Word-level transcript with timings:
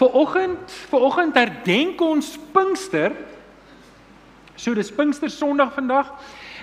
Viroggend, 0.00 0.72
viroggend 0.88 1.36
herdenk 1.36 2.00
ons 2.00 2.38
Pinkster. 2.54 3.12
So 4.56 4.72
dis 4.72 4.88
Pinkster 4.96 5.28
Sondag 5.28 5.74
vandag. 5.76 6.08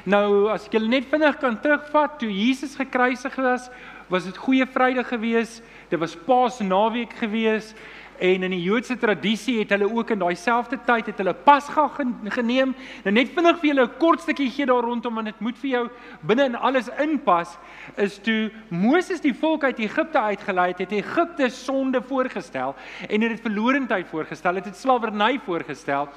Nou 0.09 0.47
as 0.49 0.65
ek 0.65 0.73
julle 0.73 0.89
net 0.89 1.05
vinnig 1.11 1.37
kan 1.37 1.59
terugvat 1.61 2.15
toe 2.17 2.31
Jesus 2.33 2.73
gekruisig 2.79 3.37
is, 3.51 3.67
was 4.09 4.25
dit 4.25 4.39
Goeie 4.41 4.65
Vrydag 4.65 5.11
gewees. 5.13 5.59
Dit 5.91 6.01
was 6.01 6.17
Paasnaweek 6.25 7.13
gewees. 7.19 7.75
En 8.19 8.43
in 8.43 8.51
die 8.51 8.61
Joodse 8.63 8.97
tradisie 8.97 9.59
het 9.59 9.69
hulle 9.69 9.87
ook 9.93 10.09
in 10.15 10.19
daai 10.19 10.35
selfde 10.35 10.79
tyd 10.85 11.11
het 11.11 11.19
hulle 11.21 11.33
Pasga 11.33 11.87
geneem. 12.33 12.73
Nou 13.03 13.13
net 13.13 13.29
vinnig 13.35 13.59
vir 13.61 13.69
julle 13.69 13.85
'n 13.85 13.97
kort 13.99 14.21
stukkie 14.21 14.49
gee 14.49 14.65
daar 14.65 14.83
rondom 14.83 15.15
want 15.15 15.25
dit 15.25 15.39
moet 15.39 15.57
vir 15.57 15.69
jou 15.69 15.89
binne 16.21 16.45
in 16.45 16.55
alles 16.55 16.89
inpas 16.99 17.57
is 17.97 18.17
toe 18.17 18.51
Moses 18.69 19.21
die 19.21 19.33
volk 19.33 19.63
uit 19.63 19.79
Egipte 19.79 20.19
uitgelei 20.19 20.67
het, 20.67 20.79
het 20.79 20.91
Egipte 20.91 21.49
sonde 21.49 22.01
voorgestel 22.01 22.75
en 23.09 23.21
het 23.21 23.29
dit 23.29 23.41
verlorendheid 23.41 24.07
voorgestel, 24.07 24.55
het 24.55 24.63
dit 24.63 24.75
slawerny 24.75 25.39
voorgestel. 25.45 26.09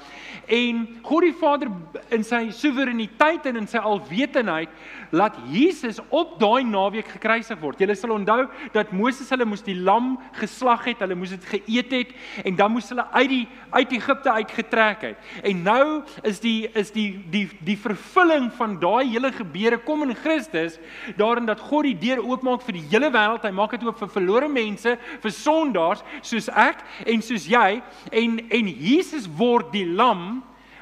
En 0.47 0.87
God 1.01 1.21
die 1.21 1.33
Vader 1.33 1.67
in 2.09 2.23
sy 2.23 2.49
soewereiniteit 2.49 3.45
en 3.45 3.61
in 3.61 3.67
sy 3.67 3.77
alwetendheid 3.77 4.69
laat 5.11 5.37
Jesus 5.51 5.99
op 6.09 6.39
daai 6.39 6.63
naweek 6.63 7.07
gekruisig 7.07 7.59
word. 7.59 7.79
Julle 7.79 7.95
sal 7.95 8.15
onthou 8.15 8.47
dat 8.73 8.91
Moses 8.91 9.29
hulle 9.29 9.45
moes 9.45 9.63
die 9.65 9.75
lam 9.75 10.15
geslag 10.39 10.85
het, 10.85 10.99
hulle 11.03 11.15
moes 11.19 11.33
dit 11.35 11.45
geëet 11.45 11.90
het 11.91 12.11
en 12.43 12.55
dan 12.55 12.71
moes 12.71 12.89
hulle 12.89 13.05
uit 13.11 13.29
die 13.29 13.47
uit 13.71 13.91
Egipte 13.95 14.31
uitgetrek 14.31 15.01
het. 15.01 15.29
En 15.43 15.61
nou 15.63 15.85
is 16.27 16.39
die 16.43 16.69
is 16.77 16.91
die 16.91 17.19
die 17.31 17.45
die 17.63 17.77
vervulling 17.77 18.49
van 18.57 18.77
daai 18.79 19.11
hele 19.11 19.31
gebeure 19.31 19.79
kom 19.85 20.03
in 20.07 20.15
Christus 20.15 20.79
daarin 21.17 21.45
dat 21.45 21.59
God 21.59 21.87
die 21.87 21.97
deur 21.97 22.23
oopmaak 22.23 22.65
vir 22.67 22.79
die 22.79 22.87
hele 22.91 23.11
wêreld. 23.13 23.45
Hy 23.45 23.53
maak 23.55 23.75
dit 23.75 23.85
oop 23.87 23.99
vir 23.99 24.11
verlore 24.11 24.49
mense, 24.51 24.97
vir 25.21 25.35
sondaars 25.35 26.03
soos 26.21 26.49
ek 26.49 26.83
en 27.05 27.23
soos 27.25 27.47
jy 27.49 27.81
en 28.11 28.39
en 28.49 28.71
Jesus 28.71 29.29
word 29.37 29.71
die 29.75 29.85
lam 29.85 30.41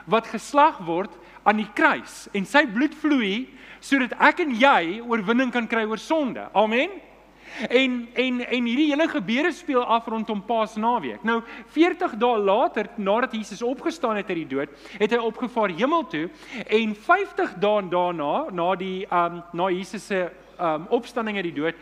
wat 0.09 0.27
geslag 0.27 0.79
word 0.85 1.13
aan 1.43 1.61
die 1.61 1.69
kruis 1.75 2.27
en 2.33 2.45
sy 2.45 2.65
bloed 2.69 2.95
vloei 3.01 3.47
sodat 3.79 4.15
ek 4.19 4.41
en 4.43 4.55
jy 4.59 4.99
oorwinning 5.05 5.53
kan 5.53 5.67
kry 5.69 5.85
oor 5.87 6.01
sonde. 6.01 6.49
Amen. 6.53 6.99
En 7.69 8.07
en 8.13 8.39
en 8.47 8.65
hierdie 8.65 8.89
hele 8.89 9.07
gebeure 9.07 9.51
speel 9.51 9.83
af 9.83 10.07
rondom 10.07 10.41
Paasnaweek. 10.45 11.23
Nou 11.23 11.41
40 11.73 12.15
dae 12.17 12.37
later 12.37 12.89
nadat 12.95 13.33
Jesus 13.33 13.61
opgestaan 13.61 14.15
het 14.15 14.27
uit 14.27 14.37
die 14.37 14.47
dood, 14.47 14.69
het 14.97 15.11
hy 15.11 15.17
opgevaar 15.17 15.69
hemel 15.69 16.07
toe 16.07 16.29
en 16.67 16.95
50 16.95 17.55
dae 17.59 17.87
daarna 17.89 18.45
na 18.51 18.75
die 18.75 19.05
um 19.11 19.41
na 19.53 19.69
Jesus 19.69 20.05
se 20.05 20.29
um 20.59 20.87
opstanding 20.95 21.37
uit 21.37 21.47
die 21.49 21.55
dood, 21.55 21.75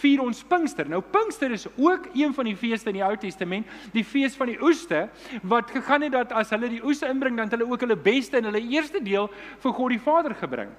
vier 0.00 0.22
ons 0.22 0.42
Pinkster. 0.48 0.88
Nou 0.88 1.02
Pinkster 1.02 1.52
is 1.52 1.66
ook 1.76 2.08
een 2.14 2.34
van 2.34 2.48
die 2.48 2.56
feeste 2.56 2.90
in 2.90 2.98
die 3.00 3.04
Ou 3.04 3.14
Testament, 3.16 3.66
die 3.92 4.04
fees 4.04 4.36
van 4.38 4.50
die 4.52 4.58
oeste 4.62 5.08
wat 5.42 5.70
gegaan 5.70 6.06
het 6.06 6.12
dat 6.12 6.32
as 6.32 6.50
hulle 6.54 6.68
die 6.72 6.82
oes 6.84 7.02
inbring 7.06 7.36
dan 7.36 7.50
hulle 7.52 7.68
ook 7.68 7.84
hulle 7.84 7.96
beste 7.96 8.38
en 8.40 8.48
hulle 8.50 8.62
eerste 8.72 9.02
deel 9.02 9.28
vir 9.62 9.76
God 9.76 9.94
die 9.94 10.00
Vader 10.02 10.34
gebring. 10.38 10.70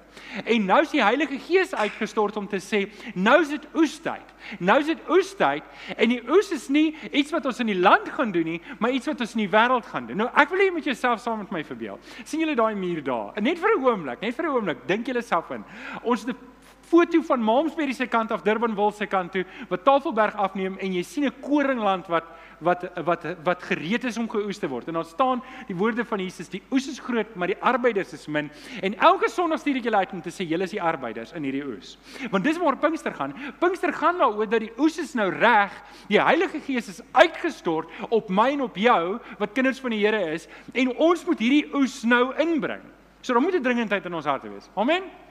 En 0.44 0.66
nou 0.66 0.80
is 0.82 0.92
die 0.94 1.02
Heilige 1.02 1.38
Gees 1.38 1.74
uitgestort 1.74 2.36
om 2.36 2.48
te 2.48 2.60
sê, 2.62 2.84
nou 3.14 3.40
is 3.42 3.52
dit 3.54 3.66
oestyd. 3.74 4.32
Nou 4.58 4.78
is 4.80 4.90
dit 4.90 5.10
oestyd 5.10 5.96
en 5.96 6.12
die 6.12 6.20
oes 6.28 6.50
is 6.52 6.68
nie 6.72 6.94
iets 7.12 7.32
wat 7.34 7.46
ons 7.48 7.60
in 7.64 7.70
die 7.72 7.78
land 7.78 8.08
gaan 8.12 8.32
doen 8.34 8.54
nie, 8.54 8.60
maar 8.78 8.94
iets 8.94 9.08
wat 9.10 9.20
ons 9.24 9.34
in 9.36 9.44
die 9.44 9.52
wêreld 9.52 9.86
gaan 9.90 10.08
doen. 10.08 10.24
Nou 10.24 10.30
ek 10.32 10.50
wil 10.52 10.62
hê 10.62 10.68
jy 10.68 10.76
moet 10.78 10.90
jouself 10.90 11.22
saam 11.22 11.40
met 11.42 11.52
my 11.54 11.64
verbeel. 11.64 11.98
sien 12.24 12.40
julle 12.40 12.56
daai 12.58 12.74
muur 12.74 13.02
daar? 13.04 13.40
Net 13.40 13.58
vir 13.58 13.76
'n 13.76 13.84
oomblik, 13.84 14.20
net 14.20 14.34
vir 14.34 14.46
'n 14.46 14.54
oomblik, 14.54 14.86
dink 14.86 15.06
julle 15.06 15.22
self 15.22 15.50
in. 15.50 15.64
Ons 16.02 16.24
het 16.24 16.36
'n 16.36 16.53
foto 16.88 17.22
van 17.22 17.42
Malmesbury 17.42 17.92
se 17.92 18.06
kant 18.06 18.32
af 18.32 18.42
Durbanville 18.42 18.92
se 18.92 19.06
kant 19.06 19.32
toe 19.32 19.44
wat 19.68 19.84
Tafelberg 19.84 20.34
afneem 20.36 20.78
en 20.78 20.92
jy 20.92 21.02
sien 21.02 21.24
'n 21.24 21.40
koringland 21.40 22.06
wat 22.06 22.24
wat 22.60 22.84
wat 23.04 23.24
wat 23.44 23.62
gereed 23.62 24.04
is 24.04 24.18
om 24.18 24.28
geoes 24.30 24.58
te 24.58 24.68
word. 24.68 24.88
En 24.88 24.94
daar 24.94 25.04
staan 25.04 25.42
die 25.66 25.76
woorde 25.76 26.04
van 26.04 26.18
Jesus: 26.18 26.48
"Die 26.48 26.62
oes 26.70 26.88
is 26.88 26.98
groot, 26.98 27.34
maar 27.34 27.46
die 27.46 27.62
arbeiders 27.62 28.12
is 28.12 28.26
min." 28.26 28.50
En 28.82 28.98
elke 28.98 29.28
Sondag 29.28 29.58
stuur 29.58 29.76
ek 29.76 29.84
julle 29.84 29.96
uit 29.96 30.12
om 30.12 30.22
te 30.22 30.30
sê 30.30 30.46
julle 30.48 30.64
is 30.64 30.70
die 30.70 30.82
arbeiders 30.82 31.32
in 31.32 31.42
hierdie 31.42 31.64
oes. 31.64 31.98
Want 32.30 32.44
dis 32.44 32.58
waar 32.58 32.76
Pinkster 32.76 33.14
gaan. 33.14 33.34
Pinkster 33.58 33.92
gaan 33.92 34.18
daaroor 34.18 34.48
dat 34.48 34.60
die 34.60 34.72
oes 34.78 34.98
is 34.98 35.14
nou 35.14 35.30
reg. 35.30 35.72
Die 36.08 36.20
Heilige 36.20 36.60
Gees 36.60 36.88
is 36.88 37.02
uitgestort 37.12 37.90
op 38.08 38.28
my 38.28 38.52
en 38.52 38.62
op 38.62 38.76
jou 38.76 39.18
wat 39.38 39.52
kinders 39.52 39.80
van 39.80 39.90
die 39.90 40.04
Here 40.04 40.32
is 40.32 40.48
en 40.72 40.96
ons 40.96 41.24
moet 41.24 41.38
hierdie 41.38 41.74
oes 41.74 42.02
nou 42.02 42.34
inbring. 42.36 42.82
So 43.20 43.32
daar 43.32 43.42
moet 43.42 43.54
'n 43.54 43.62
dringendheid 43.62 44.04
in 44.04 44.14
ons 44.14 44.24
harte 44.24 44.48
wees. 44.48 44.68
Amen. 44.74 45.23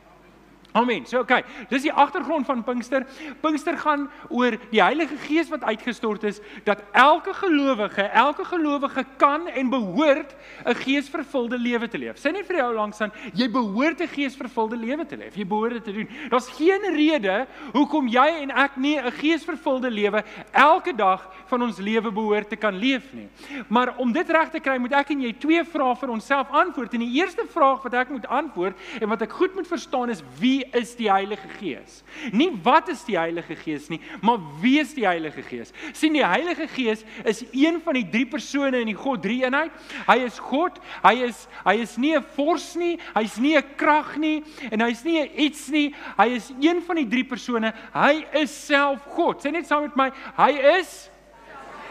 Amen. 0.73 1.05
So 1.05 1.19
okay, 1.21 1.43
dis 1.69 1.83
die 1.85 1.91
agtergrond 1.93 2.47
van 2.49 2.63
Pinkster. 2.65 3.03
Pinkster 3.43 3.75
gaan 3.77 4.07
oor 4.33 4.55
die 4.71 4.81
Heilige 4.81 5.19
Gees 5.21 5.51
wat 5.53 5.61
uitgestort 5.63 6.23
is 6.25 6.39
dat 6.65 6.81
elke 6.97 7.33
gelowige, 7.37 8.01
elke 8.01 8.45
gelowige 8.45 9.03
kan 9.21 9.45
en 9.47 9.69
behoort 9.69 10.33
'n 10.65 10.75
geesvervulde 10.75 11.57
lewe 11.57 11.87
te 11.87 11.97
leef. 11.97 12.17
Sê 12.17 12.31
net 12.31 12.47
vir 12.47 12.55
jou 12.55 12.73
langs 12.73 13.01
aan, 13.01 13.11
jy 13.33 13.49
behoort 13.51 14.01
'n 14.01 14.07
geesvervulde 14.07 14.75
lewe 14.75 15.05
te 15.05 15.17
leef. 15.17 15.35
Jy 15.35 15.45
behoort 15.45 15.73
dit 15.73 15.83
te 15.83 15.93
doen. 15.93 16.09
Daar's 16.29 16.49
geen 16.49 16.81
rede 16.95 17.45
hoekom 17.73 18.07
jy 18.07 18.41
en 18.41 18.49
ek 18.51 18.75
nie 18.75 18.97
'n 18.97 19.11
geesvervulde 19.11 19.91
lewe 19.91 20.23
elke 20.51 20.95
dag 20.95 21.29
van 21.45 21.61
ons 21.61 21.77
lewe 21.77 22.11
behoort 22.11 22.49
te 22.49 22.55
kan 22.55 22.73
leef 22.73 23.13
nie. 23.13 23.29
Maar 23.67 23.93
om 23.97 24.11
dit 24.11 24.29
reg 24.29 24.49
te 24.49 24.59
kry, 24.59 24.77
moet 24.77 24.93
ek 24.93 25.09
en 25.09 25.21
jy 25.21 25.33
twee 25.33 25.63
vrae 25.63 25.95
vir 25.95 26.09
onsself 26.09 26.49
antwoord. 26.49 26.93
En 26.93 26.99
die 26.99 27.13
eerste 27.21 27.45
vraag 27.47 27.83
wat 27.83 27.93
ek 27.93 28.09
moet 28.09 28.27
antwoord 28.27 28.75
en 29.01 29.09
wat 29.09 29.21
ek 29.21 29.31
goed 29.31 29.55
moet 29.55 29.67
verstaan 29.67 30.09
is 30.09 30.23
wie 30.39 30.62
is 30.71 30.95
die 30.95 31.09
Heilige 31.11 31.47
Gees? 31.59 32.03
Nie 32.31 32.49
wat 32.63 32.87
is 32.89 33.03
die 33.05 33.17
Heilige 33.17 33.55
Gees 33.55 33.89
nie, 33.89 33.99
maar 34.21 34.39
wie 34.61 34.79
is 34.79 34.93
die 34.95 35.07
Heilige 35.07 35.43
Gees? 35.43 35.73
sien 35.93 36.13
die 36.13 36.25
Heilige 36.25 36.67
Gees 36.67 37.03
is 37.23 37.43
een 37.51 37.81
van 37.83 37.97
die 37.97 38.05
drie 38.09 38.25
persone 38.29 38.81
in 38.81 38.89
die 38.91 38.97
God 38.97 39.21
drie 39.23 39.41
eenheid. 39.43 39.71
Hy 40.07 40.17
is 40.25 40.39
God, 40.39 40.79
hy 41.03 41.15
is 41.27 41.47
hy 41.65 41.75
is 41.83 41.97
nie 41.97 42.15
'n 42.15 42.23
vors 42.35 42.75
nie, 42.75 42.99
hy's 43.15 43.37
nie 43.37 43.55
'n 43.57 43.75
krag 43.77 44.17
nie 44.17 44.43
en 44.71 44.81
hy's 44.81 45.03
nie 45.03 45.23
iets 45.35 45.69
nie. 45.69 45.93
Hy 46.17 46.27
is 46.35 46.51
een 46.59 46.81
van 46.81 46.95
die 46.95 47.07
drie 47.07 47.23
persone. 47.23 47.73
Hy 47.93 48.25
is 48.33 48.51
self 48.51 49.03
God. 49.15 49.41
Sê 49.41 49.51
net 49.51 49.65
saam 49.65 49.83
met 49.83 49.95
my, 49.95 50.11
hy 50.37 50.51
is 50.79 51.09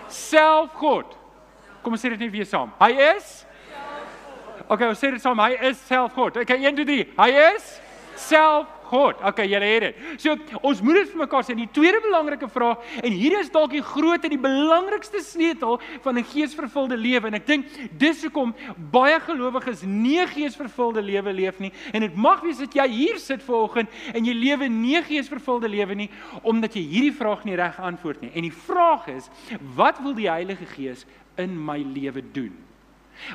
self 0.08 0.72
God. 0.72 1.16
Kom 1.82 1.92
ons 1.92 2.02
sê 2.02 2.10
dit 2.10 2.18
net 2.18 2.32
weer 2.32 2.46
saam. 2.46 2.72
Hy 2.78 2.92
is 3.16 3.46
Okay, 4.68 4.86
ons 4.88 4.98
sê 4.98 5.10
dit 5.10 5.20
saam. 5.20 5.38
Hy 5.38 5.56
is 5.68 5.80
self 5.88 6.14
God. 6.14 6.36
Okay, 6.36 6.56
1 6.64 6.76
2 6.76 6.84
3. 6.84 7.06
Hy 7.18 7.30
is 7.30 7.62
self 7.62 7.80
God. 7.80 7.91
Okay, 9.24 9.46
julle 9.48 9.64
het 9.64 9.84
dit. 9.86 10.00
So 10.20 10.34
ons 10.60 10.80
moet 10.84 10.98
dit 11.00 11.12
vir 11.14 11.20
mekaar 11.22 11.44
sê. 11.46 11.54
Die 11.56 11.68
tweede 11.72 12.02
belangrike 12.04 12.48
vraag 12.52 12.82
en 13.00 13.14
hier 13.16 13.38
is 13.38 13.48
dalk 13.52 13.72
die 13.72 13.84
groot 13.84 14.24
en 14.26 14.34
die 14.34 14.40
belangrikste 14.40 15.22
sleutel 15.24 15.80
van 16.04 16.18
'n 16.18 16.24
geesvervulde 16.24 16.96
lewe 16.96 17.26
en 17.26 17.34
ek 17.34 17.46
dink 17.46 17.66
dis 17.96 18.22
hoekom 18.22 18.54
baie 18.92 19.18
gelowiges 19.20 19.82
nie 19.82 20.20
'n 20.20 20.28
geesvervulde 20.28 21.00
lewe 21.00 21.32
leef 21.32 21.58
nie 21.58 21.72
en 21.92 22.00
dit 22.00 22.16
mag 22.16 22.42
wees 22.42 22.58
dat 22.58 22.74
jy 22.74 22.88
hier 22.88 23.18
sit 23.18 23.42
vanoggend 23.42 23.88
en 24.12 24.24
jy 24.24 24.34
lewe 24.34 24.68
nie 24.68 24.96
'n 24.96 25.04
geesvervulde 25.04 25.68
lewe 25.68 25.94
nie 25.94 26.10
omdat 26.42 26.74
jy 26.74 26.82
hierdie 26.82 27.16
vraag 27.16 27.44
nie 27.44 27.56
reg 27.56 27.80
antwoord 27.80 28.20
nie. 28.20 28.30
En 28.34 28.42
die 28.42 28.52
vraag 28.52 29.06
is, 29.08 29.30
wat 29.74 29.98
wil 30.02 30.14
die 30.14 30.28
Heilige 30.28 30.66
Gees 30.66 31.06
in 31.36 31.64
my 31.64 31.78
lewe 31.78 32.22
doen? 32.32 32.71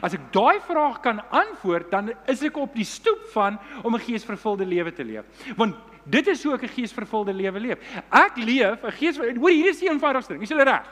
As 0.01 0.13
ek 0.13 0.31
daai 0.31 0.59
vraag 0.59 1.01
kan 1.01 1.21
antwoord, 1.31 1.91
dan 1.91 2.11
is 2.27 2.43
ek 2.43 2.57
op 2.57 2.73
die 2.75 2.85
stoep 2.85 3.29
van 3.33 3.59
om 3.83 3.95
'n 3.95 3.99
geesvervulde 3.99 4.65
lewe 4.65 4.91
te 4.91 5.03
leef. 5.03 5.25
Want 5.55 5.75
dit 6.05 6.27
is 6.27 6.43
hoe 6.43 6.53
ek 6.53 6.63
'n 6.63 6.75
geesvervulde 6.75 7.33
lewe 7.33 7.59
leef. 7.59 7.77
Ek 8.11 8.37
leef 8.37 8.83
'n 8.83 8.91
gees 8.91 9.17
hoor 9.17 9.49
hier 9.49 9.69
is 9.69 9.79
die 9.79 9.89
eenvoudigste 9.89 10.33
ding. 10.33 10.43
Is 10.43 10.49
jy 10.49 10.63
reg? 10.63 10.85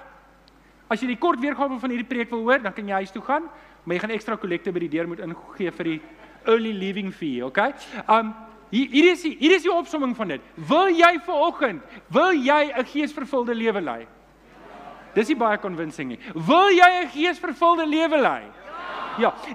As 0.90 1.02
jy 1.02 1.08
die 1.08 1.18
kort 1.18 1.40
weergawe 1.40 1.80
van 1.80 1.90
hierdie 1.90 2.08
preek 2.08 2.30
wil 2.30 2.44
hoor, 2.46 2.60
dan 2.62 2.74
kan 2.74 2.88
jy 2.88 2.94
huis 2.94 3.12
toe 3.12 3.22
gaan, 3.22 3.44
maar 3.84 3.96
jy 3.96 4.00
gaan 4.00 4.12
ekstra 4.12 4.36
kollekte 4.36 4.72
by 4.72 4.80
die 4.80 4.90
deur 4.90 5.08
moet 5.08 5.20
ingee 5.20 5.72
vir 5.72 5.84
die 5.84 6.02
early 6.46 6.74
leaving 6.74 7.14
fee, 7.14 7.46
okay? 7.46 7.74
Um 8.08 8.34
hier, 8.70 8.90
hier 8.92 9.12
is 9.12 9.22
die, 9.22 9.36
hier 9.40 9.56
is 9.56 9.64
die 9.64 9.72
opsomming 9.72 10.16
van 10.16 10.28
dit. 10.28 10.42
Wil 10.56 10.90
jy 10.90 11.20
vanoggend, 11.26 11.82
wil 12.10 12.34
jy 12.34 12.72
'n 12.76 12.86
geesvervulde 12.86 13.56
lewe 13.56 13.82
lei? 13.82 14.08
Dis 15.16 15.28
nie 15.28 15.38
baie 15.40 15.58
convincing 15.58 16.10
nie. 16.10 16.20
Wil 16.34 16.70
jy 16.76 16.90
'n 17.04 17.10
geesvervulde 17.10 17.86
lewe 17.88 18.18
lei? 18.22 18.44
Ja, 18.44 18.65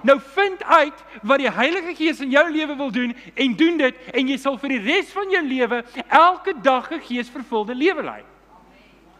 nou 0.03 0.17
vind 0.33 0.63
uit 0.63 1.03
wat 1.21 1.39
die 1.39 1.51
Heilige 1.51 1.95
Gees 1.95 2.19
in 2.21 2.29
jou 2.33 2.43
lewe 2.51 2.75
wil 2.75 2.91
doen 2.91 3.15
en 3.33 3.55
doen 3.55 3.77
dit 3.77 3.95
en 4.13 4.27
jy 4.27 4.37
sal 4.37 4.57
vir 4.57 4.75
die 4.75 4.83
res 4.85 5.11
van 5.15 5.29
jou 5.29 5.41
lewe 5.47 5.83
elke 6.07 6.53
dag 6.61 6.91
'n 6.91 7.01
geesvervulde 7.01 7.75
lewe 7.75 8.03
lei. 8.03 8.21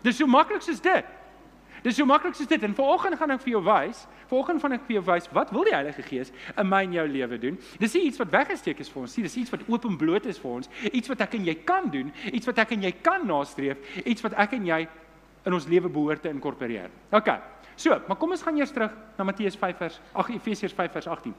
Dis 0.02 0.18
so 0.18 0.28
maklik 0.28 0.62
soos 0.62 0.82
dit. 0.82 1.06
Dis 1.82 1.96
so 1.96 2.06
maklik 2.06 2.36
soos 2.38 2.48
dit. 2.48 2.64
En 2.64 2.76
vanoggend 2.76 3.18
gaan 3.18 3.32
ek 3.32 3.42
vir 3.42 3.54
jou 3.56 3.64
wys, 3.66 4.06
vanoggend 4.30 4.62
gaan 4.62 4.76
ek 4.78 4.84
vir 4.86 4.96
jou 5.00 5.04
wys 5.06 5.30
wat 5.34 5.52
wil 5.54 5.64
die 5.64 5.74
Heilige 5.74 6.04
Gees 6.06 6.32
in 6.58 6.70
my 6.70 6.84
en 6.86 6.94
jou 6.94 7.08
lewe 7.08 7.40
doen? 7.42 7.60
Dis 7.82 7.94
nie 7.98 8.04
iets 8.10 8.22
wat 8.22 8.30
weggesteek 8.34 8.80
is 8.80 8.90
vir 8.90 9.02
ons 9.02 9.16
nie, 9.18 9.24
dis 9.24 9.38
iets 9.42 9.54
wat 9.54 9.66
openbloot 9.68 10.26
is 10.26 10.40
vir 10.42 10.52
ons, 10.52 10.70
iets 10.92 11.10
wat 11.10 11.22
ek 11.22 11.34
en 11.40 11.46
jy 11.46 11.56
kan 11.66 11.90
doen, 11.90 12.14
iets 12.32 12.50
wat 12.50 12.62
ek 12.66 12.76
en 12.78 12.84
jy 12.84 12.92
kan 13.02 13.26
nastreef, 13.26 13.82
iets 14.06 14.22
wat 14.22 14.38
ek 14.46 14.54
en 14.60 14.66
jy 14.66 14.88
in 15.46 15.58
ons 15.58 15.66
lewe 15.66 15.90
behoort 15.90 16.22
te 16.22 16.30
inkorporeer. 16.30 16.92
OK. 17.18 17.34
So, 17.76 18.02
maar 18.08 18.18
kom 18.18 18.32
ons 18.32 18.42
gaan 18.42 18.58
eers 18.58 18.72
terug 18.72 18.92
na 19.18 19.24
Matteus 19.24 19.56
5 19.56 19.78
vers 19.78 20.00
8 20.14 20.30
Efesiërs 20.30 20.74
5 20.74 20.92
vers 20.92 21.08
18. 21.08 21.36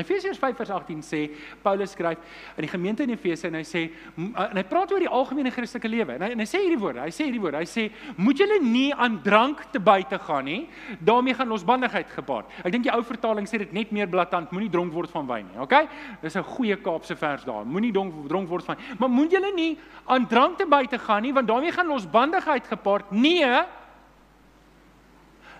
Efesiërs 0.00 0.38
5:18 0.40 1.02
sê 1.04 1.18
Paulus 1.60 1.90
skryf 1.92 2.18
in 2.56 2.64
die 2.64 2.70
gemeente 2.70 3.02
in 3.04 3.10
Efese 3.12 3.50
en 3.50 3.58
hy 3.58 3.64
sê 3.66 3.82
en 4.16 4.56
hy 4.56 4.62
praat 4.64 4.92
oor 4.94 5.02
die 5.04 5.10
algemene 5.10 5.52
Christelike 5.52 5.90
lewe. 5.90 6.14
En 6.16 6.24
hy 6.24 6.30
en 6.32 6.40
hy 6.40 6.46
sê 6.48 6.62
hierdie 6.62 6.80
woorde. 6.80 7.02
Hy 7.04 7.12
sê 7.12 7.26
hierdie 7.26 7.42
woorde. 7.42 7.60
Hy 7.60 7.68
sê 7.68 7.84
moet 8.16 8.40
julle 8.40 8.56
nie 8.64 8.88
aan 8.94 9.18
drank 9.22 9.66
te 9.72 9.80
buite 9.80 10.18
gaan 10.18 10.44
nie. 10.48 10.68
daarmee 10.98 11.34
gaan 11.34 11.48
losbandigheid 11.48 12.08
gepaard. 12.08 12.46
Ek 12.64 12.72
dink 12.72 12.84
die 12.84 12.92
ou 12.92 13.02
vertaling 13.04 13.46
sê 13.46 13.58
dit 13.58 13.72
net 13.72 13.92
meer 13.92 14.08
blaatant, 14.08 14.50
moenie 14.52 14.70
dronk 14.70 14.92
word 14.92 15.10
van 15.10 15.26
wyn 15.26 15.46
nie. 15.46 15.60
Okay? 15.60 15.88
Dis 16.22 16.36
'n 16.36 16.42
goeie 16.42 16.76
Kaapse 16.76 17.16
vers 17.16 17.44
daar. 17.44 17.66
Moenie 17.66 17.92
dronk 17.92 18.28
dronk 18.28 18.48
word 18.48 18.64
van. 18.64 18.76
Maar 18.98 19.08
moet 19.08 19.30
julle 19.30 19.52
nie 19.54 19.78
aan 20.06 20.26
drank 20.26 20.58
te 20.58 20.66
buite 20.66 20.98
gaan 20.98 21.22
nie 21.22 21.32
want 21.32 21.46
daarmee 21.46 21.72
gaan 21.72 21.86
losbandigheid 21.86 22.66
gepaard. 22.66 23.10
Nee. 23.10 23.64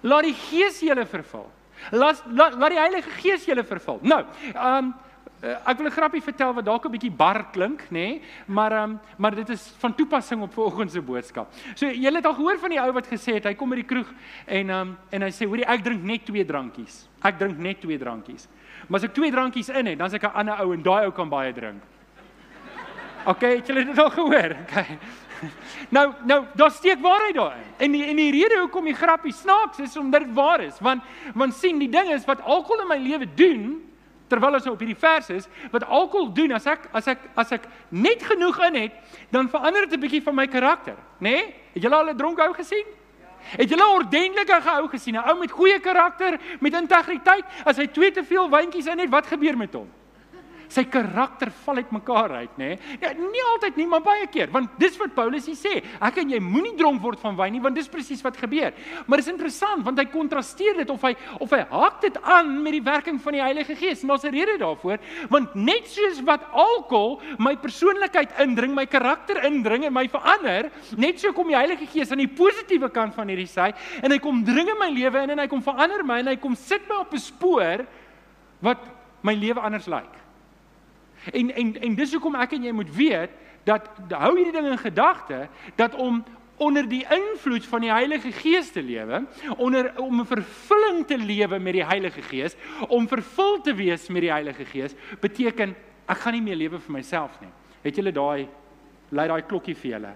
Laat 0.03 0.25
die 0.25 0.35
Gees 0.35 0.81
julle 0.83 1.07
vervul. 1.07 1.47
Laat 1.91 2.23
laat 2.31 2.59
laat 2.59 2.75
die 2.75 2.79
Heilige 2.81 3.11
Gees 3.23 3.47
julle 3.47 3.65
vervul. 3.65 3.99
Nou, 4.03 4.25
ehm 4.55 4.77
um, 4.79 4.95
ek 5.43 5.79
wil 5.79 5.87
'n 5.87 5.91
grappie 5.91 6.23
vertel 6.23 6.55
wat 6.55 6.65
dalk 6.65 6.87
'n 6.87 6.93
bietjie 6.93 7.11
bar 7.11 7.51
klink, 7.51 7.83
nê, 7.91 7.91
nee, 7.91 8.23
maar 8.47 8.73
ehm 8.73 8.91
um, 8.91 9.01
maar 9.17 9.35
dit 9.35 9.49
is 9.49 9.73
van 9.79 9.95
toepassing 9.95 10.43
op 10.43 10.53
vanoggend 10.55 10.93
se 10.93 11.03
boodskap. 11.03 11.53
So 11.75 11.87
julle 11.87 12.17
het 12.17 12.27
al 12.27 12.35
gehoor 12.35 12.59
van 12.59 12.71
die 12.71 12.81
ou 12.81 12.93
wat 12.93 13.07
gesê 13.07 13.35
het 13.35 13.45
hy 13.45 13.55
kom 13.55 13.71
by 13.71 13.77
die 13.77 13.85
kroeg 13.85 14.13
en 14.47 14.71
ehm 14.71 14.81
um, 14.81 14.99
en 15.11 15.23
hy 15.23 15.31
sê 15.31 15.47
hoorie 15.47 15.67
ek 15.67 15.83
drink 15.83 16.03
net 16.03 16.25
twee 16.25 16.45
drankies. 16.45 17.09
Ek 17.23 17.39
drink 17.39 17.59
net 17.59 17.81
twee 17.81 17.99
drankies. 17.99 18.49
Maar 18.89 19.01
as 19.01 19.05
ek 19.05 19.15
twee 19.15 19.31
drankies 19.31 19.69
in 19.69 19.87
het, 19.87 19.99
dan 19.99 20.07
is 20.07 20.15
ek 20.15 20.25
'n 20.25 20.35
ander 20.35 20.61
ou 20.61 20.73
en 20.73 20.83
daai 20.83 21.05
ou 21.05 21.13
kan 21.13 21.29
baie 21.29 21.53
drink. 21.53 21.83
OK, 23.27 23.41
het 23.41 23.67
julle 23.67 23.85
dit 23.85 23.99
al 23.99 24.11
gehoor? 24.11 24.57
OK. 24.65 24.87
Nou 25.89 26.13
nou 26.25 26.45
daar 26.55 26.71
steek 26.71 27.01
waarheid 27.03 27.35
daarin. 27.35 27.71
En 27.77 27.93
die, 27.93 28.05
en 28.05 28.17
die 28.17 28.31
rede 28.31 28.59
hoekom 28.61 28.85
die 28.85 28.95
grappie 28.95 29.33
snaaks 29.33 29.79
is 29.79 29.97
omdat 29.97 30.21
dit 30.21 30.35
waar 30.35 30.61
is, 30.61 30.79
want 30.81 31.03
want 31.35 31.55
sien 31.55 31.79
die 31.79 31.91
ding 31.91 32.13
is 32.15 32.25
wat 32.25 32.43
alkohol 32.43 32.83
in 32.83 32.89
my 32.89 32.99
lewe 32.99 33.27
doen 33.35 33.83
terwyl 34.31 34.55
ons 34.57 34.65
nou 34.65 34.73
op 34.75 34.81
hierdie 34.81 34.97
vers 34.97 35.29
is, 35.35 35.49
wat 35.71 35.85
alkohol 35.85 36.31
doen 36.33 36.55
as 36.57 36.67
ek 36.67 36.87
as 36.97 37.11
ek 37.13 37.27
as 37.37 37.53
ek 37.53 37.67
net 37.89 38.23
genoeg 38.25 38.61
in 38.71 38.79
het, 38.87 38.93
dan 39.31 39.51
verander 39.51 39.89
dit 39.89 39.99
'n 39.99 40.01
bietjie 40.01 40.23
van 40.23 40.35
my 40.35 40.47
karakter, 40.47 40.97
nê? 41.19 41.31
Nee? 41.31 41.55
Het 41.75 41.83
julle 41.83 41.97
al 41.97 42.11
'n 42.11 42.17
dronk 42.17 42.39
ou 42.39 42.53
gesien? 42.55 42.87
Het 43.59 43.69
julle 43.69 43.83
'n 43.83 43.95
ordentlike 43.99 44.63
ou 44.79 44.89
gesien, 44.89 45.15
'n 45.15 45.29
ou 45.29 45.39
met 45.39 45.51
goeie 45.51 45.81
karakter, 45.81 46.41
met 46.61 46.75
integriteit? 46.75 47.45
As 47.65 47.77
hy 47.77 47.87
twee 47.87 48.11
te 48.11 48.25
veel 48.25 48.49
wyntjies 48.49 48.87
in 48.87 48.99
het, 48.99 49.11
wat 49.11 49.27
gebeur 49.27 49.57
met 49.57 49.75
hom? 49.75 49.91
Sy 50.73 50.85
karakter 50.91 51.53
val 51.65 51.81
uitmekaar 51.83 52.37
uit, 52.41 52.57
nê? 52.61 52.71
Nee? 52.73 52.99
Ja, 53.03 53.13
nie 53.17 53.45
altyd 53.53 53.79
nie, 53.81 53.87
maar 53.91 54.03
baie 54.05 54.27
keer, 54.33 54.51
want 54.53 54.73
dis 54.81 54.97
wat 55.01 55.15
Paulus 55.17 55.47
hier 55.51 55.59
sê. 55.59 55.75
Ek 56.03 56.21
en 56.23 56.33
jy 56.33 56.41
moenie 56.43 56.75
dronk 56.79 57.03
word 57.05 57.21
van 57.23 57.37
wyn 57.39 57.57
nie, 57.57 57.63
want 57.65 57.77
dis 57.79 57.91
presies 57.93 58.23
wat 58.25 58.39
gebeur. 58.41 58.73
Maar 59.07 59.23
dis 59.23 59.31
interessant 59.33 59.85
want 59.85 59.99
hy 59.99 60.07
kontrasteer 60.13 60.83
dit 60.83 60.91
of 60.93 61.03
hy 61.07 61.13
of 61.43 61.53
hy 61.53 61.63
haak 61.71 62.01
dit 62.05 62.19
aan 62.23 62.55
met 62.63 62.77
die 62.77 62.85
werking 62.85 63.19
van 63.23 63.37
die 63.37 63.43
Heilige 63.43 63.77
Gees. 63.79 64.03
En 64.03 64.13
daar's 64.13 64.25
'n 64.25 64.35
rede 64.35 64.59
daarvoor, 64.59 64.99
want 65.29 65.55
net 65.55 65.89
soos 65.89 66.23
wat 66.25 66.43
alkohol 66.53 67.21
my 67.39 67.57
persoonlikheid 67.57 68.31
indring, 68.41 68.75
my 68.75 68.87
karakter 68.87 69.45
indring 69.45 69.85
en 69.85 69.93
my 69.93 70.09
verander, 70.09 70.71
net 70.97 71.21
so 71.21 71.33
kom 71.33 71.49
die 71.49 71.57
Heilige 71.57 71.87
Gees 71.87 72.11
aan 72.11 72.19
die 72.19 72.29
positiewe 72.29 72.91
kant 72.91 73.15
van 73.15 73.29
hierdie 73.29 73.47
sy 73.47 73.73
en 74.03 74.11
hy 74.11 74.19
kom 74.19 74.45
dring 74.45 74.69
in 74.69 74.79
my 74.79 74.91
lewe 74.91 75.23
in 75.23 75.31
en 75.31 75.39
hy 75.39 75.49
kom 75.49 75.63
verander 75.63 76.05
my 76.05 76.19
en 76.23 76.33
hy 76.33 76.37
kom 76.37 76.55
sit 76.55 76.89
my 76.89 77.03
op 77.03 77.13
'n 77.13 77.19
spoor 77.19 77.87
wat 78.61 78.79
my 79.23 79.35
lewe 79.35 79.61
anders 79.61 79.87
lyk. 79.87 80.22
En 81.31 81.55
en 81.55 81.81
en 81.81 81.95
dis 81.95 82.13
hoekom 82.13 82.35
ek 82.35 82.53
en 82.53 82.63
jy 82.63 82.73
moet 82.73 82.95
weet 82.97 83.31
dat 83.65 83.89
hou 84.11 84.37
hierdie 84.37 84.55
ding 84.55 84.73
in 84.73 84.79
gedagte 84.79 85.49
dat 85.77 85.95
om 85.95 86.25
onder 86.63 86.89
die 86.89 87.03
invloed 87.11 87.67
van 87.67 87.81
die 87.81 87.91
Heilige 87.91 88.33
Gees 88.33 88.71
te 88.71 88.83
lewe, 88.83 89.25
onder 89.57 89.93
om 89.99 90.21
'n 90.21 90.27
vervulling 90.27 91.07
te 91.07 91.19
lewe 91.19 91.59
met 91.59 91.73
die 91.73 91.85
Heilige 91.85 92.23
Gees, 92.23 92.57
om 92.89 93.09
vervul 93.09 93.61
te 93.61 93.75
wees 93.75 94.09
met 94.09 94.23
die 94.23 94.31
Heilige 94.31 94.65
Gees, 94.65 94.95
beteken 95.21 95.75
ek 96.07 96.19
gaan 96.19 96.33
nie 96.33 96.43
meer 96.43 96.57
lewe 96.57 96.79
vir 96.79 96.93
myself 96.93 97.41
nie. 97.41 97.51
Het 97.83 97.97
julle 97.97 98.13
daai 98.13 98.49
lei 99.09 99.29
daai 99.29 99.43
klokkie 99.43 99.75
vir 99.75 99.91
julle? 99.91 100.15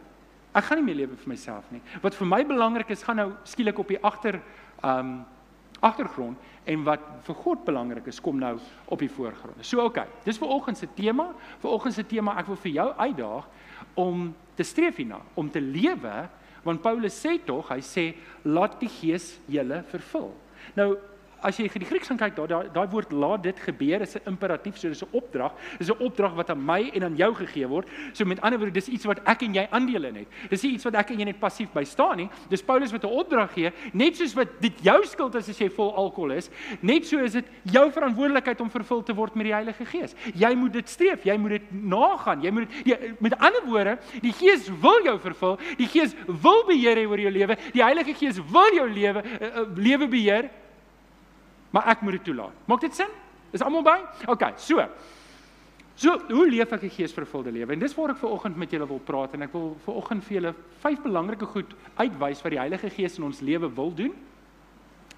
Ek 0.54 0.64
gaan 0.64 0.78
nie 0.78 0.84
meer 0.84 0.94
lewe 0.94 1.16
vir 1.16 1.28
myself 1.28 1.64
nie. 1.70 1.80
Wat 2.02 2.14
vir 2.14 2.26
my 2.26 2.44
belangrik 2.44 2.90
is, 2.90 3.02
gaan 3.02 3.16
nou 3.16 3.32
skielik 3.44 3.78
op 3.78 3.88
die 3.88 4.02
agter 4.02 4.40
um 4.84 5.26
agtergrond 5.80 6.38
en 6.64 6.84
wat 6.86 7.02
vir 7.26 7.38
God 7.42 7.64
belangrik 7.66 8.06
is, 8.10 8.20
kom 8.20 8.38
nou 8.40 8.56
op 8.90 9.02
die 9.02 9.10
voorgrond. 9.10 9.60
So 9.60 9.84
oké, 9.84 10.06
okay, 10.06 10.24
dis 10.24 10.38
vir 10.40 10.48
oggend 10.48 10.78
se 10.78 10.88
tema. 10.96 11.28
Vir 11.62 11.70
oggend 11.70 11.94
se 11.94 12.04
tema, 12.06 12.36
ek 12.40 12.48
wil 12.50 12.58
vir 12.64 12.72
jou 12.78 12.88
uitdaag 12.96 13.48
om 13.94 14.30
te 14.56 14.64
streef 14.66 14.98
hierna, 15.02 15.20
om 15.34 15.50
te 15.52 15.62
lewe 15.62 16.16
want 16.66 16.82
Paulus 16.82 17.14
sê 17.14 17.36
tog, 17.46 17.68
hy 17.70 17.78
sê 17.84 18.08
laat 18.42 18.80
die 18.80 18.90
Gees 18.90 19.36
julle 19.46 19.84
vervul. 19.92 20.32
Nou 20.74 20.96
as 21.46 21.58
jy 21.60 21.68
die 21.70 21.86
Grieks 21.86 22.10
gaan 22.10 22.18
kyk 22.18 22.36
daai 22.36 22.68
daai 22.74 22.86
woord 22.90 23.12
laat 23.14 23.44
dit 23.46 23.58
gebeur 23.66 24.02
is 24.02 24.16
'n 24.16 24.32
imperatief 24.32 24.78
so 24.78 24.88
dis 24.88 25.02
'n 25.02 25.08
opdrag. 25.12 25.52
Dis 25.78 25.90
'n 25.90 26.02
opdrag 26.02 26.34
wat 26.34 26.50
aan 26.50 26.64
my 26.64 26.90
en 26.94 27.04
aan 27.04 27.16
jou 27.16 27.34
gegee 27.34 27.66
word. 27.66 27.88
So 28.12 28.24
met 28.24 28.40
ander 28.40 28.58
woorde 28.58 28.72
dis 28.72 28.88
iets 28.88 29.04
wat 29.04 29.20
ek 29.24 29.42
en 29.42 29.54
jy 29.54 29.68
aandele 29.70 30.12
het 30.12 30.28
dis 30.50 30.62
nie 30.62 30.72
iets 30.72 30.84
wat 30.84 30.94
ek 30.94 31.10
en 31.10 31.18
jy 31.18 31.24
net 31.24 31.40
passief 31.40 31.72
by 31.72 31.84
staan 31.84 32.16
nie. 32.16 32.28
Dis 32.48 32.62
Paulus 32.62 32.92
wat 32.92 33.04
'n 33.04 33.08
opdrag 33.08 33.52
gee 33.52 33.72
net 33.92 34.16
soos 34.16 34.34
wat 34.34 34.60
dit 34.60 34.72
jou 34.82 35.04
skuld 35.04 35.34
is 35.34 35.48
as 35.48 35.58
jy 35.58 35.68
vol 35.68 35.94
alkohol 35.94 36.32
is 36.32 36.50
net 36.82 37.06
so 37.06 37.18
is 37.18 37.32
dit 37.32 37.44
jou 37.62 37.90
verantwoordelikheid 37.90 38.60
om 38.60 38.70
vervul 38.70 39.02
te 39.02 39.14
word 39.14 39.34
met 39.34 39.44
die 39.44 39.54
Heilige 39.54 39.84
Gees. 39.84 40.14
Jy 40.34 40.54
moet 40.54 40.72
dit 40.72 40.88
streef 40.88 41.24
jy 41.24 41.36
moet 41.36 41.50
dit 41.50 41.72
nagaan. 41.72 42.42
Jy 42.42 42.50
moet 42.50 42.68
dit 42.84 43.20
met 43.20 43.38
ander 43.38 43.62
woorde 43.66 43.98
die 44.20 44.32
Gees 44.32 44.68
wil 44.80 45.02
jou 45.04 45.18
vervul 45.18 45.58
die 45.76 45.86
Gees 45.86 46.14
wil 46.26 46.64
beheer 46.66 47.08
oor 47.08 47.20
jou 47.20 47.30
lewe 47.30 47.56
die 47.72 47.82
Heilige 47.82 48.14
Gees 48.14 48.38
wil 48.50 48.74
jou 48.74 48.88
lewe 48.88 49.22
uh, 49.40 49.60
uh, 49.60 49.66
lewe 49.76 50.08
beheer 50.08 50.50
maar 51.76 51.92
ek 51.92 52.00
moet 52.00 52.16
dit 52.16 52.24
toelaat. 52.30 52.56
Maak 52.64 52.80
dit 52.86 52.94
sin? 52.96 53.12
Is 53.52 53.62
almal 53.64 53.84
by? 53.84 53.98
OK, 54.32 54.48
so. 54.56 54.84
So, 55.96 56.12
hoe 56.28 56.44
leef 56.48 56.72
ek 56.72 56.82
'n 56.82 56.92
geesvervulde 56.92 57.52
lewe? 57.52 57.72
En 57.72 57.78
dis 57.78 57.94
waar 57.94 58.10
ek 58.10 58.18
ver 58.20 58.28
oggend 58.28 58.56
met 58.56 58.70
julle 58.70 58.86
wil 58.86 59.00
praat 59.00 59.34
en 59.34 59.42
ek 59.42 59.52
wil 59.52 59.76
ver 59.84 59.94
oggend 59.94 60.24
vir 60.24 60.34
julle 60.34 60.54
vyf 60.82 61.02
belangrike 61.02 61.46
goed 61.46 61.74
uitwys 61.96 62.42
wat 62.42 62.50
die 62.52 62.58
Heilige 62.58 62.90
Gees 62.90 63.18
in 63.18 63.24
ons 63.24 63.40
lewe 63.40 63.68
wil 63.74 63.94
doen. 63.94 64.12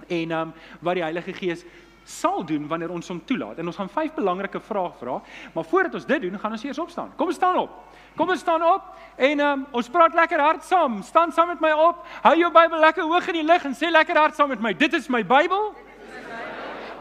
En 0.09 0.31
ehm 0.31 0.41
um, 0.41 0.53
wat 0.81 0.95
die 0.95 1.03
Heilige 1.03 1.33
Gees 1.33 1.65
sal 2.05 2.45
doen 2.45 2.69
wanneer 2.69 2.91
ons 2.91 3.09
hom 3.09 3.25
toelaat. 3.25 3.59
En 3.59 3.67
ons 3.67 3.77
gaan 3.77 3.89
vyf 3.89 4.15
belangrike 4.15 4.61
vrae 4.61 4.93
vra, 4.99 5.23
maar 5.55 5.65
voordat 5.65 5.95
ons 5.95 6.07
dit 6.07 6.21
doen, 6.21 6.39
gaan 6.39 6.53
ons 6.53 6.65
eers 6.65 6.79
opstaan. 6.79 7.13
Kom 7.17 7.33
staan 7.33 7.57
op. 7.57 7.71
Kom 8.17 8.29
ons 8.29 8.41
staan 8.41 8.63
op 8.63 8.83
en 9.17 9.41
um, 9.41 9.67
ons 9.71 9.89
praat 9.89 10.15
lekker 10.15 10.41
hard 10.41 10.65
saam. 10.65 11.03
Staan 11.03 11.33
saam 11.33 11.49
met 11.49 11.61
my 11.61 11.71
op. 11.71 12.07
Hou 12.23 12.37
jou 12.37 12.51
Bybel 12.53 12.79
lekker 12.79 13.03
hoog 13.03 13.29
in 13.29 13.35
die 13.35 13.47
lug 13.53 13.65
en 13.65 13.75
sê 13.75 13.91
lekker 13.91 14.17
hard 14.17 14.35
saam 14.35 14.49
met 14.49 14.61
my. 14.61 14.73
Dit 14.73 14.93
is 14.93 15.09
my 15.09 15.23
Bybel. 15.23 15.75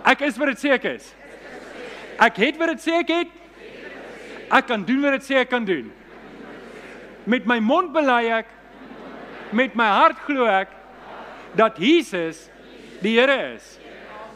Ek 0.08 0.22
is 0.24 0.38
wat 0.40 0.54
dit 0.54 0.62
sê 0.64 0.74
ek 0.78 0.86
is. 0.96 1.10
Ek 2.24 2.40
het 2.40 2.60
wat 2.60 2.72
dit 2.74 2.86
sê 2.86 3.00
ek 3.02 3.12
het. 3.12 3.34
Ek 4.48 4.68
kan 4.70 4.86
doen 4.88 5.02
wat 5.04 5.18
dit 5.18 5.28
sê 5.28 5.42
ek 5.42 5.52
kan 5.52 5.66
doen. 5.68 5.90
Met 7.28 7.48
my 7.50 7.60
mond 7.60 7.92
bely 7.96 8.24
ek 8.40 8.54
met 9.56 9.76
my 9.80 9.88
hart 9.88 10.20
glo 10.28 10.48
ek 10.48 10.72
dat 11.60 11.80
Jesus 11.80 12.48
die 13.04 13.18
Here 13.20 13.36
is. 13.56 13.78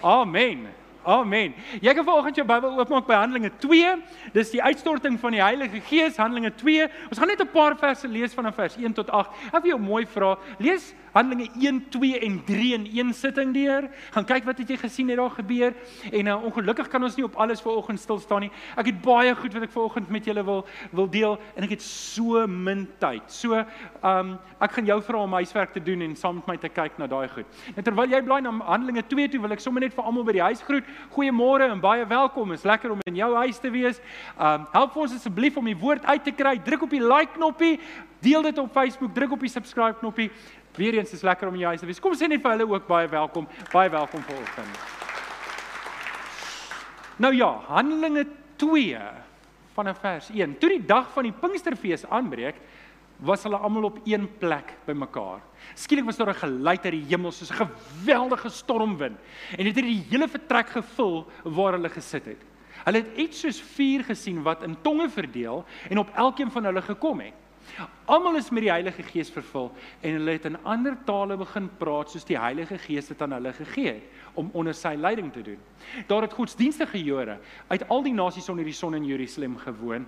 Amen. 0.03 0.67
Amen. 1.01 1.55
Jy 1.81 1.93
kan 1.97 2.05
vanoggend 2.05 2.37
jou 2.37 2.45
Bybel 2.45 2.77
oopmaak 2.77 3.07
by 3.07 3.17
Handelinge 3.17 3.49
2. 3.63 3.95
Dis 4.35 4.51
die 4.53 4.61
uitstorting 4.61 5.15
van 5.19 5.33
die 5.33 5.41
Heilige 5.41 5.81
Gees, 5.87 6.19
Handelinge 6.21 6.51
2. 6.59 6.85
Ons 7.09 7.17
gaan 7.17 7.31
net 7.31 7.41
'n 7.41 7.49
paar 7.49 7.75
verse 7.75 8.07
lees 8.07 8.33
van 8.33 8.53
vers 8.53 8.75
1 8.77 8.93
tot 8.93 9.09
8. 9.09 9.29
Ek 9.53 9.63
wil 9.63 9.71
jou 9.71 9.79
mooi 9.79 10.05
vra, 10.05 10.37
lees 10.59 10.93
Handelinge 11.11 11.49
1, 11.59 11.89
2 11.89 12.19
en 12.19 12.43
3 12.45 12.73
in 12.73 12.87
een 12.97 13.13
sitting 13.13 13.53
deur. 13.53 13.89
Gaan 14.11 14.25
kyk 14.25 14.45
wat 14.47 14.57
het 14.57 14.69
jy 14.69 14.77
gesien 14.79 15.09
het 15.11 15.19
daar 15.19 15.33
gebeur. 15.35 15.73
En 16.11 16.25
uh, 16.25 16.37
ongelukkig 16.43 16.87
kan 16.87 17.03
ons 17.03 17.15
nie 17.15 17.25
op 17.25 17.35
alles 17.35 17.61
vanoggend 17.61 17.99
stil 17.99 18.19
staan 18.19 18.45
nie. 18.45 18.51
Ek 18.79 18.91
het 18.91 19.01
baie 19.03 19.35
goed 19.35 19.53
wat 19.53 19.65
ek 19.67 19.73
vanoggend 19.73 20.09
met 20.09 20.25
julle 20.25 20.43
wil 20.47 20.63
wil 20.91 21.09
deel 21.11 21.37
en 21.55 21.65
ek 21.67 21.75
het 21.75 21.83
so 21.83 22.45
min 22.47 22.85
tyd. 23.01 23.27
So, 23.31 23.59
ehm 23.59 24.31
um, 24.31 24.37
ek 24.61 24.75
gaan 24.77 24.85
jou 24.85 24.99
vra 25.01 25.23
om 25.25 25.33
huiswerk 25.33 25.73
te 25.73 25.81
doen 25.83 26.01
en 26.05 26.15
saam 26.15 26.35
met 26.37 26.47
my 26.47 26.57
te 26.61 26.69
kyk 26.69 26.99
na 27.01 27.07
daai 27.09 27.27
goed. 27.33 27.61
En 27.75 27.83
terwyl 27.83 28.13
jy 28.13 28.21
blaai 28.23 28.41
na 28.45 28.53
Handelinge 28.67 29.03
2 29.09 29.31
toe, 29.33 29.41
wil 29.41 29.55
ek 29.55 29.63
sommer 29.63 29.81
net 29.81 29.95
vir 29.95 30.05
almal 30.05 30.25
by 30.27 30.35
die 30.37 30.45
huis 30.45 30.61
groet. 30.61 30.87
Goeiemôre 31.15 31.71
en 31.71 31.81
baie 31.81 32.05
welkom. 32.05 32.53
Is 32.55 32.63
lekker 32.67 32.93
om 32.93 33.01
in 33.09 33.19
jou 33.19 33.33
huis 33.41 33.59
te 33.59 33.71
wees. 33.73 33.99
Um 34.37 34.67
help 34.71 34.95
ons 34.95 35.17
asseblief 35.17 35.57
om 35.57 35.67
die 35.67 35.77
woord 35.77 36.05
uit 36.05 36.23
te 36.23 36.31
kry. 36.35 36.57
Druk 36.63 36.87
op 36.87 36.95
die 36.95 37.03
like 37.03 37.33
knoppie, 37.35 37.79
deel 38.21 38.41
dit 38.45 38.57
op 38.61 38.71
Facebook, 38.73 39.13
druk 39.15 39.31
op 39.31 39.45
die 39.45 39.49
subscribe 39.49 39.97
knoppie. 39.99 40.29
Weereens 40.75 41.11
is 41.11 41.21
lekker 41.21 41.47
om 41.47 41.55
jou 41.55 41.67
huis 41.67 41.79
te 41.79 41.85
wees. 41.85 41.99
Kom 41.99 42.13
sê 42.15 42.27
net 42.27 42.41
vir 42.41 42.51
hulle 42.55 42.67
ook 42.69 42.87
baie 42.87 43.07
welkom. 43.11 43.47
Baie 43.71 43.89
welkom 43.89 44.23
vanoggend. 44.23 44.77
Nou 47.21 47.33
ja, 47.35 47.49
Handelinge 47.67 48.25
2 48.55 48.97
van 49.75 49.95
vers 49.95 50.29
1. 50.29 50.57
Toe 50.57 50.69
die 50.69 50.85
dag 50.85 51.11
van 51.13 51.27
die 51.27 51.35
Pinksterfees 51.35 52.05
aanbreek, 52.09 52.55
was 53.21 53.43
hulle 53.45 53.59
almal 53.61 53.89
op 53.91 53.99
een 54.09 54.25
plek 54.41 54.73
bymekaar. 54.87 55.43
Skielik 55.77 56.07
was 56.07 56.17
daar 56.17 56.29
'n 56.29 56.41
geluid 56.41 56.85
uit 56.85 56.93
die 56.93 57.05
hemel 57.09 57.31
soos 57.31 57.51
'n 57.51 57.67
geweldige 57.67 58.49
stormwind 58.49 59.17
en 59.57 59.63
dit 59.63 59.75
het 59.75 59.85
die 59.85 60.05
hele 60.09 60.27
vertrek 60.27 60.69
gevul 60.69 61.27
waar 61.43 61.73
hulle 61.73 61.89
gesit 61.89 62.25
het. 62.25 62.41
Hulle 62.85 62.97
het 62.97 63.17
iets 63.17 63.39
soos 63.39 63.61
vuur 63.61 64.03
gesien 64.03 64.41
wat 64.43 64.63
in 64.63 64.77
tonge 64.81 65.09
verdeel 65.09 65.65
en 65.89 65.97
op 65.97 66.09
elkeen 66.15 66.51
van 66.51 66.63
hulle 66.63 66.81
gekom 66.81 67.19
het. 67.19 67.33
Almal 68.05 68.35
is 68.35 68.49
met 68.51 68.65
die 68.65 68.71
Heilige 68.71 69.03
Gees 69.07 69.29
vervul 69.31 69.69
en 70.01 70.17
hulle 70.17 70.35
het 70.35 70.45
in 70.49 70.57
ander 70.67 70.97
tale 71.07 71.37
begin 71.39 71.69
praat 71.79 72.11
soos 72.11 72.25
die 72.27 72.39
Heilige 72.39 72.77
Gees 72.81 73.07
dit 73.07 73.21
aan 73.21 73.37
hulle 73.37 73.53
gegee 73.55 73.93
het 73.93 74.19
om 74.39 74.49
onder 74.55 74.75
sy 74.75 74.93
leiding 74.95 75.31
te 75.33 75.41
doen. 75.43 75.59
Daar 76.07 76.23
het 76.23 76.33
godsdienstige 76.33 77.01
Jode 77.03 77.37
uit 77.67 77.87
al 77.87 78.03
die 78.03 78.13
nasies 78.15 78.49
onder 78.49 78.65
die 78.67 78.75
son 78.75 78.95
in 78.95 79.05
Jerusalem 79.05 79.57
gewoon. 79.59 80.05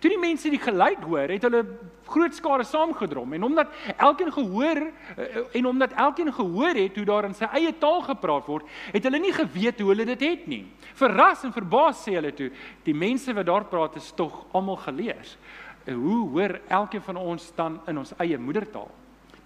Toe 0.00 0.10
die 0.12 0.20
mense 0.20 0.50
die 0.52 0.60
geluid 0.60 1.04
hoor, 1.04 1.28
het 1.32 1.44
hulle 1.44 1.62
groot 2.06 2.34
skare 2.36 2.64
saamgedrom 2.64 3.32
en 3.36 3.44
omdat 3.48 3.72
elkeen 3.96 4.32
gehoor 4.32 4.80
eh, 4.86 5.38
en 5.58 5.66
omdat 5.66 5.92
elkeen 5.92 6.32
gehoor 6.32 6.76
het 6.76 6.96
hoe 6.96 7.04
daar 7.08 7.28
in 7.28 7.36
sy 7.36 7.48
eie 7.56 7.72
taal 7.80 8.02
gepraat 8.04 8.48
word, 8.48 8.68
het 8.92 9.08
hulle 9.08 9.20
nie 9.20 9.32
geweet 9.36 9.80
hoe 9.80 9.92
hulle 9.92 10.08
dit 10.12 10.24
het 10.24 10.46
nie. 10.46 10.64
Verras 10.96 11.44
en 11.44 11.52
verbaas 11.52 12.04
sê 12.04 12.16
hulle 12.16 12.32
toe, 12.36 12.50
die 12.84 12.96
mense 12.96 13.32
wat 13.36 13.48
daar 13.48 13.68
praat 13.72 13.96
is 14.00 14.12
tog 14.16 14.44
almal 14.52 14.80
geleers. 14.84 15.36
Hoe 15.94 16.28
hoor 16.28 16.60
elkeen 16.68 17.02
van 17.02 17.16
ons 17.16 17.52
dan 17.54 17.80
in 17.86 17.98
ons 17.98 18.12
eie 18.16 18.38
moedertaal? 18.38 18.90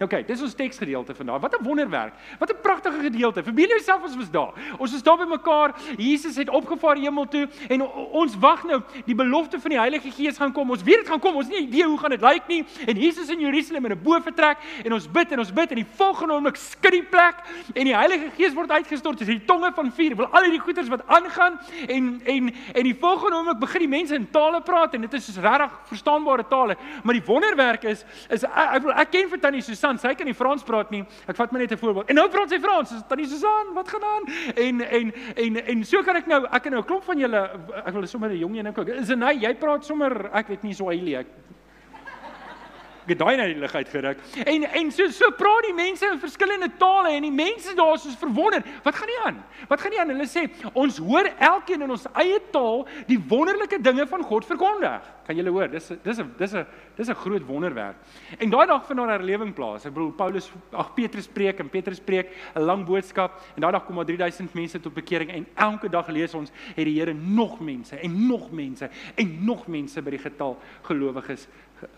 OK, 0.01 0.15
dis 0.25 0.41
ons 0.41 0.53
teksgedeelte 0.57 1.13
vandag. 1.15 1.41
Wat 1.41 1.57
'n 1.59 1.63
wonderwerk. 1.63 2.13
Wat 2.39 2.49
'n 2.49 2.61
pragtige 2.61 2.99
gedeelte. 2.99 3.43
Verbeel 3.43 3.67
jouself 3.67 4.01
ons 4.01 4.15
was 4.15 4.31
daar. 4.31 4.53
Ons 4.77 4.93
is 4.93 5.03
daar 5.03 5.17
by 5.17 5.23
mekaar. 5.23 5.75
Jesus 5.97 6.35
het 6.35 6.49
opgevaar 6.49 6.95
hemel 6.95 7.27
toe 7.27 7.49
en 7.67 7.81
ons 8.11 8.37
wag 8.37 8.63
nou 8.63 8.81
die 9.05 9.15
belofte 9.15 9.59
van 9.59 9.69
die 9.69 9.79
Heilige 9.79 10.11
Gees 10.11 10.37
gaan 10.37 10.51
kom. 10.51 10.69
Ons 10.69 10.83
weet 10.83 10.97
dit 10.97 11.07
gaan 11.07 11.19
kom. 11.19 11.35
Ons 11.35 11.45
het 11.45 11.55
nie 11.55 11.67
idee 11.67 11.85
hoe 11.85 11.97
gaan 11.97 12.09
dit 12.09 12.21
lyk 12.21 12.47
nie. 12.47 12.65
En 12.85 12.97
Jesus 12.97 13.29
in 13.29 13.39
Jerusalem 13.39 13.85
in 13.85 13.91
'n 13.91 14.01
bo 14.03 14.19
vertrek 14.21 14.57
en 14.83 14.93
ons 14.93 15.11
bid 15.11 15.31
en 15.31 15.39
ons 15.39 15.53
bid 15.53 15.69
en 15.69 15.75
die 15.75 15.87
volgende 15.95 16.33
oomblik 16.33 16.55
skud 16.55 16.91
die 16.91 17.03
plek 17.03 17.35
en 17.73 17.85
die 17.85 17.95
Heilige 17.95 18.31
Gees 18.37 18.53
word 18.53 18.71
uitgestort. 18.71 19.17
Dis 19.17 19.27
die 19.27 19.45
tonge 19.45 19.71
van 19.75 19.91
vuur. 19.91 20.15
Wil 20.15 20.27
al 20.27 20.41
hierdie 20.41 20.59
goeters 20.59 20.87
wat 20.87 21.07
aangaan 21.07 21.59
en 21.87 22.21
en 22.25 22.53
en 22.73 22.83
die 22.83 22.97
volgende 22.99 23.35
oomblik 23.35 23.59
begin 23.59 23.79
die 23.79 23.87
mense 23.87 24.15
in 24.15 24.29
tale 24.31 24.61
praat 24.61 24.93
en 24.93 25.01
dit 25.01 25.13
is 25.13 25.25
soos 25.25 25.37
regtig 25.37 25.71
verstaanbare 25.85 26.47
tale. 26.47 26.77
Maar 27.03 27.13
die 27.13 27.25
wonderwerk 27.25 27.83
is 27.83 28.05
is 28.29 28.43
ek 28.43 28.73
ek, 28.73 28.85
ek 28.85 29.11
ken 29.11 29.29
vir 29.29 29.39
tannie 29.39 29.61
Susan 29.61 29.90
Susan, 29.91 29.99
sy 29.99 30.15
kan 30.15 30.27
nie 30.27 30.35
Frans 30.35 30.63
praat 30.63 30.91
nie. 30.91 31.03
Ek 31.27 31.35
vat 31.35 31.51
my 31.51 31.59
net 31.59 31.71
'n 31.71 31.77
voorbeeld. 31.77 32.09
En 32.09 32.15
nou 32.15 32.29
praat 32.29 32.49
sy 32.49 32.59
Frans. 32.59 32.89
Dis 32.89 33.03
tannie 33.07 33.27
Susan, 33.27 33.73
wat 33.73 33.87
gaan 33.87 34.03
aan? 34.03 34.23
En 34.55 34.81
en 34.81 35.13
en 35.35 35.65
en 35.67 35.83
so 35.83 36.03
kan 36.03 36.15
ek 36.15 36.27
nou, 36.27 36.45
ek 36.45 36.63
kan 36.63 36.71
nou 36.71 36.81
'n 36.81 36.85
klomp 36.85 37.03
van 37.03 37.17
julle 37.17 37.49
ek 37.85 37.93
wil 37.93 38.07
sommer 38.07 38.29
'n 38.29 38.37
jong 38.37 38.57
een 38.57 38.67
ook. 38.67 38.85
Dit 38.85 39.41
jy 39.41 39.53
praat 39.55 39.85
sommer 39.85 40.29
ek 40.33 40.47
weet 40.47 40.63
nie 40.63 40.73
Swahili 40.73 41.15
ek 41.15 41.27
Ek 43.07 43.17
daai 43.17 43.35
net 43.35 43.47
die 43.53 43.59
lig 43.59 43.75
uitgeruk. 43.75 44.17
En 44.45 44.63
en 44.63 44.91
so 44.91 45.09
so 45.09 45.31
praat 45.31 45.63
die 45.63 45.73
mense 45.73 46.05
in 46.05 46.19
verskillende 46.19 46.69
tale 46.77 47.09
en 47.09 47.21
die 47.21 47.31
mense 47.31 47.75
daar 47.75 47.95
is 47.95 48.15
verwonder. 48.15 48.63
Wat 48.83 48.95
gaan 48.95 49.07
nie 49.07 49.19
aan? 49.25 49.43
Wat 49.67 49.81
gaan 49.81 49.91
nie 49.91 49.99
aan? 49.99 50.09
Hulle 50.09 50.27
sê 50.27 50.49
ons 50.73 50.97
hoor 50.97 51.25
elkeen 51.39 51.81
in 51.81 51.91
ons 51.91 52.05
eie 52.13 52.39
taal 52.51 52.87
die 53.07 53.19
wonderlike 53.27 53.81
dinge 53.81 54.07
van 54.07 54.23
God 54.23 54.45
verkondig. 54.45 55.01
Kan 55.31 55.39
julle 55.39 55.51
hoor? 55.55 55.69
Dis 55.71 55.87
dis 56.03 56.19
'n 56.19 56.33
dis 56.37 56.53
'n 56.53 56.65
dis 56.97 57.07
'n 57.07 57.15
groot 57.15 57.45
wonderwerk. 57.45 57.95
En 58.37 58.49
daai 58.49 58.67
dag 58.67 58.85
vind 58.85 58.97
daar 58.99 59.07
'n 59.07 59.19
herlewing 59.19 59.53
plaas. 59.53 59.85
Ek 59.85 59.93
bedoel 59.93 60.11
Paulus 60.11 60.51
ag 60.71 60.93
Petrus 60.93 61.27
preek 61.27 61.59
en 61.59 61.69
Petrus 61.69 61.99
preek 61.99 62.27
'n 62.55 62.59
lang 62.59 62.85
boodskap 62.85 63.39
en 63.55 63.61
daai 63.61 63.71
dag 63.71 63.85
kom 63.85 63.95
maar 63.95 64.05
3000 64.05 64.53
mense 64.53 64.79
tot 64.79 64.93
bekering 64.93 65.31
en 65.31 65.47
elke 65.55 65.89
dag 65.89 66.07
lees 66.07 66.33
ons 66.33 66.51
het 66.75 66.85
die 66.85 66.99
Here 66.99 67.13
nog 67.13 67.59
mense 67.59 67.95
en 67.95 68.27
nog 68.27 68.51
mense 68.51 68.89
en 69.15 69.45
nog 69.45 69.67
mense 69.67 70.01
by 70.01 70.09
die 70.09 70.19
getal 70.19 70.57
gelowiges 70.81 71.47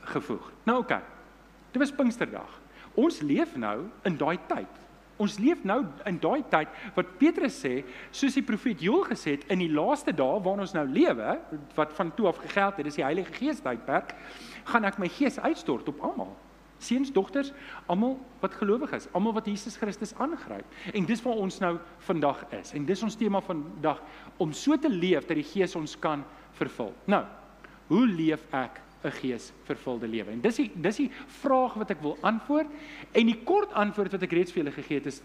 gevoeg. 0.01 0.51
Nou 0.63 0.79
oké. 0.79 0.93
Okay. 0.93 1.03
Dit 1.71 1.81
was 1.81 1.91
Pinksterdag. 1.91 2.61
Ons 2.93 3.21
leef 3.21 3.55
nou 3.55 3.89
in 4.03 4.17
daai 4.17 4.37
tyd. 4.47 4.69
Ons 5.22 5.38
leef 5.38 5.62
nou 5.67 5.84
in 6.10 6.17
daai 6.22 6.41
tyd 6.50 6.72
wat 6.96 7.12
Petrus 7.20 7.60
sê, 7.62 7.84
soos 8.12 8.34
die 8.38 8.46
profeet 8.46 8.82
Joël 8.82 9.05
gesê 9.12 9.36
het 9.38 9.46
in 9.53 9.62
die 9.62 9.72
laaste 9.72 10.13
dae 10.15 10.39
waarin 10.41 10.65
ons 10.65 10.74
nou 10.74 10.86
lewe, 10.89 11.36
wat 11.77 11.93
van 11.98 12.10
toe 12.17 12.32
af 12.32 12.41
gegeld 12.41 12.79
het, 12.79 12.88
dis 12.89 12.98
die 12.98 13.05
Heilige 13.05 13.36
Gees 13.38 13.62
tydperk, 13.62 14.15
gaan 14.72 14.89
ek 14.89 14.98
my 15.01 15.12
gees 15.13 15.38
uitstort 15.39 15.91
op 15.93 16.01
almal. 16.01 16.34
Seuns, 16.84 17.13
dogters, 17.15 17.53
almal 17.88 18.17
wat 18.41 18.58
gelowig 18.60 18.91
is, 18.98 19.08
almal 19.15 19.36
wat 19.38 19.48
Jesus 19.48 19.77
Christus 19.79 20.12
aangryp. 20.20 20.65
En 20.91 21.05
dis 21.08 21.22
waar 21.24 21.39
ons 21.46 21.60
nou 21.63 21.77
vandag 22.10 22.41
is. 22.58 22.74
En 22.75 22.88
dis 22.89 23.03
ons 23.05 23.15
tema 23.15 23.39
vandag 23.46 24.01
om 24.43 24.51
so 24.51 24.75
te 24.75 24.91
leef 24.91 25.29
dat 25.29 25.39
die 25.39 25.48
Gees 25.48 25.77
ons 25.79 25.96
kan 26.00 26.25
vervul. 26.58 26.91
Nou, 27.08 27.24
hoe 27.88 28.03
leef 28.10 28.43
ek 28.51 28.82
'n 29.03 29.12
geesvervulde 29.12 30.07
lewe? 30.07 30.31
En 30.31 30.41
dis 30.41 30.55
die 30.55 30.72
dis 30.75 30.95
die 30.95 31.12
vraag 31.41 31.74
wat 31.74 31.91
ek 31.91 32.01
wil 32.01 32.17
antwoord 32.22 32.67
en 33.12 33.25
die 33.25 33.43
kort 33.43 33.74
antwoord 33.74 34.12
wat 34.12 34.24
ek 34.24 34.31
reeds 34.31 34.51
vir 34.51 34.63
julle 34.63 34.75
gegee 34.75 34.98
het 34.98 35.05
is 35.05 35.22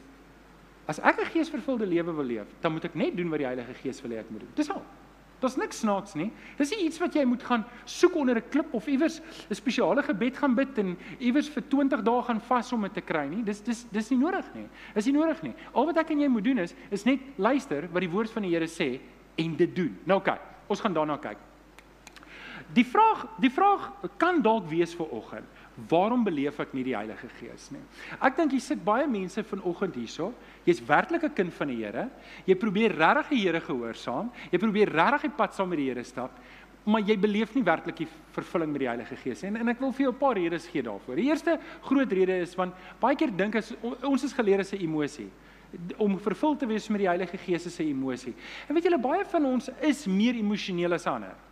as 0.89 0.99
ek 0.99 1.21
'n 1.21 1.31
geesvervulde 1.33 1.87
lewe 1.87 2.13
wil 2.13 2.25
leef, 2.25 2.49
dan 2.61 2.73
moet 2.73 2.85
ek 2.85 2.95
net 2.95 3.17
doen 3.17 3.29
wat 3.29 3.39
die 3.39 3.47
Heilige 3.47 3.75
Gees 3.75 4.01
wil 4.03 4.11
hê 4.11 4.19
ek 4.19 4.31
moet 4.31 4.41
doen. 4.41 4.53
Dis 4.55 4.71
al. 4.71 4.83
Daar's 5.39 5.57
niks 5.57 5.79
snaaks 5.79 6.15
nie. 6.15 6.33
Dis 6.59 6.71
nie 6.71 6.87
iets 6.89 6.99
wat 6.99 7.15
jy 7.15 7.23
moet 7.25 7.43
gaan 7.43 7.65
soek 7.85 8.15
onder 8.17 8.37
'n 8.37 8.49
klip 8.51 8.75
of 8.75 8.87
iewers 8.87 9.21
'n 9.51 9.55
spesiale 9.55 10.03
gebed 10.03 10.37
gaan 10.37 10.55
bid 10.55 10.79
en 10.79 10.97
iewers 11.21 11.49
vir 11.49 11.63
20 11.69 12.03
dae 12.03 12.23
gaan 12.23 12.41
vas 12.41 12.73
om 12.73 12.83
dit 12.83 12.95
te 12.95 13.01
kry 13.01 13.27
nie. 13.27 13.43
Dis 13.45 13.61
dis 13.61 13.87
dis 13.93 14.11
nie 14.11 14.19
nodig 14.19 14.55
nie. 14.55 14.67
Is 14.97 15.07
nie 15.07 15.13
nodig 15.13 15.43
nie. 15.43 15.55
Al 15.75 15.87
wat 15.87 15.97
ek 15.97 16.11
en 16.11 16.21
jy 16.21 16.29
moet 16.29 16.45
doen 16.45 16.59
is 16.59 16.75
is 16.91 17.05
net 17.05 17.21
luister 17.37 17.89
wat 17.93 18.01
die 18.01 18.11
woord 18.11 18.31
van 18.31 18.43
die 18.43 18.51
Here 18.51 18.67
sê 18.67 19.01
en 19.37 19.57
dit 19.57 19.77
doen. 19.77 19.97
Nou 20.07 20.21
kyk, 20.21 20.41
ons 20.69 20.81
gaan 20.81 20.95
daarna 20.95 21.17
kyk. 21.19 21.39
Die 22.75 22.85
vraag, 22.85 23.25
die 23.41 23.51
vraag 23.51 23.87
kan 24.21 24.43
dalk 24.45 24.67
wees 24.69 24.93
vir 24.97 25.09
oggend. 25.17 25.57
Waarom 25.89 26.25
beleef 26.27 26.59
ek 26.61 26.75
nie 26.77 26.83
die 26.85 26.97
Heilige 26.97 27.31
Gees 27.39 27.71
nie? 27.73 27.81
Ek 28.21 28.37
dink 28.37 28.53
jy 28.53 28.61
sit 28.61 28.81
baie 28.85 29.07
mense 29.09 29.45
vanoggend 29.47 29.97
hierso. 29.97 30.33
Jy's 30.67 30.83
werklik 30.85 31.25
'n 31.25 31.35
kind 31.35 31.53
van 31.55 31.69
die 31.69 31.77
Here. 31.85 32.11
Jy 32.47 32.55
probeer 32.55 32.93
regtig 32.93 33.29
die 33.29 33.41
Here 33.47 33.61
gehoorsaam. 33.61 34.31
Jy 34.53 34.59
probeer 34.59 34.89
regtig 34.93 35.23
die 35.23 35.37
pad 35.37 35.55
saam 35.55 35.69
met 35.69 35.79
die 35.79 35.89
Here 35.89 36.05
stap, 36.05 36.33
maar 36.85 37.01
jy 37.01 37.17
beleef 37.17 37.55
nie 37.55 37.63
werklik 37.63 37.97
die 37.97 38.09
vervulling 38.33 38.73
met 38.73 38.81
die 38.81 38.89
Heilige 38.89 39.17
Gees 39.17 39.43
nie. 39.43 39.49
En, 39.49 39.57
en 39.57 39.69
ek 39.69 39.81
wil 39.81 39.93
vir 39.93 40.05
jou 40.05 40.13
'n 40.13 40.19
paar 40.19 40.35
redes 40.35 40.67
gee 40.67 40.83
daarvoor. 40.83 41.17
Die 41.17 41.31
eerste 41.31 41.59
groot 41.83 42.13
rede 42.13 42.41
is 42.43 42.55
want 42.55 42.75
baie 43.01 43.17
keer 43.17 43.31
dink 43.31 43.57
as 43.57 43.73
ons 44.03 44.25
is 44.25 44.33
geleer 44.33 44.61
as 44.61 44.73
'n 44.73 44.83
emosie 44.83 45.31
om 45.97 46.19
vervul 46.19 46.57
te 46.57 46.67
wees 46.67 46.89
met 46.89 46.99
die 46.99 47.09
Heilige 47.09 47.39
Gees 47.39 47.67
is 47.67 47.79
'n 47.79 47.89
emosie. 47.89 48.35
En 48.69 48.75
weet 48.75 48.85
julle 48.85 48.99
baie 48.99 49.25
van 49.25 49.45
ons 49.45 49.71
is 49.81 50.07
meer 50.07 50.35
emosioneel 50.35 50.93
as 50.93 51.07
ander. 51.07 51.48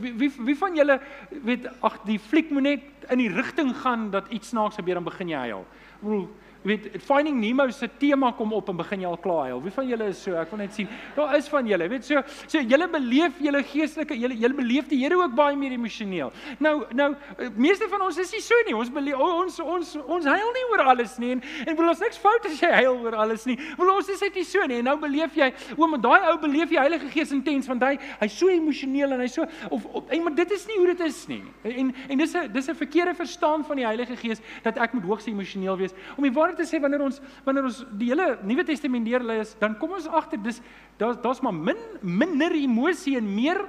Wie 0.00 0.12
wie 0.16 0.32
wie 0.46 0.56
van 0.56 0.76
julle 0.76 1.00
weet 1.44 1.66
ag 1.80 1.98
die 2.08 2.18
fliek 2.18 2.50
moet 2.50 2.62
net 2.62 2.84
in 3.12 3.18
die 3.20 3.28
rigting 3.28 3.74
gaan 3.76 4.10
dat 4.10 4.30
iets 4.32 4.48
snaaks 4.48 4.78
gebeur 4.80 4.96
en 4.96 5.04
begin 5.04 5.28
jy 5.28 5.42
huil. 5.50 5.66
Ek 5.98 6.00
bedoel 6.00 6.28
weet 6.62 6.88
finding 7.02 7.40
Nemo 7.40 7.68
se 7.70 7.88
tema 7.98 8.32
kom 8.32 8.52
op 8.52 8.68
en 8.70 8.76
begin 8.76 9.02
jy 9.02 9.08
al 9.10 9.18
klaar 9.22 9.48
huil. 9.50 9.62
Wie 9.64 9.72
van 9.74 9.88
julle 9.88 10.08
is 10.12 10.20
so? 10.22 10.34
Ek 10.38 10.50
wil 10.52 10.62
net 10.62 10.74
sien. 10.76 10.88
Daar 11.16 11.34
is 11.36 11.48
van 11.50 11.66
julle, 11.66 11.88
weet 11.90 12.06
so, 12.06 12.22
so 12.46 12.60
julle 12.60 12.88
beleef 12.92 13.40
julle 13.42 13.62
geestelike, 13.66 14.16
julle 14.18 14.36
julle 14.38 14.58
beleef 14.58 14.88
die 14.90 15.00
Here 15.02 15.18
ook 15.18 15.34
baie 15.34 15.56
meer 15.58 15.74
emosioneel. 15.74 16.30
Nou 16.62 16.74
nou 16.94 17.08
eh, 17.38 17.48
meeste 17.56 17.88
van 17.90 18.04
ons 18.06 18.18
is 18.22 18.30
nie 18.36 18.42
so 18.44 18.58
nie. 18.68 18.76
Ons 18.78 18.92
beleef 18.94 19.18
ons 19.18 19.58
ons 19.64 19.94
ons 20.02 20.28
huil 20.30 20.52
nie 20.58 20.64
oor 20.70 20.84
alles 20.92 21.16
nie 21.22 21.32
en 21.36 21.42
en 21.66 21.78
wil 21.80 21.90
ons 21.90 22.04
niks 22.04 22.20
fout 22.22 22.46
as 22.46 22.62
jy 22.62 22.70
huil 22.78 23.00
oor 23.02 23.18
alles 23.24 23.46
nie. 23.48 23.58
Wil 23.80 23.90
ons 23.96 24.12
is 24.12 24.22
dit 24.22 24.40
nie 24.40 24.46
so 24.46 24.66
nie. 24.70 24.78
En 24.82 24.90
nou 24.92 24.96
beleef 25.02 25.34
jy, 25.38 25.50
o, 25.76 25.88
maar 25.90 26.02
daai 26.04 26.28
ou 26.30 26.36
beleef 26.44 26.70
die 26.70 26.80
Heilige 26.80 27.10
Gees 27.12 27.34
intens 27.34 27.66
want 27.70 27.82
hy 27.86 27.96
hy's 28.22 28.38
so 28.38 28.52
emosioneel 28.52 29.16
en 29.16 29.24
hy's 29.24 29.34
so 29.40 29.48
of, 29.70 29.86
of 29.90 30.14
en 30.14 30.22
maar 30.26 30.36
dit 30.38 30.54
is 30.54 30.66
nie 30.70 30.78
hoe 30.78 30.88
dit 30.92 31.04
is 31.08 31.20
nie. 31.30 31.42
En 31.66 31.92
en 32.08 32.24
dis 32.24 32.36
'n 32.38 32.52
dis 32.52 32.70
'n 32.70 32.78
verkeerde 32.78 33.14
verstaan 33.18 33.64
van 33.64 33.76
die 33.76 33.86
Heilige 33.86 34.16
Gees 34.16 34.40
dat 34.62 34.78
ek 34.78 34.92
moet 34.92 35.04
hoogs 35.10 35.26
emosioneel 35.26 35.76
wees. 35.76 35.94
Om 36.16 36.22
die 36.22 36.32
waarheid 36.52 36.68
te 36.68 36.68
sê 36.68 36.80
wanneer 36.80 37.02
ons 37.02 37.20
wanneer 37.44 37.64
ons 37.68 37.82
die 37.98 38.10
hele 38.12 38.38
Nuwe 38.44 38.64
Testament 38.64 39.08
lees, 39.08 39.56
dan 39.58 39.76
kom 39.78 39.92
ons 39.92 40.06
agter 40.06 40.40
dis 40.42 40.60
daar's 40.98 41.20
daar's 41.22 41.40
maar 41.40 41.54
min 41.54 41.78
minder 42.00 42.52
emosie 42.52 43.16
en 43.16 43.34
meer 43.34 43.64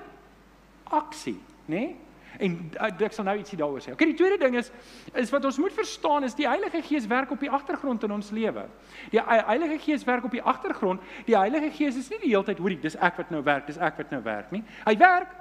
aksie, 0.92 1.40
nê? 1.68 1.78
Nee? 1.78 1.96
En 2.42 2.56
uh, 2.82 2.88
ek 3.06 3.14
sal 3.14 3.28
nou 3.28 3.36
ietsie 3.38 3.58
daaroor 3.60 3.82
sê. 3.84 3.92
Okay, 3.94 4.08
die 4.10 4.18
tweede 4.18 4.40
ding 4.42 4.56
is 4.58 4.72
is 5.14 5.30
wat 5.30 5.46
ons 5.46 5.60
moet 5.62 5.74
verstaan 5.74 6.26
is 6.26 6.34
die 6.34 6.48
Heilige 6.48 6.82
Gees 6.82 7.06
werk 7.08 7.32
op 7.32 7.40
die 7.40 7.52
agtergrond 7.52 8.04
in 8.04 8.12
ons 8.12 8.32
lewe. 8.34 8.66
Die 9.14 9.22
Heilige 9.22 9.78
Gees 9.84 10.06
werk 10.08 10.26
op 10.26 10.34
die 10.34 10.42
agtergrond. 10.42 11.02
Die 11.28 11.38
Heilige 11.38 11.70
Gees 11.72 12.00
is 12.00 12.10
nie 12.10 12.20
die 12.24 12.32
hele 12.34 12.44
tyd 12.48 12.58
hoorie, 12.58 12.80
dis 12.82 12.98
ek 12.98 13.22
wat 13.22 13.30
nou 13.30 13.44
werk, 13.46 13.68
dis 13.70 13.78
ek 13.78 14.02
wat 14.02 14.12
nou 14.12 14.24
werk 14.26 14.50
nie. 14.52 14.64
Hy 14.88 14.96
werk, 14.98 15.38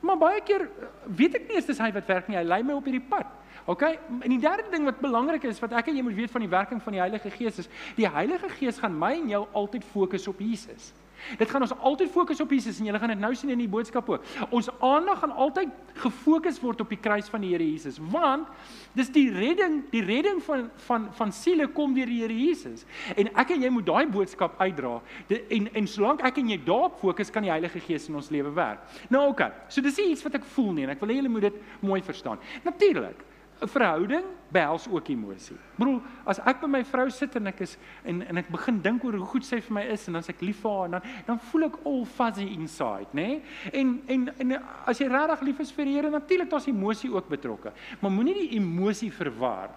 maar 0.00 0.16
baie 0.16 0.40
keer 0.40 0.64
eh, 0.64 0.88
weet 1.20 1.36
ek 1.36 1.50
nie 1.50 1.60
eens 1.60 1.68
dis 1.68 1.82
hy 1.84 1.92
wat 1.92 2.08
werk 2.08 2.32
nie. 2.32 2.40
Hy 2.40 2.46
lei 2.48 2.62
my 2.64 2.78
op 2.80 2.88
hierdie 2.88 3.04
pad. 3.04 3.28
OK? 3.64 3.82
En 4.20 4.30
die 4.30 4.40
derde 4.40 4.70
ding 4.70 4.84
wat 4.84 5.00
belangrik 5.00 5.44
is 5.48 5.60
wat 5.60 5.72
ek 5.72 5.90
en 5.90 5.96
jy 5.96 6.02
moet 6.06 6.18
weet 6.18 6.30
van 6.30 6.44
die 6.44 6.52
werking 6.52 6.82
van 6.82 6.96
die 6.96 7.02
Heilige 7.02 7.30
Gees 7.30 7.58
is, 7.58 7.68
die 7.96 8.08
Heilige 8.08 8.48
Gees 8.48 8.78
gaan 8.78 8.98
my 8.98 9.12
en 9.18 9.28
jou 9.28 9.46
altyd 9.52 9.84
fokus 9.84 10.28
op 10.28 10.40
Jesus. 10.40 10.92
Dit 11.38 11.50
gaan 11.50 11.64
ons 11.64 11.74
altyd 11.78 12.10
fokus 12.10 12.40
op 12.40 12.50
Jesus 12.50 12.78
en 12.80 12.88
julle 12.88 12.98
gaan 12.98 13.12
dit 13.12 13.20
nou 13.20 13.32
sien 13.36 13.52
in 13.52 13.60
die 13.60 13.68
boodskap 13.70 14.08
ook. 14.10 14.26
Ons 14.54 14.70
aandag 14.80 15.20
gaan 15.22 15.34
altyd 15.44 15.72
gefokus 16.00 16.60
word 16.62 16.80
op 16.80 16.92
die 16.92 17.00
kruis 17.00 17.28
van 17.32 17.44
die 17.44 17.52
Here 17.52 17.66
Jesus, 17.66 17.98
want 18.12 18.48
dis 18.96 19.10
die 19.12 19.28
redding, 19.34 19.82
die 19.92 20.02
redding 20.06 20.40
van 20.46 20.68
van 20.86 21.08
van 21.16 21.32
siele 21.34 21.68
kom 21.76 21.94
deur 21.94 22.08
die 22.08 22.20
Here 22.22 22.36
Jesus. 22.36 22.86
En 23.16 23.30
ek 23.42 23.54
en 23.56 23.66
jy 23.66 23.72
moet 23.74 23.86
daai 23.86 24.06
boodskap 24.10 24.58
uitdra. 24.60 24.98
En 25.28 25.68
en 25.76 25.90
solank 25.90 26.24
ek 26.26 26.40
en 26.42 26.52
jy 26.54 26.60
daarop 26.64 27.00
fokus, 27.02 27.32
kan 27.32 27.46
die 27.46 27.52
Heilige 27.52 27.82
Gees 27.84 28.08
in 28.08 28.18
ons 28.18 28.30
lewe 28.32 28.52
werk. 28.56 28.84
Nou 29.10 29.28
OK. 29.30 29.44
So 29.68 29.84
dis 29.84 29.98
iets 30.00 30.24
wat 30.26 30.40
ek 30.40 30.48
voel 30.56 30.72
nie 30.76 30.88
en 30.88 30.94
ek 30.94 31.02
wil 31.02 31.12
hê 31.12 31.20
julle 31.20 31.32
moet 31.32 31.50
dit 31.50 31.60
mooi 31.84 32.00
verstaan. 32.02 32.40
Natuurlik 32.64 33.28
'n 33.60 33.68
verhouding 33.68 34.24
behels 34.48 34.88
ook 34.88 35.08
emosie. 35.08 35.56
Broer, 35.76 36.00
as 36.24 36.40
ek 36.46 36.60
by 36.60 36.66
my 36.66 36.80
vrou 36.84 37.10
sit 37.10 37.36
en 37.36 37.46
ek 37.46 37.60
is 37.60 37.76
en 38.04 38.22
en 38.26 38.40
ek 38.40 38.48
begin 38.50 38.80
dink 38.82 39.04
oor 39.04 39.18
hoe 39.18 39.26
goed 39.26 39.44
sy 39.44 39.60
vir 39.60 39.74
my 39.74 39.84
is 39.92 40.06
en 40.08 40.16
dan 40.16 40.24
as 40.24 40.28
ek 40.32 40.40
lief 40.40 40.62
vir 40.64 40.70
haar 40.70 40.84
en 40.84 40.96
dan 40.96 41.02
dan 41.26 41.40
voel 41.50 41.66
ek 41.68 41.76
all 41.84 42.04
fuzzy 42.04 42.46
inside, 42.54 43.08
nê? 43.12 43.26
Nee? 43.26 43.42
En 43.72 44.00
en 44.08 44.28
en 44.38 44.56
as 44.86 44.98
jy 44.98 45.08
regtig 45.08 45.40
lief 45.42 45.60
is 45.60 45.72
vir 45.72 45.84
die 45.84 45.94
Here, 45.94 46.10
natuurlik 46.10 46.50
daar's 46.50 46.68
emosie 46.70 47.10
ook 47.12 47.28
betrokke. 47.28 47.72
Maar 48.00 48.10
moenie 48.10 48.34
die 48.34 48.56
emosie 48.56 49.12
verwar 49.12 49.70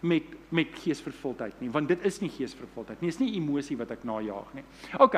met 0.00 0.22
met 0.54 0.68
geesvervuldheid 0.78 1.60
nie, 1.60 1.70
want 1.70 1.88
dit 1.88 2.04
is 2.04 2.20
nie 2.20 2.30
geesvervuldheid 2.30 3.00
nie. 3.00 3.10
Dit 3.10 3.20
is 3.20 3.24
nie 3.26 3.36
emosie 3.40 3.76
wat 3.76 3.90
ek 3.90 4.04
najag 4.04 4.52
nie. 4.54 4.64
OK. 5.02 5.16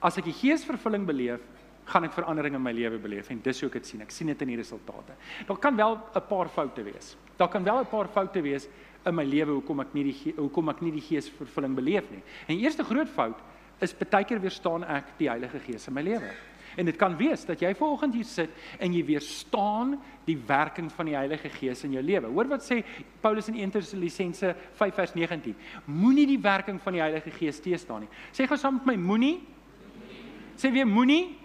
As 0.00 0.16
ek 0.16 0.24
die 0.24 0.36
geesvervulling 0.36 1.04
beleef, 1.06 1.42
gaan 1.86 2.04
ek 2.04 2.16
verandering 2.16 2.56
in 2.58 2.62
my 2.62 2.72
lewe 2.74 2.98
beleef 2.98 3.30
en 3.30 3.40
dis 3.42 3.60
hoe 3.62 3.68
ek 3.70 3.78
dit 3.78 3.86
sien. 3.86 4.02
Ek 4.02 4.10
sien 4.10 4.26
dit 4.26 4.42
in 4.42 4.48
die 4.48 4.58
resultate. 4.58 5.14
Daar 5.46 5.58
kan 5.62 5.76
wel 5.76 5.94
'n 5.94 6.26
paar 6.28 6.48
foute 6.48 6.82
wees. 6.82 7.16
Daar 7.36 7.48
kan 7.48 7.64
wel 7.64 7.80
'n 7.80 7.86
paar 7.86 8.08
foute 8.08 8.42
wees 8.42 8.68
in 9.06 9.14
my 9.14 9.24
lewe 9.24 9.52
hoekom 9.52 9.80
ek 9.80 9.94
nie 9.94 10.04
die 10.04 10.34
hoekom 10.36 10.68
ek 10.68 10.82
nie 10.82 10.92
die 10.92 11.00
geesvervulling 11.00 11.74
beleef 11.74 12.10
nie. 12.10 12.22
En 12.48 12.56
die 12.56 12.64
eerste 12.64 12.84
groot 12.84 13.08
fout 13.08 13.38
is 13.80 13.94
baie 13.94 14.24
keer 14.24 14.40
weerstaan 14.40 14.84
ek 14.84 15.16
die 15.18 15.28
Heilige 15.28 15.60
Gees 15.60 15.86
in 15.88 15.94
my 15.94 16.02
lewe. 16.02 16.30
En 16.76 16.84
dit 16.84 16.96
kan 16.96 17.14
wees 17.16 17.44
dat 17.48 17.60
jy 17.60 17.72
vanoggend 17.74 18.14
hier 18.14 18.24
sit 18.28 18.50
en 18.82 18.92
jy 18.92 19.04
weerstaan 19.04 19.94
die 20.26 20.36
werking 20.46 20.90
van 20.92 21.08
die 21.08 21.16
Heilige 21.16 21.48
Gees 21.48 21.84
in 21.84 21.94
jou 21.96 22.02
lewe. 22.04 22.26
Hoor 22.26 22.50
wat 22.50 22.66
sê 22.66 22.82
Paulus 23.22 23.48
in 23.48 23.56
1 23.62 23.70
Tessalonisense 23.78 24.54
5 24.76 24.94
vers 24.94 25.14
19. 25.14 25.54
Moenie 25.86 26.26
die 26.26 26.40
werking 26.42 26.80
van 26.82 26.98
die 26.98 27.00
Heilige 27.04 27.30
Gees 27.30 27.62
teëstaan 27.64 28.04
nie. 28.04 28.10
Sê 28.32 28.48
gou 28.48 28.58
saam 28.60 28.80
met 28.80 28.92
my 28.92 28.96
moenie. 28.96 29.36
Sê 30.56 30.72
weer 30.72 30.88
moenie 30.88 31.36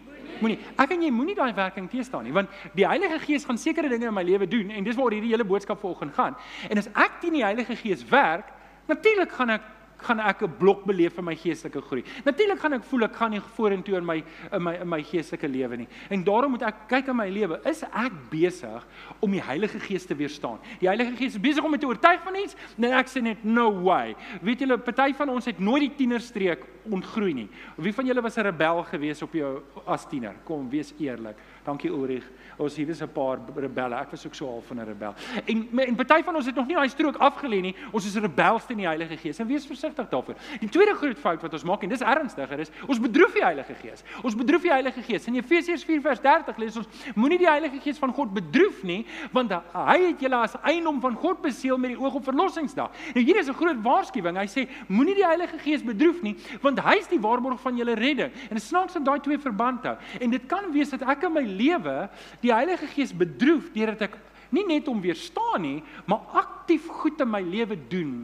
Moenie. 0.41 0.59
Ek 0.81 0.93
en 0.95 1.03
jy 1.05 1.11
moenie 1.13 1.35
daai 1.37 1.53
werking 1.57 1.89
teëstaan 1.91 2.25
nie, 2.25 2.33
want 2.33 2.49
die 2.77 2.87
Heilige 2.87 3.19
Gees 3.25 3.45
gaan 3.45 3.59
sekere 3.61 3.89
dinge 3.91 4.09
in 4.09 4.15
my 4.15 4.23
lewe 4.25 4.47
doen 4.49 4.71
en 4.71 4.83
dis 4.83 4.97
waar 4.97 5.13
hierdie 5.13 5.33
hele 5.33 5.45
boodskap 5.47 5.81
vanoggend 5.81 6.15
gaan. 6.17 6.37
En 6.69 6.81
as 6.81 6.89
ek 6.93 7.19
teen 7.21 7.37
die 7.37 7.45
Heilige 7.45 7.75
Gees 7.75 8.05
werk, 8.09 8.49
natuurlik 8.89 9.31
gaan 9.37 9.57
ek 9.57 9.69
gaan 10.03 10.19
ek 10.19 10.41
'n 10.43 10.57
blok 10.57 10.85
beleef 10.85 11.17
in 11.17 11.25
my 11.25 11.35
geestelike 11.35 11.81
groei. 11.81 12.03
Natuurlik 12.25 12.59
gaan 12.59 12.73
ek 12.73 12.83
voel 12.83 13.03
ek 13.03 13.15
gaan 13.15 13.31
nie 13.31 13.41
vorentoe 13.41 13.97
in 13.97 14.05
my 14.05 14.23
in 14.51 14.63
my 14.63 14.75
in 14.81 14.89
my 14.89 15.01
geestelike 15.03 15.47
lewe 15.47 15.77
nie. 15.77 15.87
En 16.09 16.23
daarom 16.23 16.51
moet 16.51 16.61
ek 16.63 16.87
kyk 16.87 17.07
in 17.07 17.15
my 17.15 17.29
lewe, 17.29 17.59
is 17.65 17.83
ek 17.83 18.11
besig 18.29 18.87
om 19.19 19.31
die 19.31 19.41
Heilige 19.41 19.79
Gees 19.79 20.05
te 20.05 20.15
weerstaan? 20.15 20.59
Die 20.79 20.87
Heilige 20.87 21.15
Gees 21.15 21.35
is 21.35 21.41
besig 21.41 21.63
om 21.63 21.71
my 21.71 21.77
te 21.77 21.87
oortuig 21.87 22.21
van 22.23 22.35
iets, 22.35 22.55
nee 22.77 22.91
ek 22.91 23.07
sê 23.07 23.21
net 23.21 23.43
no 23.43 23.71
way. 23.83 24.15
Weet 24.41 24.59
julle, 24.59 24.77
party 24.77 25.13
van 25.13 25.29
ons 25.29 25.45
het 25.45 25.59
nooit 25.59 25.81
die 25.81 25.95
tienerstreek 25.95 26.65
ontgroei 26.89 27.33
nie. 27.33 27.49
Wie 27.77 27.93
van 27.93 28.05
julle 28.05 28.21
was 28.21 28.37
'n 28.37 28.41
rebel 28.41 28.83
gewees 28.83 29.21
op 29.21 29.33
jou 29.33 29.61
as 29.85 30.05
tiener? 30.05 30.35
Kom, 30.43 30.69
wees 30.69 30.93
eerlik. 30.99 31.37
Dankie 31.63 31.89
Ulrich. 31.89 32.25
Ons 32.57 32.75
hier 32.75 32.89
is 32.89 33.01
'n 33.01 33.07
paar 33.07 33.39
rebelle. 33.55 33.95
Ek 33.95 34.11
was 34.11 34.25
ook 34.25 34.35
so 34.35 34.45
half 34.45 34.65
van 34.65 34.77
'n 34.79 34.85
rebel. 34.85 35.13
En 35.45 35.67
en 35.79 35.95
party 35.95 36.23
van 36.23 36.35
ons 36.35 36.45
het 36.45 36.55
nog 36.55 36.67
nie 36.67 36.75
daai 36.75 36.89
strook 36.89 37.15
afgelê 37.17 37.61
nie. 37.61 37.75
Ons 37.91 38.05
is 38.05 38.15
rebels 38.15 38.65
teen 38.65 38.77
die 38.77 38.85
Heilige 38.85 39.17
Gees. 39.17 39.39
En 39.39 39.47
wees 39.47 39.65
versigtig 39.65 40.09
daarvoor. 40.09 40.35
Die 40.59 40.69
tweede 40.69 40.93
groot 40.95 41.17
fout 41.17 41.41
wat 41.41 41.53
ons 41.53 41.63
maak 41.63 41.83
en 41.83 41.89
dis 41.89 42.01
ernstiger 42.01 42.59
is, 42.59 42.71
ons 42.87 42.99
bedroef 42.99 43.33
die 43.33 43.43
Heilige 43.43 43.73
Gees. 43.73 44.03
Ons 44.23 44.35
bedroef 44.35 44.61
die 44.61 44.71
Heilige 44.71 45.01
Gees. 45.01 45.27
In 45.27 45.35
Efesiërs 45.35 45.85
4:30 45.85 46.57
lees 46.57 46.77
ons: 46.77 46.87
Moenie 47.15 47.37
die 47.37 47.49
Heilige 47.49 47.79
Gees 47.79 47.97
van 47.97 48.13
God 48.13 48.33
bedroef 48.33 48.83
nie, 48.83 49.05
want 49.31 49.51
hy 49.73 50.07
het 50.07 50.19
julle 50.19 50.35
as 50.35 50.55
eiendom 50.61 51.01
van 51.01 51.15
God 51.15 51.41
beseël 51.41 51.77
met 51.77 51.89
die 51.89 51.99
oog 51.99 52.13
op 52.13 52.23
verlossingsdag. 52.23 52.91
Nou 53.13 53.25
hier 53.25 53.37
is 53.37 53.47
'n 53.47 53.53
groot 53.53 53.81
waarskuwing. 53.81 54.37
Hy 54.37 54.47
sê: 54.47 54.69
Moenie 54.87 55.15
die 55.15 55.25
Heilige 55.25 55.57
Gees 55.57 55.83
bedroef 55.83 56.21
nie, 56.21 56.35
want 56.61 56.79
hy 56.79 56.97
is 56.97 57.07
die 57.07 57.19
waarborg 57.19 57.59
van 57.61 57.77
julle 57.77 57.93
redding. 57.93 58.31
En 58.49 58.59
snaaks 58.59 58.95
om 58.95 59.03
daai 59.03 59.19
twee 59.19 59.39
verband 59.39 59.83
hou. 59.83 59.97
En 60.19 60.29
dit 60.29 60.45
kan 60.45 60.71
wees 60.71 60.89
dat 60.89 61.01
ek 61.01 61.23
in 61.23 61.33
my 61.33 61.50
lewe 61.51 61.95
die 62.43 62.53
Heilige 62.53 62.89
Gees 62.91 63.13
bedroef 63.15 63.69
deurdat 63.75 64.07
ek 64.09 64.19
nie 64.51 64.65
net 64.67 64.87
om 64.91 64.99
weerstaan 65.03 65.63
nie, 65.63 65.79
maar 66.09 66.41
aktief 66.43 66.87
goed 67.01 67.21
in 67.23 67.31
my 67.31 67.41
lewe 67.45 67.77
doen 67.91 68.21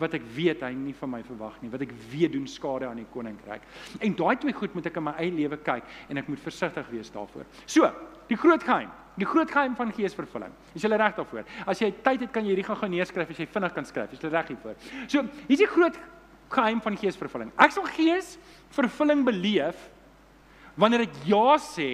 wat 0.00 0.14
ek 0.16 0.24
weet 0.34 0.62
hy 0.64 0.70
nie 0.76 0.94
van 0.96 1.12
my 1.12 1.20
verwag 1.26 1.58
nie, 1.60 1.70
wat 1.72 1.82
ek 1.84 1.92
weet 2.12 2.32
doen 2.32 2.46
skade 2.48 2.88
aan 2.88 3.02
die 3.02 3.08
koninkryk. 3.12 3.66
En 4.00 4.14
daai 4.16 4.36
twee 4.40 4.56
goed 4.56 4.72
moet 4.76 4.88
ek 4.88 4.96
in 4.96 5.06
my 5.10 5.12
eie 5.20 5.32
lewe 5.34 5.58
kyk 5.60 5.90
en 6.08 6.20
ek 6.20 6.30
moet 6.32 6.40
versigtig 6.40 6.88
wees 6.92 7.12
daarvoor. 7.12 7.44
So, 7.68 7.90
die 8.30 8.38
groot 8.40 8.64
geheim, 8.64 8.88
die 9.20 9.28
groot 9.28 9.52
geheim 9.52 9.74
van 9.76 9.92
geesvervulling. 9.92 10.54
Is 10.72 10.86
jy 10.86 10.92
reg 10.94 11.18
daarvoor? 11.18 11.44
As 11.68 11.82
jy 11.82 11.90
tyd 12.04 12.24
het, 12.24 12.32
kan 12.32 12.46
jy 12.46 12.54
hierdie 12.54 12.66
gaan 12.68 12.80
gaan 12.80 12.94
neerskryf 12.94 13.34
as 13.34 13.42
jy 13.42 13.48
vinnig 13.50 13.76
kan 13.76 13.88
skryf. 13.88 14.16
Is 14.16 14.24
jy 14.24 14.32
reg 14.32 14.54
hiervoor? 14.54 14.80
So, 15.04 15.24
hier's 15.50 15.64
die 15.64 15.70
groot 15.70 16.00
geheim 16.50 16.80
van 16.82 16.96
geesvervulling. 16.98 17.52
Ek 17.60 17.74
sal 17.74 17.86
geesvervulling 17.92 19.24
beleef 19.28 19.88
wanneer 20.80 21.04
ek 21.04 21.16
ja 21.28 21.58
sê 21.60 21.90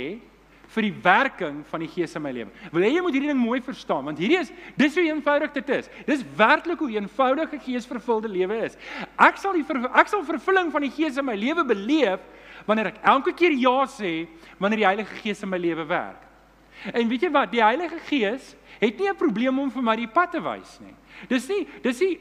vir 0.77 0.85
die 0.91 0.95
werking 1.03 1.63
van 1.71 1.81
die 1.81 1.89
Gees 1.89 2.15
in 2.19 2.23
my 2.23 2.33
lewe. 2.37 2.53
Wil 2.73 2.85
jy 2.85 3.01
moet 3.01 3.17
hierdie 3.17 3.33
ding 3.33 3.41
mooi 3.41 3.61
verstaan 3.65 4.05
want 4.05 4.21
hierdie 4.21 4.43
is 4.43 4.53
dis 4.77 4.99
hoe 4.99 5.07
eenvoudig 5.09 5.55
dit 5.57 5.73
is. 5.79 5.89
Dis 6.09 6.25
werklik 6.37 6.83
hoe 6.85 6.91
eenvoudig 6.93 7.53
'n 7.53 7.65
geesvervulde 7.65 8.29
lewe 8.29 8.61
is. 8.69 8.77
Ek 9.17 9.41
sal 9.41 9.57
die 9.57 9.65
ek 9.95 10.09
sal 10.09 10.25
vervulling 10.25 10.71
van 10.71 10.83
die 10.83 10.93
Gees 10.93 11.17
in 11.17 11.25
my 11.25 11.35
lewe 11.35 11.65
beleef 11.65 12.21
wanneer 12.67 12.93
ek 12.93 13.01
elke 13.03 13.33
keer 13.33 13.53
ja 13.53 13.87
sê 13.87 14.29
wanneer 14.59 14.79
die 14.79 14.91
Heilige 14.93 15.15
Gees 15.23 15.43
in 15.43 15.49
my 15.49 15.59
lewe 15.59 15.87
werk. 15.89 16.23
En 16.93 17.09
weet 17.09 17.23
jy 17.23 17.31
wat, 17.31 17.51
die 17.51 17.63
Heilige 17.63 17.99
Gees 18.09 18.55
het 18.79 18.99
nie 18.99 19.09
'n 19.09 19.17
probleem 19.17 19.59
om 19.59 19.71
vir 19.71 19.83
my 19.83 19.97
die 19.97 20.09
pad 20.09 20.33
te 20.33 20.41
wys 20.41 20.79
nie. 20.81 20.95
Dis 21.31 21.49
nie 21.49 21.65
dis 21.83 22.01
nie 22.05 22.19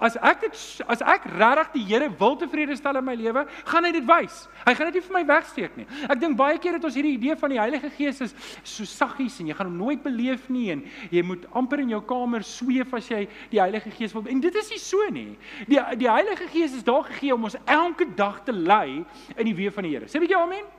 as 0.00 0.16
ek 0.16 0.46
dit 0.46 0.60
as 0.88 1.02
ek 1.02 1.26
regtig 1.38 1.72
die 1.74 1.84
Here 1.88 2.08
wil 2.20 2.36
tevrede 2.40 2.76
stel 2.76 2.98
in 3.00 3.06
my 3.06 3.14
lewe, 3.18 3.44
gaan 3.68 3.86
hy 3.86 3.92
dit 3.94 4.06
wys. 4.08 4.46
Hy 4.66 4.74
gaan 4.76 4.90
dit 4.90 4.98
nie 4.98 5.04
vir 5.06 5.16
my 5.18 5.24
wegsteek 5.28 5.76
nie. 5.78 5.86
Ek 6.08 6.20
dink 6.20 6.38
baie 6.38 6.58
keer 6.62 6.78
het 6.78 6.84
ons 6.84 6.96
hierdie 6.98 7.14
idee 7.16 7.36
van 7.40 7.54
die 7.54 7.60
Heilige 7.60 7.90
Gees 7.96 8.22
is 8.24 8.34
so 8.62 8.86
saggies 8.88 9.38
en 9.42 9.50
jy 9.50 9.58
gaan 9.58 9.70
hom 9.70 9.78
nooit 9.80 10.02
beleef 10.04 10.48
nie 10.52 10.68
en 10.74 10.84
jy 11.14 11.24
moet 11.26 11.46
amper 11.58 11.84
in 11.84 11.94
jou 11.96 12.02
kamer 12.08 12.46
sweef 12.46 12.94
as 12.98 13.10
jy 13.12 13.24
die 13.52 13.62
Heilige 13.62 13.92
Gees 13.94 14.16
wil. 14.16 14.26
En 14.28 14.42
dit 14.44 14.62
is 14.62 14.72
nie 14.74 14.82
so 14.82 15.10
nie. 15.14 15.30
Die 15.68 15.82
die 16.00 16.10
Heilige 16.10 16.48
Gees 16.52 16.76
is 16.76 16.86
daar 16.86 17.06
gegee 17.08 17.34
om 17.34 17.48
ons 17.48 17.58
elke 17.64 18.08
dag 18.18 18.42
te 18.44 18.54
lei 18.54 19.04
in 19.36 19.46
die 19.48 19.56
weë 19.56 19.74
van 19.74 19.88
die 19.88 19.96
Here. 19.96 20.10
Sê 20.10 20.20
bietjie 20.22 20.38
amen. 20.38 20.77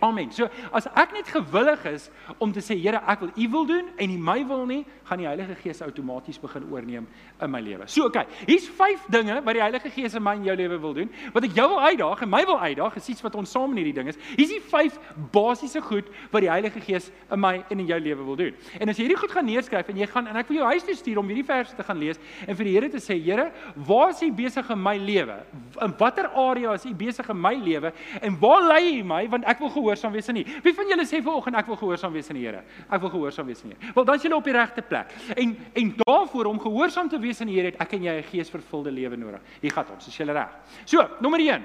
Amen. 0.00 0.30
So 0.30 0.46
as 0.72 0.86
ek 0.94 1.12
net 1.16 1.30
gewillig 1.32 1.84
is 1.90 2.08
om 2.38 2.52
te 2.54 2.62
sê 2.62 2.76
Here, 2.78 3.00
ek 3.10 3.24
wil 3.24 3.32
U 3.34 3.46
wil 3.50 3.66
doen 3.66 3.88
en 3.98 4.10
nie 4.12 4.18
my 4.18 4.38
wil 4.46 4.64
nie, 4.68 4.84
gaan 5.08 5.18
die 5.18 5.26
Heilige 5.26 5.56
Gees 5.58 5.80
outomaties 5.82 6.38
begin 6.38 6.66
oorneem 6.70 7.06
in 7.42 7.50
my 7.50 7.60
lewe. 7.64 7.88
So 7.90 8.06
okay, 8.06 8.26
hier's 8.46 8.68
5 8.78 9.08
dinge 9.10 9.40
wat 9.42 9.56
die 9.56 9.62
Heilige 9.62 9.90
Gees 9.90 10.14
in 10.14 10.22
my 10.22 10.36
en 10.38 10.44
jou 10.46 10.56
lewe 10.56 10.78
wil 10.82 10.94
doen. 10.94 11.10
Wat 11.34 11.48
ek 11.48 11.56
jou 11.58 11.66
wil 11.72 11.80
uitdaag 11.80 12.22
en 12.22 12.30
my 12.30 12.42
wil 12.46 12.60
uitdaag, 12.60 12.98
is 13.00 13.08
iets 13.14 13.24
wat 13.26 13.38
ons 13.40 13.50
saam 13.50 13.74
in 13.74 13.80
hierdie 13.82 13.96
ding 13.96 14.10
is. 14.12 14.20
Hier's 14.36 14.52
die 14.52 14.60
5 14.62 15.00
basiese 15.34 15.82
goed 15.82 16.06
wat 16.30 16.44
die 16.44 16.52
Heilige 16.52 16.82
Gees 16.84 17.10
in 17.32 17.42
my 17.42 17.56
en 17.66 17.82
in 17.82 17.90
jou 17.90 17.98
lewe 18.04 18.28
wil 18.28 18.38
doen. 18.38 18.62
En 18.78 18.92
as 18.92 19.00
jy 19.00 19.08
hierdie 19.08 19.18
goed 19.18 19.34
gaan 19.34 19.48
neerskryf 19.48 19.90
en 19.90 19.98
jy 19.98 20.08
gaan 20.12 20.30
en 20.30 20.38
ek 20.38 20.52
wil 20.52 20.60
jou 20.60 20.70
huis 20.74 20.86
toe 20.86 20.98
stuur 20.98 21.22
om 21.22 21.32
hierdie 21.32 21.46
verse 21.48 21.74
te 21.74 21.86
gaan 21.86 21.98
lees 21.98 22.22
en 22.46 22.54
vir 22.54 22.70
die 22.70 22.76
Here 22.78 22.92
te 22.92 23.02
sê, 23.02 23.16
Here, 23.18 23.48
waar 23.88 24.12
is 24.14 24.22
U 24.22 24.30
besig 24.32 24.70
in 24.70 24.82
my 24.82 24.94
lewe? 25.00 25.40
In 25.82 25.94
watter 25.98 26.28
area 26.38 26.76
is 26.78 26.86
U 26.86 26.94
besig 26.94 27.26
in 27.32 27.40
my 27.40 27.54
lewe 27.58 27.92
en 28.22 28.38
waar 28.38 28.62
lei 28.68 29.00
U 29.00 29.04
my 29.08 29.24
want 29.32 29.48
ek 29.48 29.58
wil 29.64 29.72
gehoorsaam 29.88 30.12
wees 30.12 30.28
aan 30.28 30.36
U. 30.36 30.44
Wie 30.62 30.74
van 30.74 30.90
julle 30.90 31.06
sê 31.08 31.20
vanoggend 31.24 31.56
ek 31.56 31.68
wil 31.70 31.78
gehoorsaam 31.80 32.12
wees 32.12 32.28
aan 32.28 32.38
die 32.38 32.44
Here? 32.44 32.62
Ek 32.88 33.00
wil 33.00 33.10
gehoorsaam 33.10 33.48
wees 33.48 33.62
aan 33.62 33.72
die 33.72 33.78
Here. 33.78 33.94
Wel, 33.94 34.04
dan 34.04 34.20
is 34.20 34.26
jy 34.26 34.32
op 34.36 34.44
die 34.44 34.56
regte 34.56 34.82
plek. 34.82 35.14
En 35.36 35.56
en 35.82 35.94
daarvoor 36.02 36.50
om 36.52 36.60
gehoorsaam 36.60 37.08
te 37.08 37.18
wees 37.18 37.40
aan 37.40 37.50
die 37.50 37.56
Here, 37.56 37.72
het 37.72 37.80
ek 37.80 37.96
en 37.96 38.02
jy 38.02 38.18
'n 38.18 38.28
geesvervulde 38.30 38.90
lewe 38.90 39.16
nodig. 39.16 39.40
Hier 39.60 39.72
gaan 39.72 39.86
ons, 39.94 40.06
is 40.06 40.16
jy 40.16 40.24
reg? 40.24 40.48
So, 40.84 41.08
nommer 41.20 41.40
1. 41.40 41.62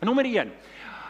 Nommer 0.00 0.24
1. 0.24 0.50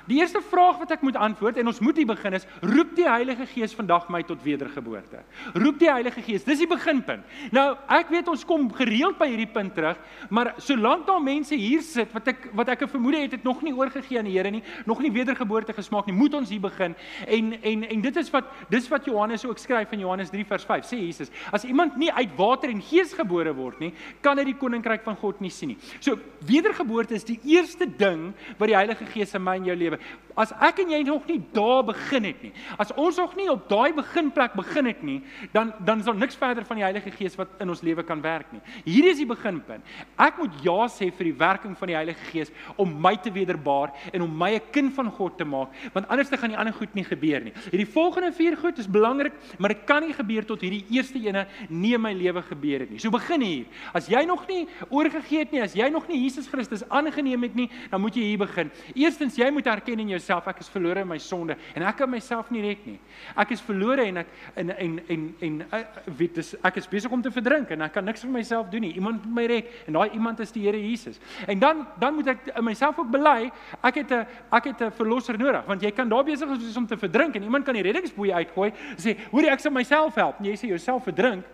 Die 0.06 0.20
eerste 0.20 0.40
vraag 0.40 0.78
wat 0.78 0.92
ek 0.94 1.02
moet 1.02 1.16
antwoord 1.18 1.58
en 1.58 1.70
ons 1.70 1.80
moet 1.82 1.96
hier 1.98 2.08
begin 2.08 2.36
is, 2.38 2.46
roep 2.62 2.94
die 2.96 3.06
Heilige 3.08 3.46
Gees 3.50 3.74
vandag 3.74 4.08
my 4.12 4.22
tot 4.26 4.42
wedergeboorte? 4.44 5.22
Roep 5.58 5.80
die 5.80 5.90
Heilige 5.90 6.22
Gees, 6.22 6.46
dis 6.46 6.62
die 6.62 6.70
beginpunt. 6.70 7.26
Nou, 7.54 7.66
ek 7.90 8.12
weet 8.14 8.30
ons 8.30 8.44
kom 8.46 8.68
gereeld 8.76 9.18
by 9.18 9.28
hierdie 9.32 9.50
punt 9.50 9.74
terug, 9.74 9.98
maar 10.30 10.52
solank 10.62 11.06
daar 11.08 11.22
mense 11.22 11.58
hier 11.58 11.82
sit 11.82 12.12
wat 12.14 12.30
ek 12.30 12.48
wat 12.54 12.68
ek 12.68 12.82
'n 12.82 12.88
vermoede 12.88 13.22
het 13.24 13.32
het 13.32 13.44
nog 13.44 13.62
nie 13.62 13.74
oorgegee 13.74 14.18
aan 14.18 14.24
die 14.30 14.36
Here 14.36 14.50
nie, 14.50 14.62
nog 14.86 15.00
nie 15.00 15.10
wedergeboorte 15.10 15.72
gesmaak 15.72 16.06
nie, 16.06 16.14
moet 16.14 16.34
ons 16.34 16.50
hier 16.50 16.60
begin. 16.60 16.94
En 17.26 17.52
en 17.62 17.84
en 17.88 18.00
dit 18.00 18.16
is 18.16 18.30
wat 18.30 18.44
dis 18.70 18.88
wat 18.88 19.04
Johannes 19.04 19.44
ook 19.44 19.58
skryf 19.58 19.92
in 19.92 20.00
Johannes 20.00 20.30
3 20.30 20.44
vers 20.44 20.64
5. 20.64 20.84
Sê 20.84 20.98
Jesus, 20.98 21.30
as 21.52 21.64
iemand 21.64 21.96
nie 21.96 22.12
uit 22.12 22.36
water 22.36 22.70
en 22.70 22.82
gees 22.82 23.12
gebore 23.12 23.54
word 23.54 23.80
nie, 23.80 23.92
kan 24.20 24.38
hy 24.38 24.44
die 24.44 24.56
koninkryk 24.56 25.02
van 25.02 25.16
God 25.16 25.40
nie 25.40 25.50
sien 25.50 25.68
nie. 25.68 25.78
So, 26.00 26.18
wedergeboorte 26.46 27.14
is 27.14 27.24
die 27.24 27.40
eerste 27.44 27.86
ding 27.86 28.34
wat 28.58 28.68
die 28.68 28.76
Heilige 28.76 29.06
Gees 29.06 29.34
in 29.34 29.42
my 29.42 29.56
en 29.56 29.64
jou 29.64 29.76
lewe 29.76 29.95
lewe. 29.96 30.26
As 30.36 30.52
ek 30.60 30.82
en 30.82 30.90
jy 30.92 30.98
nog 31.06 31.24
nie 31.30 31.38
daar 31.54 31.82
begin 31.88 32.26
het 32.28 32.42
nie, 32.44 32.50
as 32.76 32.90
ons 33.00 33.16
nog 33.16 33.32
nie 33.38 33.46
op 33.48 33.62
daai 33.70 33.94
beginplek 33.96 34.52
begin 34.58 34.90
het 34.90 35.02
nie, 35.02 35.22
dan 35.54 35.72
dan 35.80 36.02
is 36.02 36.04
daar 36.04 36.18
niks 36.18 36.36
verder 36.36 36.64
van 36.68 36.76
die 36.76 36.84
Heilige 36.84 37.10
Gees 37.10 37.36
wat 37.40 37.48
in 37.60 37.72
ons 37.72 37.80
lewe 37.80 38.04
kan 38.04 38.20
werk 38.20 38.50
nie. 38.52 38.60
Hierdie 38.84 39.14
is 39.14 39.22
die 39.22 39.28
beginpunt. 39.28 39.84
Ek 40.20 40.36
moet 40.36 40.58
ja 40.64 40.88
sê 40.92 41.08
vir 41.08 41.30
die 41.30 41.38
werking 41.40 41.76
van 41.78 41.88
die 41.88 41.96
Heilige 41.96 42.28
Gees 42.28 42.52
om 42.76 42.92
my 43.00 43.14
te 43.16 43.32
wederbaar 43.32 43.94
en 44.12 44.26
om 44.26 44.36
my 44.38 44.52
'n 44.56 44.70
kind 44.72 44.92
van 44.94 45.10
God 45.10 45.38
te 45.38 45.44
maak, 45.44 45.72
want 45.94 46.08
anders 46.08 46.28
dan 46.28 46.38
gaan 46.38 46.50
die 46.50 46.58
ander 46.58 46.74
goed 46.74 46.94
nie 46.94 47.04
gebeur 47.04 47.40
nie. 47.40 47.52
Hierdie 47.70 47.92
volgende 47.92 48.32
vier 48.32 48.56
goed 48.56 48.78
is 48.78 48.86
belangrik, 48.86 49.32
maar 49.58 49.72
dit 49.72 49.84
kan 49.86 50.02
nie 50.02 50.12
gebeur 50.12 50.44
tot 50.44 50.60
hierdie 50.60 50.84
eerste 50.90 51.18
ene 51.18 51.46
nie 51.68 51.94
in 51.94 52.00
my 52.00 52.12
lewe 52.12 52.42
gebeur 52.42 52.80
het 52.80 52.90
nie. 52.90 52.98
So 52.98 53.10
begin 53.10 53.40
hier. 53.40 53.64
As 53.94 54.06
jy 54.06 54.24
nog 54.24 54.46
nie 54.48 54.68
oorgegee 54.90 55.38
het 55.38 55.52
nie, 55.52 55.62
as 55.62 55.72
jy 55.72 55.88
nog 55.88 56.08
nie 56.08 56.22
Jesus 56.22 56.46
Christus 56.46 56.88
aangeneem 56.88 57.42
het 57.42 57.54
nie, 57.54 57.70
dan 57.90 58.00
moet 58.00 58.14
jy 58.14 58.22
hier 58.22 58.38
begin. 58.38 58.70
Eerstens, 58.94 59.36
jy 59.36 59.50
moet 59.50 59.66
erken 59.66 59.85
in 59.88 60.08
jouself 60.08 60.46
ek 60.48 60.60
is 60.60 60.68
verlore 60.68 61.00
in 61.00 61.08
my 61.08 61.18
sonde 61.18 61.56
en 61.74 61.82
ek 61.82 61.96
kan 61.96 62.10
myself 62.10 62.50
nie 62.50 62.62
red 62.62 62.86
nie. 62.86 62.98
Ek 63.36 63.50
is 63.50 63.60
verlore 63.60 64.06
en 64.06 64.22
ek 64.22 64.26
en 64.56 64.70
en 64.76 65.00
en 65.08 65.26
en 65.40 65.60
uh, 65.72 65.80
weet 66.18 66.34
dis 66.34 66.54
ek 66.62 66.76
is 66.76 66.88
besig 66.88 67.12
om 67.12 67.22
te 67.22 67.30
verdrink 67.30 67.70
en 67.70 67.86
ek 67.86 67.92
kan 67.92 68.04
niks 68.04 68.24
vir 68.26 68.30
myself 68.30 68.70
doen 68.70 68.86
nie. 68.86 68.94
Iemand 68.94 69.24
moet 69.24 69.34
my 69.40 69.46
red 69.46 69.72
en 69.86 69.98
daai 69.98 70.10
iemand 70.12 70.40
is 70.40 70.52
die 70.52 70.66
Here 70.66 70.80
Jesus. 70.80 71.20
En 71.46 71.58
dan 71.58 71.86
dan 72.00 72.14
moet 72.14 72.32
ek 72.34 72.46
in 72.54 72.64
myself 72.64 72.98
ook 72.98 73.10
bely 73.10 73.50
ek 73.82 74.02
het 74.02 74.10
'n 74.10 74.26
ek 74.52 74.64
het 74.64 74.80
'n 74.82 74.90
verlosser 74.90 75.38
nodig 75.38 75.64
want 75.66 75.82
jy 75.82 75.90
kan 75.90 76.08
daar 76.08 76.24
besig 76.24 76.48
wees 76.48 76.76
om 76.76 76.86
te 76.86 76.96
verdrink 76.96 77.36
en 77.36 77.42
iemand 77.42 77.64
kan 77.64 77.74
die 77.74 77.82
reddingsboei 77.82 78.32
uitgooi 78.32 78.72
sê 78.96 79.16
hoor 79.30 79.44
ek 79.44 79.60
sal 79.60 79.72
myself 79.72 80.14
help. 80.14 80.38
En 80.38 80.44
jy 80.44 80.56
sê 80.56 80.68
jouself 80.68 81.04
verdrink 81.04 81.44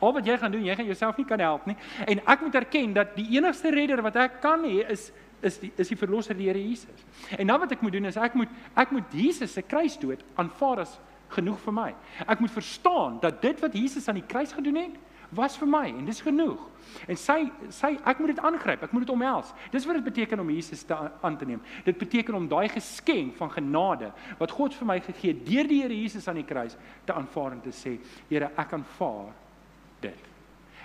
al 0.00 0.12
wat 0.12 0.26
jy 0.26 0.36
gaan 0.38 0.52
doen, 0.52 0.64
jy 0.64 0.76
gaan 0.76 0.88
jouself 0.88 1.16
nie 1.16 1.26
kan 1.28 1.42
help 1.42 1.66
nie. 1.66 1.76
En 2.06 2.20
ek 2.26 2.40
moet 2.44 2.54
erken 2.60 2.94
dat 2.96 3.14
die 3.16 3.26
enigste 3.36 3.70
redder 3.74 4.02
wat 4.04 4.16
ek 4.20 4.40
kan 4.44 4.64
hê 4.66 4.84
is 4.92 5.10
is 5.44 5.58
die 5.62 5.72
is 5.80 5.90
die 5.92 5.98
verlosser 5.98 6.36
die 6.36 6.48
Here 6.48 6.60
Jesus. 6.60 7.06
En 7.38 7.46
dan 7.46 7.60
wat 7.60 7.72
ek 7.76 7.82
moet 7.84 7.92
doen 7.92 8.10
is 8.10 8.20
ek 8.20 8.36
moet 8.38 8.52
ek 8.74 8.94
moet 8.94 9.12
Jesus 9.12 9.52
se 9.52 9.62
kruisdood 9.62 10.24
aanvaar 10.40 10.84
as 10.84 10.98
genoeg 11.34 11.58
vir 11.64 11.74
my. 11.74 11.90
Ek 12.26 12.40
moet 12.42 12.52
verstaan 12.54 13.18
dat 13.22 13.42
dit 13.42 13.60
wat 13.60 13.74
Jesus 13.74 14.08
aan 14.08 14.20
die 14.20 14.28
kruis 14.28 14.54
gedoen 14.54 14.78
het, 14.78 14.96
was 15.34 15.56
vir 15.58 15.66
my 15.66 15.86
en 15.90 16.04
dis 16.06 16.20
genoeg. 16.22 16.60
En 17.10 17.18
sy 17.18 17.38
sy 17.74 17.94
ek 18.06 18.20
moet 18.22 18.34
dit 18.34 18.42
aangryp, 18.44 18.84
ek 18.86 18.92
moet 18.94 19.06
dit 19.06 19.14
omhels. 19.14 19.50
Dis 19.72 19.86
wat 19.88 19.98
dit 19.98 20.06
beteken 20.06 20.42
om 20.42 20.50
Jesus 20.52 20.84
te 20.86 20.96
aan 20.96 21.38
te 21.40 21.48
neem. 21.48 21.62
Dit 21.86 21.98
beteken 21.98 22.36
om 22.38 22.48
daai 22.50 22.68
geskenk 22.72 23.34
van 23.40 23.50
genade 23.50 24.12
wat 24.38 24.54
God 24.54 24.76
vir 24.78 24.90
my 24.92 24.98
gegee 25.02 25.34
het 25.34 25.46
deur 25.46 25.70
die 25.70 25.80
Here 25.82 26.02
Jesus 26.02 26.28
aan 26.30 26.38
die 26.40 26.48
kruis 26.48 26.76
te 27.06 27.16
aanvaar 27.16 27.56
en 27.56 27.64
te 27.64 27.74
sê, 27.74 27.96
Here, 28.30 28.52
ek 28.60 28.76
aanvaar 28.78 29.32
dit. 30.04 30.30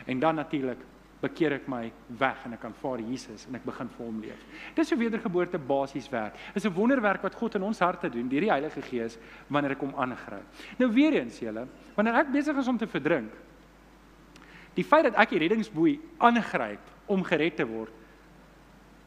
En 0.10 0.20
dan 0.20 0.40
natuurlik 0.40 0.82
bekeer 1.20 1.58
ek 1.58 1.68
my 1.68 1.90
weg 2.20 2.46
en 2.48 2.56
ek 2.56 2.64
aanvaar 2.70 3.02
Jesus 3.04 3.46
en 3.50 3.58
ek 3.60 3.66
begin 3.68 3.90
vir 3.92 4.06
hom 4.06 4.22
leef. 4.24 4.44
Dis 4.76 4.92
hoe 4.94 5.00
wedergeboorte 5.02 5.60
basies 5.60 6.08
werk. 6.12 6.38
Dis 6.54 6.66
'n 6.66 6.74
wonderwerk 6.74 7.22
wat 7.22 7.36
God 7.36 7.56
in 7.56 7.64
ons 7.64 7.80
harte 7.80 8.10
doen 8.10 8.30
deur 8.30 8.42
die 8.42 8.52
Heilige 8.52 8.82
Gees 8.82 9.18
wanneer 9.50 9.72
ek 9.72 9.80
hom 9.82 9.94
aangryp. 9.96 10.46
Nou 10.78 10.92
weer 10.92 11.14
eens 11.14 11.40
julle, 11.40 11.68
wanneer 11.96 12.16
ek 12.16 12.32
besig 12.32 12.58
is 12.58 12.68
om 12.68 12.78
te 12.78 12.88
verdrink, 12.88 13.32
die 14.76 14.84
feit 14.84 15.04
dat 15.04 15.16
ek 15.16 15.30
die 15.30 15.40
reddingsboei 15.40 16.00
aangryp 16.18 16.80
om 17.08 17.24
gered 17.24 17.56
te 17.56 17.66
word, 17.66 17.92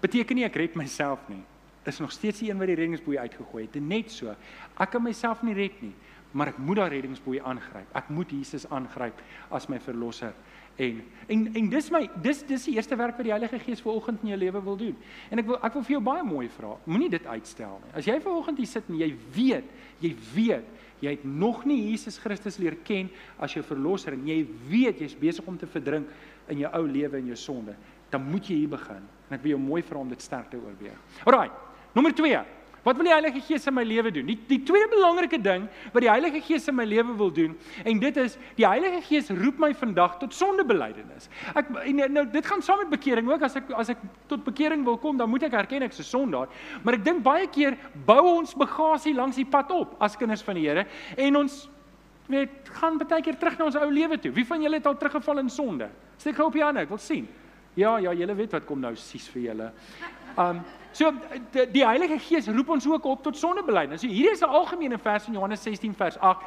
beteken 0.02 0.36
nie 0.36 0.44
ek 0.44 0.56
red 0.56 0.76
myself 0.76 1.28
nie. 1.28 1.42
Is 1.86 1.98
nog 1.98 2.12
steeds 2.12 2.38
die 2.38 2.50
een 2.50 2.58
wat 2.58 2.66
die 2.66 2.76
reddingsboei 2.76 3.18
uitgegooi 3.18 3.64
het. 3.64 3.74
Net 3.82 4.10
so. 4.10 4.34
Ek 4.78 4.90
kan 4.90 5.02
myself 5.02 5.42
nie 5.42 5.54
red 5.54 5.82
nie, 5.82 5.94
maar 6.32 6.48
ek 6.48 6.58
moet 6.58 6.76
daai 6.76 6.90
reddingsboei 6.90 7.40
aangryp. 7.40 7.88
Ek 7.94 8.08
moet 8.08 8.30
Jesus 8.30 8.66
aangryp 8.70 9.18
as 9.50 9.68
my 9.68 9.78
verlosser 9.78 10.32
En 10.76 11.02
en 11.32 11.42
en 11.54 11.68
dis 11.70 11.90
my 11.94 12.02
dis 12.22 12.42
dis 12.48 12.64
die 12.68 12.74
eerste 12.76 12.96
werk 12.98 13.16
wat 13.16 13.24
die 13.24 13.32
Heilige 13.32 13.58
Gees 13.62 13.80
vanoggend 13.80 14.22
in 14.24 14.32
jou 14.32 14.38
lewe 14.38 14.62
wil 14.64 14.76
doen. 14.76 14.96
En 15.30 15.40
ek 15.40 15.46
wil 15.46 15.58
ek 15.62 15.76
wil 15.76 15.84
vir 15.86 15.96
jou 15.96 16.02
baie 16.04 16.24
mooi 16.26 16.48
vra. 16.52 16.74
Moenie 16.84 17.10
dit 17.12 17.26
uitstel 17.26 17.78
nie. 17.84 17.92
As 17.98 18.08
jy 18.08 18.18
vanoggend 18.20 18.58
hier 18.58 18.70
sit 18.70 18.88
en 18.90 18.98
jy 19.00 19.12
weet, 19.34 19.68
jy 20.02 20.14
weet 20.34 20.80
jy 21.02 21.16
het 21.16 21.24
nog 21.26 21.64
nie 21.66 21.90
Jesus 21.90 22.18
Christus 22.22 22.60
leer 22.62 22.76
ken 22.86 23.08
as 23.42 23.56
jou 23.56 23.62
verlosser 23.66 24.14
en 24.14 24.22
jy 24.28 24.44
weet 24.70 25.02
jy's 25.02 25.16
besig 25.18 25.46
om 25.50 25.56
te 25.58 25.66
verdrink 25.66 26.10
in 26.52 26.62
jou 26.62 26.70
ou 26.78 26.84
lewe 26.86 27.18
en 27.18 27.32
jou 27.32 27.38
sonde, 27.38 27.74
dan 28.12 28.22
moet 28.22 28.46
jy 28.46 28.60
hier 28.60 28.70
begin. 28.70 29.02
En 29.28 29.36
ek 29.36 29.42
wil 29.42 29.56
jou 29.56 29.62
mooi 29.62 29.82
vra 29.82 29.98
om 29.98 30.10
dit 30.12 30.22
sterk 30.22 30.50
te 30.52 30.60
oorweeg. 30.60 30.98
Alraai. 31.26 31.50
Nommer 31.96 32.14
2. 32.14 32.38
Wat 32.82 32.96
wil 32.98 33.06
die 33.06 33.12
Heilige 33.14 33.40
Gees 33.46 33.66
in 33.70 33.74
my 33.76 33.84
lewe 33.86 34.10
doen? 34.10 34.26
Die 34.26 34.36
die 34.48 34.58
tweede 34.66 34.88
belangrike 34.90 35.38
ding 35.38 35.68
wat 35.92 36.02
die 36.02 36.10
Heilige 36.10 36.40
Gees 36.42 36.66
in 36.68 36.74
my 36.74 36.84
lewe 36.88 37.14
wil 37.18 37.30
doen, 37.34 37.54
en 37.84 38.00
dit 38.02 38.16
is 38.18 38.34
die 38.58 38.66
Heilige 38.66 39.02
Gees 39.06 39.30
roep 39.30 39.60
my 39.62 39.70
vandag 39.78 40.16
tot 40.18 40.34
sondebelydenis. 40.34 41.28
Ek 41.54 41.70
en, 41.84 42.02
nou 42.16 42.24
dit 42.32 42.46
gaan 42.46 42.64
saam 42.64 42.82
met 42.82 42.90
bekering 42.90 43.30
ook 43.30 43.46
as 43.46 43.56
ek 43.60 43.70
as 43.78 43.92
ek 43.94 44.02
tot 44.30 44.42
bekering 44.44 44.82
wil 44.86 44.98
kom, 44.98 45.20
dan 45.20 45.30
moet 45.30 45.46
ek 45.46 45.54
erken 45.62 45.86
ek 45.86 45.94
is 45.94 46.02
'n 46.02 46.10
sondaar. 46.10 46.48
Maar 46.82 46.98
ek 46.98 47.04
dink 47.04 47.22
baie 47.22 47.46
keer 47.46 47.78
bou 48.06 48.38
ons 48.38 48.54
bagasie 48.54 49.14
langs 49.14 49.36
die 49.36 49.46
pad 49.46 49.70
op 49.70 49.94
as 50.00 50.16
kinders 50.16 50.42
van 50.42 50.54
die 50.54 50.66
Here 50.66 50.86
en 51.16 51.36
ons 51.36 51.68
weet 52.26 52.68
gaan 52.80 52.98
baie 52.98 53.22
keer 53.22 53.38
terug 53.38 53.58
na 53.58 53.64
ons 53.64 53.76
ou 53.76 53.90
lewe 53.90 54.18
toe. 54.18 54.32
Wie 54.32 54.46
van 54.46 54.62
julle 54.62 54.76
het 54.76 54.86
al 54.86 54.96
teruggeval 54.96 55.38
in 55.38 55.50
sonde? 55.50 55.88
Steek 56.16 56.34
gou 56.34 56.46
op 56.46 56.52
die 56.52 56.62
hande, 56.62 56.80
ek 56.80 56.88
wil 56.88 56.98
sien. 56.98 57.28
Ja, 57.74 57.96
ja, 57.98 58.12
julle 58.12 58.34
weet 58.34 58.52
wat 58.52 58.66
kom 58.66 58.80
nou 58.80 58.94
sies 58.96 59.28
vir 59.28 59.42
julle. 59.42 59.72
Um 60.36 60.62
So 60.92 61.12
die, 61.52 61.66
die 61.72 61.84
Heilige 61.86 62.18
Gees 62.18 62.48
roep 62.48 62.68
ons 62.68 62.86
ook 62.86 63.04
op 63.04 63.22
tot 63.22 63.36
sondebelydenis. 63.36 64.00
So 64.00 64.08
hier 64.08 64.32
is 64.32 64.40
'n 64.40 64.48
algemene 64.48 64.98
vers 64.98 65.26
in 65.26 65.32
Johannes 65.34 65.62
16 65.62 65.94
vers 65.94 66.18
8, 66.18 66.40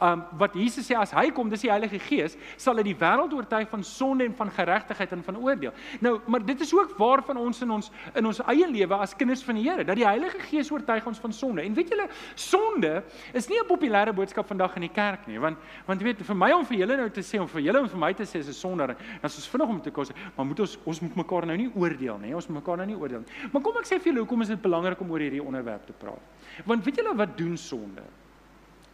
um 0.00 0.24
wat 0.38 0.54
Jesus 0.54 0.86
sê 0.86 0.96
as 0.96 1.10
hy 1.10 1.30
kom, 1.30 1.48
dis 1.48 1.60
die 1.60 1.70
Heilige 1.70 1.98
Gees, 1.98 2.36
sal 2.56 2.76
hy 2.76 2.82
die 2.82 2.96
wêreld 2.96 3.32
oortuig 3.32 3.68
van 3.68 3.84
sonde 3.84 4.24
en 4.24 4.34
van 4.34 4.50
geregtigheid 4.50 5.12
en 5.12 5.22
van 5.22 5.36
oordeel. 5.36 5.72
Nou, 6.00 6.20
maar 6.26 6.44
dit 6.44 6.60
is 6.60 6.74
ook 6.74 6.96
waar 6.98 7.22
van 7.22 7.36
ons 7.36 7.62
in 7.62 7.70
ons 7.70 7.90
in 8.14 8.26
ons 8.26 8.40
eie 8.46 8.66
lewe 8.66 8.94
as 8.94 9.16
kinders 9.16 9.42
van 9.42 9.54
die 9.54 9.68
Here, 9.70 9.84
dat 9.84 9.96
die 9.96 10.06
Heilige 10.06 10.38
Gees 10.38 10.70
oortuig 10.70 11.06
ons 11.06 11.18
van 11.18 11.32
sonde. 11.32 11.62
En 11.62 11.74
weet 11.74 11.88
julle, 11.88 12.08
sonde 12.34 13.02
is 13.32 13.48
nie 13.48 13.58
'n 13.60 13.66
populêre 13.66 14.12
boodskap 14.12 14.46
vandag 14.46 14.74
in 14.76 14.82
die 14.82 14.92
kerk 14.94 15.26
nie, 15.26 15.38
want 15.38 15.58
want 15.86 16.02
weet 16.02 16.22
vir 16.22 16.36
my 16.36 16.52
om 16.52 16.64
vir 16.64 16.78
julle 16.78 16.96
nou 16.96 17.10
te 17.10 17.20
sê 17.20 17.40
om 17.40 17.48
vir 17.48 17.62
julle 17.62 17.78
en 17.78 17.88
vir 17.88 17.98
my 17.98 18.12
te 18.12 18.24
sê 18.24 18.38
is 18.38 18.48
'n 18.48 18.52
sondaar, 18.52 18.96
dan 18.96 18.96
is 19.22 19.36
ons 19.36 19.48
vinnig 19.48 19.68
om 19.68 19.80
te 19.80 19.90
kos, 19.90 20.10
maar 20.36 20.46
moet 20.46 20.60
ons 20.60 20.78
ons 20.84 21.00
moet 21.00 21.16
mekaar 21.16 21.46
nou 21.46 21.56
nie 21.56 21.70
oordeel 21.74 22.18
nie. 22.18 22.34
Ons 22.34 22.48
moet 22.48 22.62
mekaar 22.62 22.76
nou 22.76 22.86
nie 22.86 22.96
oordeel 22.96 23.20
nie. 23.20 23.50
Maar 23.52 23.62
kom 23.62 23.76
ek 23.76 23.86
sê 23.90 23.98
vir 23.98 24.12
julle 24.12 24.24
hoekom 24.24 24.44
is 24.46 24.52
dit 24.52 24.62
belangrik 24.62 25.00
om 25.02 25.10
oor 25.10 25.22
hierdie 25.22 25.42
onderwerp 25.42 25.86
te 25.88 25.96
praat. 25.98 26.22
Want 26.68 26.84
weet 26.86 27.02
julle 27.02 27.14
wat 27.18 27.36
doen 27.38 27.56
sonde? 27.58 28.04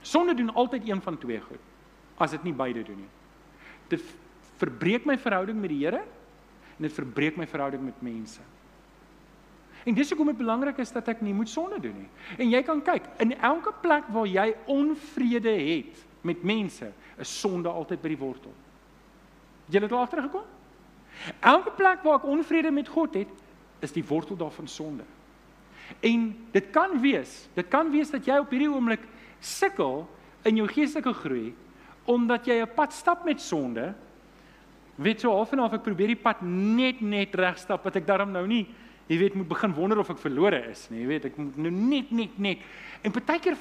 Sonde 0.07 0.35
doen 0.39 0.53
altyd 0.55 0.89
een 0.89 1.03
van 1.03 1.19
twee 1.19 1.41
goed. 1.41 1.63
As 2.17 2.33
dit 2.33 2.47
nie 2.49 2.55
beide 2.57 2.85
doen 2.87 3.03
nie. 3.05 3.13
Dit 3.93 4.03
verbreek 4.57 5.05
my 5.05 5.19
verhouding 5.21 5.59
met 5.61 5.73
die 5.73 5.83
Here 5.85 6.03
en 6.77 6.85
dit 6.85 6.93
verbreek 6.93 7.37
my 7.41 7.47
verhouding 7.49 7.85
met 7.85 8.01
mense. 8.05 8.41
En 9.87 9.95
dis 9.95 10.09
hoekom 10.11 10.33
dit 10.33 10.41
belangrik 10.41 10.81
is 10.83 10.91
dat 10.93 11.09
ek 11.13 11.23
nie 11.23 11.35
moet 11.37 11.49
sonde 11.49 11.79
doen 11.81 11.95
nie. 11.95 12.09
En 12.43 12.51
jy 12.51 12.61
kan 12.67 12.83
kyk, 12.83 13.07
in 13.23 13.37
elke 13.39 13.73
plek 13.85 14.09
waar 14.13 14.27
jy 14.27 14.49
onvrede 14.73 15.53
het 15.55 16.03
met 16.27 16.43
mense, 16.43 16.91
is 17.23 17.35
sonde 17.41 17.71
altyd 17.71 18.03
by 18.03 18.11
die 18.11 18.19
wortel. 18.19 18.55
Het 19.67 19.79
jy 19.79 19.85
dit 19.87 19.95
al 19.95 20.03
agtergekom? 20.03 20.49
Elke 21.39 21.73
plek 21.79 22.03
waar 22.05 22.19
ek 22.19 22.27
onvrede 22.29 22.73
met 22.75 22.91
God 22.91 23.15
het, 23.15 23.31
is 23.85 23.93
die 23.93 24.05
wortel 24.05 24.37
daarvan 24.37 24.69
sonde. 24.69 25.05
En 26.01 26.31
dit 26.53 26.71
kan 26.75 27.01
wees, 27.01 27.47
dit 27.55 27.69
kan 27.69 27.91
wees 27.91 28.11
dat 28.11 28.27
jy 28.27 28.39
op 28.43 28.51
hierdie 28.51 28.71
oomblik 28.71 29.05
sukkel 29.41 30.05
in 30.47 30.63
jou 30.63 30.67
geestelike 30.71 31.15
groei 31.23 31.55
omdat 32.07 32.47
jy 32.47 32.63
'n 32.63 32.75
pad 32.75 32.93
stap 32.93 33.25
met 33.25 33.41
sonde. 33.41 33.95
Weet 34.95 35.21
so 35.21 35.31
half 35.31 35.53
en 35.53 35.59
half 35.59 35.73
ek 35.73 35.83
probeer 35.83 36.07
die 36.07 36.23
pad 36.23 36.43
net 36.43 37.01
net 37.01 37.35
reg 37.35 37.59
stap 37.59 37.85
wat 37.85 37.97
ek 37.97 38.07
daarom 38.07 38.31
nou 38.31 38.47
nie, 38.47 38.67
jy 39.09 39.19
weet, 39.19 39.35
moet 39.35 39.49
begin 39.49 39.75
wonder 39.75 39.99
of 39.99 40.11
ek 40.11 40.19
verlore 40.19 40.71
is 40.71 40.89
nie. 40.91 41.01
Jy 41.01 41.07
weet, 41.07 41.25
ek 41.25 41.37
moet 41.37 41.57
nou 41.57 41.71
net 41.71 42.11
net 42.11 42.39
net. 42.39 42.59
En 43.03 43.13
partykeer 43.13 43.57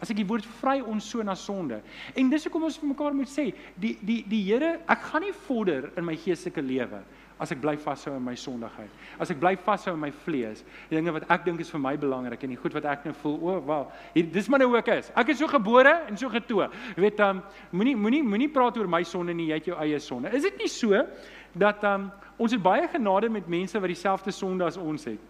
as 0.00 0.10
ek 0.10 0.16
die 0.16 0.26
woord 0.26 0.46
vry 0.60 0.80
ons 0.80 1.04
so 1.10 1.22
na 1.22 1.34
sonde. 1.34 1.82
En 2.14 2.30
dis 2.30 2.44
hoekom 2.44 2.62
ons 2.62 2.78
vir 2.78 2.88
mekaar 2.88 3.14
moet 3.14 3.28
sê, 3.28 3.52
die 3.76 3.98
die 4.00 4.24
die 4.28 4.42
Here, 4.42 4.80
ek 4.88 5.02
gaan 5.10 5.22
nie 5.22 5.32
vorder 5.32 5.90
in 5.96 6.04
my 6.04 6.16
geestelike 6.16 6.62
lewe 6.62 7.02
as 7.40 7.52
ek 7.54 7.60
bly 7.62 7.74
vashou 7.80 8.12
in 8.18 8.24
my 8.24 8.34
sondigheid. 8.36 8.90
As 9.20 9.32
ek 9.32 9.40
bly 9.40 9.54
vashou 9.64 9.94
in 9.96 10.02
my 10.02 10.10
vlees, 10.26 10.60
die 10.90 10.98
dinge 10.98 11.14
wat 11.16 11.24
ek 11.32 11.46
dink 11.46 11.62
is 11.64 11.72
vir 11.72 11.82
my 11.82 11.94
belangrik 12.00 12.44
en 12.44 12.52
die 12.52 12.58
goed 12.60 12.76
wat 12.76 12.86
ek 12.92 13.08
nou 13.08 13.14
voel, 13.22 13.36
o, 13.38 13.54
oh, 13.54 13.62
wel, 13.66 13.86
hier 14.14 14.30
dis 14.34 14.50
maar 14.52 14.62
nou 14.62 14.68
hoe 14.74 14.80
ek 14.82 14.92
is. 14.98 15.10
Ek 15.18 15.32
is 15.32 15.40
so 15.40 15.48
gebore 15.50 15.94
en 16.10 16.20
so 16.20 16.28
getoe. 16.32 16.68
Jy 16.94 17.04
weet, 17.06 17.24
um, 17.24 17.42
moenie 17.72 17.96
moenie 17.96 18.22
moenie 18.26 18.50
praat 18.52 18.76
oor 18.76 18.90
my 18.90 19.02
sonde 19.08 19.34
nie, 19.36 19.48
jy 19.50 19.60
het 19.62 19.70
jou 19.72 19.80
eie 19.80 20.00
sonde. 20.04 20.32
Is 20.36 20.44
dit 20.46 20.60
nie 20.60 20.70
so 20.70 21.04
dat 21.56 21.84
um, 21.88 22.10
ons 22.40 22.54
het 22.54 22.62
baie 22.62 22.88
genade 22.92 23.32
met 23.32 23.48
mense 23.50 23.80
wat 23.80 23.90
dieselfde 23.90 24.34
sonde 24.36 24.68
as 24.68 24.78
ons 24.80 25.08
het? 25.08 25.28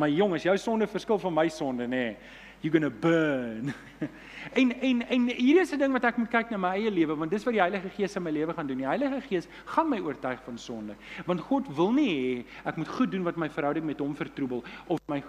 My 0.00 0.08
jongens, 0.08 0.48
jou 0.48 0.56
sonde 0.56 0.88
verskil 0.88 1.20
van 1.20 1.36
my 1.36 1.50
sonde, 1.52 1.84
nê? 1.84 2.06
Nee 2.12 2.40
you're 2.62 2.72
going 2.72 2.82
to 2.82 2.90
burn. 2.90 3.74
en 4.60 4.72
en 4.80 5.02
en 5.08 5.28
hier 5.28 5.60
is 5.60 5.72
'n 5.72 5.78
ding 5.78 5.92
wat 5.92 6.04
ek 6.04 6.16
moet 6.16 6.30
kyk 6.30 6.50
na 6.50 6.56
my 6.56 6.74
eie 6.78 6.90
lewe 6.90 7.14
want 7.16 7.30
dis 7.30 7.44
wat 7.44 7.54
die 7.54 7.60
Heilige 7.60 7.90
Gees 7.90 8.16
in 8.16 8.22
my 8.22 8.30
lewe 8.30 8.54
gaan 8.54 8.66
doen. 8.66 8.78
Die 8.78 8.86
Heilige 8.86 9.20
Gees 9.20 9.48
gaan 9.64 9.88
my 9.88 9.98
oortuig 9.98 10.40
van 10.44 10.58
sonde. 10.58 10.94
Want 11.26 11.40
God 11.40 11.68
wil 11.76 11.92
nie 11.92 12.08
hê 12.08 12.44
ek 12.64 12.76
moet 12.76 12.88
goed 12.88 13.10
doen 13.10 13.22
wat 13.24 13.36
my 13.36 13.48
verhouding 13.50 13.84
met 13.84 13.98
hom 13.98 14.14
vertroebel 14.14 14.64
of 14.86 15.00
my 15.08 15.22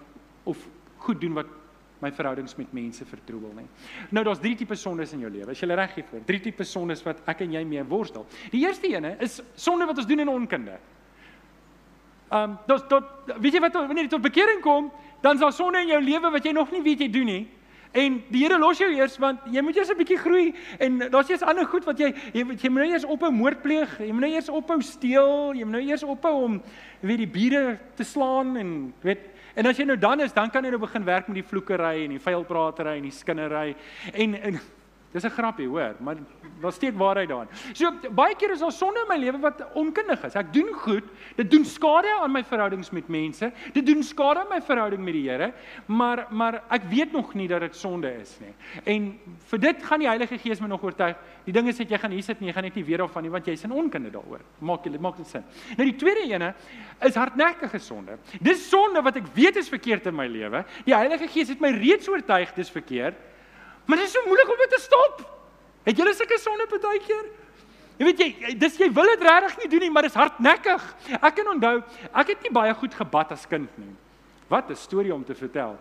of 0.45 0.57
goed 0.97 1.21
doen 1.21 1.33
wat 1.33 1.47
my 2.03 2.11
verhoudings 2.11 2.55
met 2.59 2.73
mense 2.73 3.05
vertroebel 3.05 3.53
nie. 3.55 3.67
Nou 4.11 4.23
daar's 4.25 4.41
drie 4.43 4.55
tipe 4.59 4.75
sondes 4.75 5.13
in 5.13 5.23
jou 5.23 5.31
lewe. 5.31 5.51
As 5.51 5.61
jy 5.61 5.69
reg 5.71 5.95
hiervoor, 5.95 6.25
drie 6.27 6.41
tipe 6.43 6.65
sondes 6.67 7.03
wat 7.05 7.21
ek 7.31 7.45
en 7.45 7.55
jy 7.55 7.63
mee 7.63 7.83
worstel. 7.87 8.25
Die 8.51 8.65
eerste 8.65 8.87
ene 8.91 9.15
is 9.23 9.41
sonde 9.55 9.87
wat 9.89 9.97
ons 9.97 10.09
doen 10.09 10.19
in 10.19 10.31
onkunde. 10.31 10.77
Ehm 12.33 12.49
um, 12.49 12.53
dit 12.65 12.87
tot 12.89 13.03
weet 13.37 13.53
jy 13.53 13.59
wat 13.61 13.75
wanneer 13.77 14.07
jy 14.07 14.09
tot 14.15 14.23
bekering 14.25 14.61
kom, 14.61 14.87
dan 15.21 15.37
is 15.37 15.43
daar 15.43 15.53
sonde 15.53 15.83
in 15.83 15.91
jou 15.91 15.99
lewe 16.01 16.31
wat 16.33 16.45
jy 16.45 16.51
nog 16.51 16.71
nie 16.73 16.81
weet 16.81 17.03
jy 17.05 17.09
doen 17.13 17.29
nie. 17.29 17.43
En 17.93 18.15
die 18.33 18.41
Here 18.41 18.57
los 18.57 18.79
jou 18.81 18.89
eers 18.89 19.19
want 19.21 19.43
jy 19.53 19.61
moet 19.61 19.77
eers 19.77 19.91
'n 19.93 19.97
bietjie 19.97 20.17
groei 20.17 20.53
en 20.79 20.97
daar's 21.13 21.29
eers 21.29 21.43
ander 21.45 21.65
goed 21.65 21.85
wat 21.85 21.99
jy 21.99 22.09
jy, 22.33 22.41
jy 22.41 22.69
moet 22.69 22.81
nou 22.81 22.89
eers 22.89 23.05
ophou 23.05 23.29
moord 23.31 23.61
pleeg, 23.61 23.99
jy 23.99 24.11
moet 24.11 24.25
nou 24.25 24.31
eers 24.33 24.49
ophou 24.49 24.81
steel, 24.81 25.53
jy 25.53 25.63
moet 25.63 25.77
nou 25.77 25.85
eers 25.85 26.03
ophou 26.03 26.33
om 26.43 26.61
weet 27.01 27.17
die 27.17 27.27
bure 27.27 27.77
te 27.95 28.03
slaan 28.03 28.57
en 28.57 28.93
weet 29.01 29.29
en 29.55 29.65
as 29.69 29.77
jy 29.77 29.85
nou 29.85 29.97
dan 29.97 30.19
is, 30.19 30.33
dan 30.33 30.49
kan 30.49 30.63
jy 30.63 30.71
nou 30.71 30.79
begin 30.79 31.05
werk 31.05 31.27
met 31.27 31.35
die 31.35 31.49
vloekery 31.49 32.03
en 32.05 32.09
die 32.09 32.19
vuilpratery 32.19 32.97
en 32.97 33.03
die 33.03 33.11
skinnery 33.11 33.75
en 34.13 34.33
en 34.41 34.59
Dis 35.13 35.23
'n 35.23 35.29
grappie, 35.29 35.67
hoor, 35.67 35.95
maar 35.99 36.15
daar 36.61 36.71
steek 36.71 36.97
waarheid 36.97 37.29
daarin. 37.29 37.47
So 37.73 37.91
baie 38.11 38.35
keer 38.35 38.51
is 38.51 38.59
daar 38.59 38.71
sonde 38.71 38.99
in 38.99 39.07
my 39.07 39.17
lewe 39.17 39.39
wat 39.39 39.61
onkundig 39.73 40.23
is. 40.23 40.35
Ek 40.35 40.53
doen 40.53 40.71
goed, 40.73 41.03
dit 41.35 41.51
doen 41.51 41.65
skade 41.65 42.09
aan 42.21 42.31
my 42.31 42.43
verhoudings 42.43 42.89
met 42.91 43.07
mense, 43.07 43.51
dit 43.73 43.85
doen 43.85 44.03
skade 44.03 44.39
aan 44.39 44.49
my 44.49 44.61
verhouding 44.61 45.03
met 45.03 45.13
die 45.13 45.29
Here, 45.29 45.53
maar 45.85 46.27
maar 46.29 46.63
ek 46.69 46.83
weet 46.89 47.11
nog 47.11 47.33
nie 47.33 47.47
dat 47.47 47.61
dit 47.61 47.75
sonde 47.75 48.09
is 48.21 48.39
nie. 48.39 48.53
En 48.83 49.19
vir 49.51 49.59
dit 49.59 49.83
gaan 49.83 49.99
die 49.99 50.07
Heilige 50.07 50.37
Gees 50.37 50.59
my 50.59 50.67
nog 50.67 50.83
oortuig. 50.83 51.15
Die 51.45 51.53
ding 51.53 51.67
is 51.67 51.77
dat 51.77 51.89
jy 51.89 51.97
gaan 51.97 52.11
hier 52.11 52.23
sit 52.23 52.39
en 52.39 52.47
jy 52.47 52.53
gaan 52.53 52.63
net 52.63 52.75
nie 52.75 52.85
weet 52.85 52.97
daarvan 52.97 53.23
nie 53.23 53.31
want 53.31 53.45
jy's 53.45 53.63
in 53.63 53.71
onkunde 53.71 54.09
daaroor. 54.11 54.41
Maak 54.59 54.83
dit 54.83 54.99
maak 55.01 55.17
dit 55.17 55.27
sin. 55.27 55.43
Nou 55.77 55.85
die 55.89 55.95
tweede 55.95 56.25
ene 56.31 56.53
is 57.01 57.15
hardnekkige 57.15 57.79
sonde. 57.79 58.17
Dis 58.41 58.69
sonde 58.69 59.01
wat 59.01 59.15
ek 59.15 59.27
weet 59.35 59.55
is 59.55 59.69
verkeerd 59.69 60.07
in 60.07 60.15
my 60.15 60.27
lewe. 60.27 60.65
Die 60.85 60.95
Heilige 60.95 61.27
Gees 61.27 61.49
het 61.49 61.61
my 61.61 61.69
reeds 61.69 62.09
oortuig 62.09 62.53
dis 62.53 62.69
verkeerd. 62.69 63.15
Maar 63.85 63.97
dit 63.97 64.05
is 64.05 64.11
so 64.11 64.21
moeilik 64.25 64.49
om 64.49 64.57
dit 64.57 64.69
te 64.69 64.81
stop. 64.81 65.23
Het 65.83 65.97
julle 65.97 66.13
sulke 66.15 66.37
sonde 66.39 66.67
baie 66.81 66.99
keer? 66.99 67.25
Jy 67.99 68.05
weet 68.07 68.21
jy, 68.23 68.53
dis 68.57 68.77
jy 68.81 68.89
wil 68.93 69.09
dit 69.13 69.21
regtig 69.21 69.57
nie 69.61 69.69
doen 69.69 69.83
nie, 69.85 69.91
maar 69.93 70.07
dit 70.07 70.13
is 70.13 70.17
hardnekkig. 70.17 70.85
Ek 71.19 71.35
kan 71.37 71.51
onthou, 71.53 71.75
ek 72.11 72.31
het 72.33 72.45
nie 72.45 72.53
baie 72.55 72.73
goed 72.73 72.95
gebad 72.97 73.33
as 73.35 73.45
kind 73.47 73.69
nie. 73.77 73.93
Wat 74.49 74.69
'n 74.69 74.75
storie 74.75 75.13
om 75.13 75.23
te 75.23 75.35
vertel. 75.35 75.77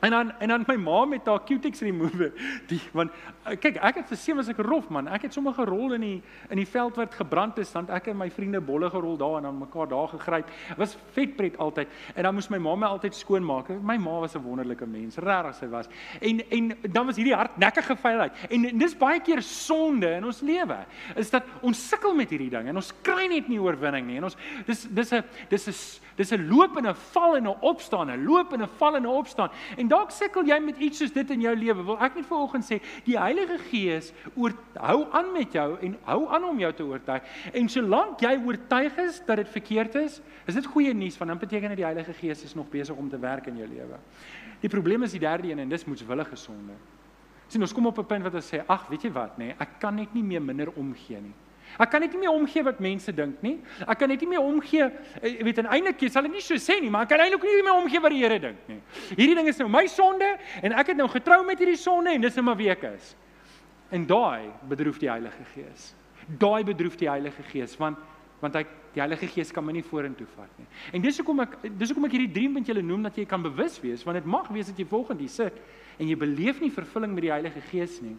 En 0.00 0.10
dan 0.10 0.32
en 0.38 0.48
dan 0.48 0.64
my 0.66 0.76
ma 0.76 1.04
met 1.04 1.26
haar 1.26 1.44
cutex 1.44 1.80
remover. 1.80 2.32
Die 2.70 2.80
want 2.92 3.10
kyk, 3.54 3.76
ek 3.76 4.00
het 4.00 4.08
verseem 4.10 4.38
as 4.42 4.48
ek 4.48 4.60
rof 4.64 4.88
man. 4.90 5.08
Ek 5.08 5.26
het 5.26 5.34
sommer 5.36 5.54
gerol 5.56 5.94
in 5.96 6.04
die 6.04 6.16
in 6.50 6.60
die 6.60 6.66
veld 6.68 6.96
wat 6.98 7.14
gebrand 7.14 7.58
is, 7.62 7.70
want 7.74 7.90
ek 7.94 8.10
en 8.12 8.18
my 8.18 8.28
vriende 8.30 8.60
bolle 8.60 8.90
gerol 8.90 9.16
daar 9.20 9.38
en 9.38 9.48
dan 9.48 9.58
mekaar 9.58 9.88
daar 9.88 10.08
gegryp. 10.08 10.50
Was 10.76 10.96
vetpret 11.14 11.58
altyd. 11.62 11.88
En 12.14 12.28
dan 12.28 12.34
moes 12.34 12.48
my 12.50 12.58
ma 12.58 12.74
my 12.76 12.90
altyd 12.96 13.14
skoonmaak. 13.14 13.70
My 13.80 13.96
ma 13.96 14.18
was 14.20 14.36
'n 14.36 14.42
wonderlike 14.42 14.86
mens, 14.86 15.16
regtig 15.16 15.54
sy 15.54 15.68
was. 15.68 15.88
En 16.20 16.42
en 16.50 16.76
dan 16.90 17.06
was 17.06 17.16
hierdie 17.16 17.34
hardnekkige 17.34 17.96
veiligheid. 17.96 18.50
En, 18.50 18.64
en 18.64 18.78
dis 18.78 18.96
baie 18.96 19.20
keer 19.20 19.42
sonde 19.42 20.10
in 20.10 20.24
ons 20.24 20.40
lewe. 20.40 20.78
Is 21.16 21.30
dat 21.30 21.44
ons 21.62 21.88
sukkel 21.88 22.14
met 22.14 22.30
hierdie 22.30 22.50
ding 22.50 22.68
en 22.68 22.76
ons 22.76 22.92
kry 23.02 23.26
net 23.26 23.48
nie 23.48 23.60
oorwinning 23.60 24.06
nie. 24.06 24.16
En 24.16 24.24
ons 24.24 24.36
dis 24.66 24.86
dis 24.90 25.12
'n 25.12 25.24
dis 25.48 25.68
'n 25.68 25.74
dis 26.16 26.32
'n 26.32 26.48
loop 26.48 26.76
en 26.76 26.86
'n 26.88 26.94
val 26.94 27.36
en 27.36 27.46
'n 27.46 27.56
opstaan, 27.60 28.10
'n 28.10 28.24
loop 28.24 28.52
en 28.52 28.62
'n 28.62 28.68
val 28.78 28.96
en 28.96 29.02
'n 29.02 29.06
opstaan. 29.06 29.50
En 29.76 29.88
dalk 29.88 30.10
sukkel 30.10 30.44
jy 30.44 30.58
met 30.58 30.78
iets 30.78 30.98
soos 30.98 31.12
dit 31.12 31.30
in 31.30 31.40
jou 31.40 31.56
lewe. 31.56 31.84
Wil 31.84 31.98
ek 31.98 32.14
net 32.14 32.26
vanoggend 32.26 32.64
sê, 32.64 32.80
die 33.04 33.18
Heilige 33.18 33.35
Gees 33.70 34.12
hou 34.76 35.06
aan 35.12 35.32
met 35.32 35.52
jou 35.52 35.78
en 35.80 35.96
hou 36.04 36.28
aan 36.28 36.44
om 36.44 36.58
jou 36.58 36.72
te 36.72 36.84
oortuig. 36.84 37.22
En 37.52 37.68
solank 37.68 38.20
jy 38.20 38.34
oortuig 38.44 38.96
is 38.96 39.22
dat 39.26 39.36
dit 39.36 39.48
verkeerd 39.48 39.94
is, 39.94 40.20
is 40.46 40.54
dit 40.54 40.66
goeie 40.66 40.94
nuus 40.94 41.18
want 41.18 41.30
dan 41.30 41.38
beteken 41.38 41.68
dit 41.68 41.76
die 41.82 41.88
Heilige 41.88 42.12
Gees 42.12 42.44
is 42.44 42.54
nog 42.54 42.68
besig 42.70 42.96
om 42.96 43.08
te 43.08 43.18
werk 43.18 43.46
in 43.46 43.56
jou 43.56 43.68
lewe. 43.68 43.98
Die 44.60 44.70
probleem 44.72 45.02
is 45.02 45.12
die 45.16 45.20
derde 45.20 45.50
een 45.50 45.58
en 45.58 45.68
dis 45.68 45.84
moetswillige 45.84 46.36
sonde. 46.36 46.76
Sien, 47.48 47.62
ons 47.62 47.72
kom 47.72 47.86
op 47.86 47.98
'n 47.98 48.06
punt 48.06 48.22
wat 48.22 48.34
ons 48.34 48.54
sê, 48.54 48.62
ag, 48.66 48.88
weet 48.88 49.02
jy 49.02 49.12
wat, 49.12 49.38
nê, 49.38 49.46
nee, 49.46 49.56
ek 49.58 49.78
kan 49.78 49.94
net 49.94 50.14
nie 50.14 50.22
meer 50.22 50.42
minder 50.42 50.72
omgee 50.74 51.20
nie. 51.20 51.34
Ek 51.78 51.90
kan 51.90 52.00
net 52.00 52.12
nie 52.12 52.20
meer 52.20 52.32
omgee 52.32 52.62
wat 52.62 52.78
mense 52.80 53.12
dink 53.12 53.42
nie. 53.42 53.58
Ek 53.86 53.98
kan 53.98 54.08
net 54.08 54.20
nie 54.20 54.28
meer 54.28 54.40
omgee, 54.40 54.86
eh, 55.20 55.28
jy 55.28 55.44
weet, 55.44 55.58
eintlik 55.58 56.10
sal 56.10 56.24
ek 56.24 56.32
nie 56.32 56.40
so 56.40 56.54
sê 56.54 56.80
nie, 56.80 56.90
maar 56.90 57.02
ek 57.02 57.08
kan 57.08 57.20
eintlik 57.20 57.42
nie 57.42 57.62
meer 57.62 57.82
omgee 57.82 58.00
wat 58.00 58.10
die 58.10 58.22
Here 58.22 58.38
dink 58.38 58.68
nie. 58.68 58.80
Hierdie 59.16 59.34
ding 59.34 59.48
is 59.48 59.58
nou 59.58 59.68
my 59.68 59.86
sonde 59.86 60.38
en 60.62 60.72
ek 60.72 60.86
het 60.86 60.96
nou 60.96 61.08
getrou 61.08 61.44
met 61.44 61.58
hierdie 61.58 61.76
sonde 61.76 62.10
en 62.10 62.20
dis 62.20 62.34
nou 62.34 62.44
maar 62.44 62.56
wie 62.56 62.70
ek 62.70 62.82
is. 62.94 63.14
En 63.90 64.06
daai 64.06 64.50
bedroef 64.68 64.98
die 64.98 65.10
Heilige 65.10 65.44
Gees. 65.54 65.94
Daai 66.38 66.64
bedroef 66.64 66.96
die 66.96 67.10
Heilige 67.10 67.42
Gees 67.42 67.76
want 67.78 67.98
want 68.40 68.52
hy 68.58 68.66
die 68.92 69.00
Heilige 69.00 69.26
Gees 69.32 69.48
kan 69.52 69.64
my 69.64 69.72
nie 69.72 69.84
vorentoe 69.84 70.26
vat 70.34 70.58
nie. 70.60 70.66
En 70.92 71.04
dis 71.04 71.16
hoekom 71.20 71.40
ek 71.46 71.54
dis 71.78 71.88
hoekom 71.88 72.04
ek 72.08 72.16
hierdie 72.18 72.32
drie 72.34 72.48
punt 72.52 72.68
julle 72.68 72.82
noem 72.84 73.06
dat 73.08 73.16
jy 73.16 73.24
kan 73.28 73.42
bewus 73.44 73.78
wees 73.80 74.04
want 74.04 74.18
dit 74.20 74.28
mag 74.28 74.50
wees 74.52 74.68
dat 74.68 74.80
jy 74.80 74.84
volgende 74.90 75.24
hier 75.24 75.32
sit 75.32 75.60
en 75.96 76.08
jy 76.10 76.16
beleef 76.20 76.60
nie 76.60 76.72
vervulling 76.72 77.14
met 77.16 77.24
die 77.24 77.32
Heilige 77.32 77.62
Gees 77.70 78.00
nie 78.04 78.16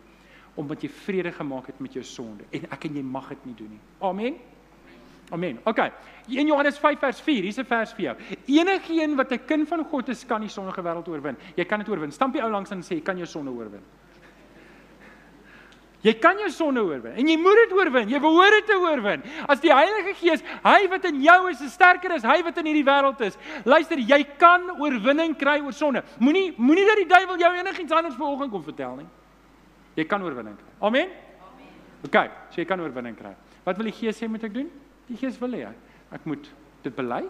omdat 0.57 0.81
jy 0.81 0.89
vrede 1.05 1.31
gemaak 1.35 1.69
het 1.69 1.81
met 1.83 1.93
jou 1.93 2.03
sonde 2.05 2.47
en 2.49 2.65
ek 2.73 2.87
en 2.89 2.97
jy 2.97 3.03
mag 3.05 3.29
dit 3.35 3.49
nie 3.51 3.57
doen 3.59 3.75
nie. 3.75 3.83
Amen. 4.01 4.39
Amen. 5.29 5.59
OK. 5.67 5.81
In 6.31 6.47
Johannes 6.47 6.77
5 6.79 6.99
vers 6.99 7.19
4, 7.21 7.43
hier's 7.43 7.59
'n 7.59 7.65
vers 7.65 7.93
vir 7.93 8.03
jou. 8.05 8.15
Enige 8.47 8.93
een 8.93 9.15
wat 9.15 9.31
'n 9.31 9.45
kind 9.45 9.67
van 9.67 9.83
God 9.83 10.09
is, 10.09 10.25
kan 10.25 10.41
die 10.41 10.49
sondige 10.49 10.81
wêreld 10.81 11.07
oorwin. 11.07 11.37
Jy 11.55 11.65
kan 11.65 11.79
dit 11.79 11.89
oorwin. 11.89 12.11
Stamp 12.11 12.35
jy 12.35 12.41
ou 12.41 12.51
langs 12.51 12.71
en 12.71 12.81
sê 12.81 12.95
jy 12.95 13.01
kan 13.01 13.17
jou 13.17 13.27
sonde 13.27 13.51
oorwin. 13.51 13.81
Jy 16.05 16.13
kan 16.21 16.37
jou 16.37 16.49
sonde 16.53 16.83
oorwin 16.85 17.15
en 17.17 17.29
jy 17.29 17.35
moet 17.41 17.57
dit 17.63 17.71
oorwin. 17.73 18.09
Jy 18.11 18.19
behoort 18.21 18.53
dit 18.59 18.67
te 18.69 18.75
oorwin. 18.77 19.23
As 19.49 19.61
die 19.63 19.71
Heilige 19.73 20.13
Gees, 20.19 20.43
hy 20.61 20.81
wat 20.91 21.07
in 21.09 21.23
jou 21.25 21.37
is, 21.49 21.63
is 21.65 21.73
sterker 21.73 22.13
as 22.13 22.25
hy 22.27 22.37
wat 22.45 22.59
in 22.61 22.69
hierdie 22.69 22.85
wêreld 22.85 23.23
is. 23.25 23.39
Luister, 23.65 23.97
jy 23.97 24.19
kan 24.37 24.69
oorwinning 24.77 25.33
kry 25.39 25.57
oor 25.63 25.73
sonde. 25.73 26.03
Moenie 26.21 26.51
moenie 26.57 26.85
dat 26.85 27.01
die 27.01 27.07
duiwel 27.09 27.41
jou 27.41 27.51
enigiets 27.57 27.97
anders 27.97 28.19
vanoggend 28.19 28.53
kom 28.53 28.63
vertel 28.67 29.01
nie. 29.01 29.09
Jy 29.97 30.05
kan 30.05 30.21
oorwinning 30.21 30.59
kry. 30.59 30.69
Amen. 30.85 31.09
Amen. 31.49 31.73
OK, 32.05 32.21
so 32.53 32.61
jy 32.61 32.67
kan 32.69 32.85
oorwinning 32.85 33.17
kry. 33.17 33.33
Wat 33.65 33.81
wil 33.81 33.89
die 33.89 33.97
Gees 33.97 34.21
sê 34.21 34.29
moet 34.29 34.45
ek 34.45 34.53
doen? 34.53 34.69
Die 35.09 35.17
Gees 35.17 35.41
wil 35.41 35.57
hê 35.57 35.65
ek 36.13 36.29
moet 36.29 36.45
dit 36.85 36.93
bely. 36.95 37.23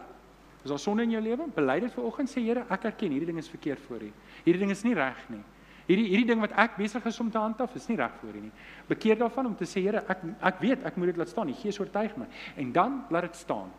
Is 0.65 0.73
daar 0.73 0.81
sonde 0.81 1.07
in 1.07 1.15
jou 1.15 1.21
lewe? 1.23 1.47
Bely 1.55 1.79
dit 1.85 1.93
vanoggend 1.95 2.29
sê 2.29 2.43
Here, 2.43 2.65
ek 2.67 2.89
erken 2.91 3.15
hierdie 3.15 3.31
ding 3.31 3.39
is 3.39 3.47
verkeerd 3.47 3.79
voor 3.87 4.03
U. 4.03 4.11
Hierdie 4.43 4.65
ding 4.65 4.73
is 4.75 4.83
nie 4.83 4.97
reg 4.97 5.23
nie. 5.31 5.39
Hierdie 5.87 6.07
hierdie 6.11 6.27
ding 6.27 6.41
wat 6.43 6.51
ek 6.59 6.75
besig 6.75 7.05
is 7.05 7.19
om 7.23 7.29
te 7.31 7.39
handhaaf, 7.39 7.75
is 7.75 7.87
nie 7.87 7.95
reg 7.95 8.11
voor 8.19 8.35
U 8.35 8.41
nie. 8.41 8.51
Bekeer 8.89 9.19
daarvan 9.19 9.45
om 9.45 9.55
te 9.55 9.65
sê 9.65 9.81
Here, 9.85 10.03
ek 10.07 10.23
ek 10.49 10.59
weet 10.59 10.85
ek 10.85 10.97
moet 10.97 11.13
dit 11.13 11.17
laat 11.17 11.31
staan. 11.31 11.47
Die 11.47 11.55
Gees 11.55 11.79
oortuig 11.79 12.17
my 12.19 12.27
en 12.57 12.71
dan 12.75 13.05
laat 13.09 13.29
dit 13.29 13.35
staan. 13.35 13.71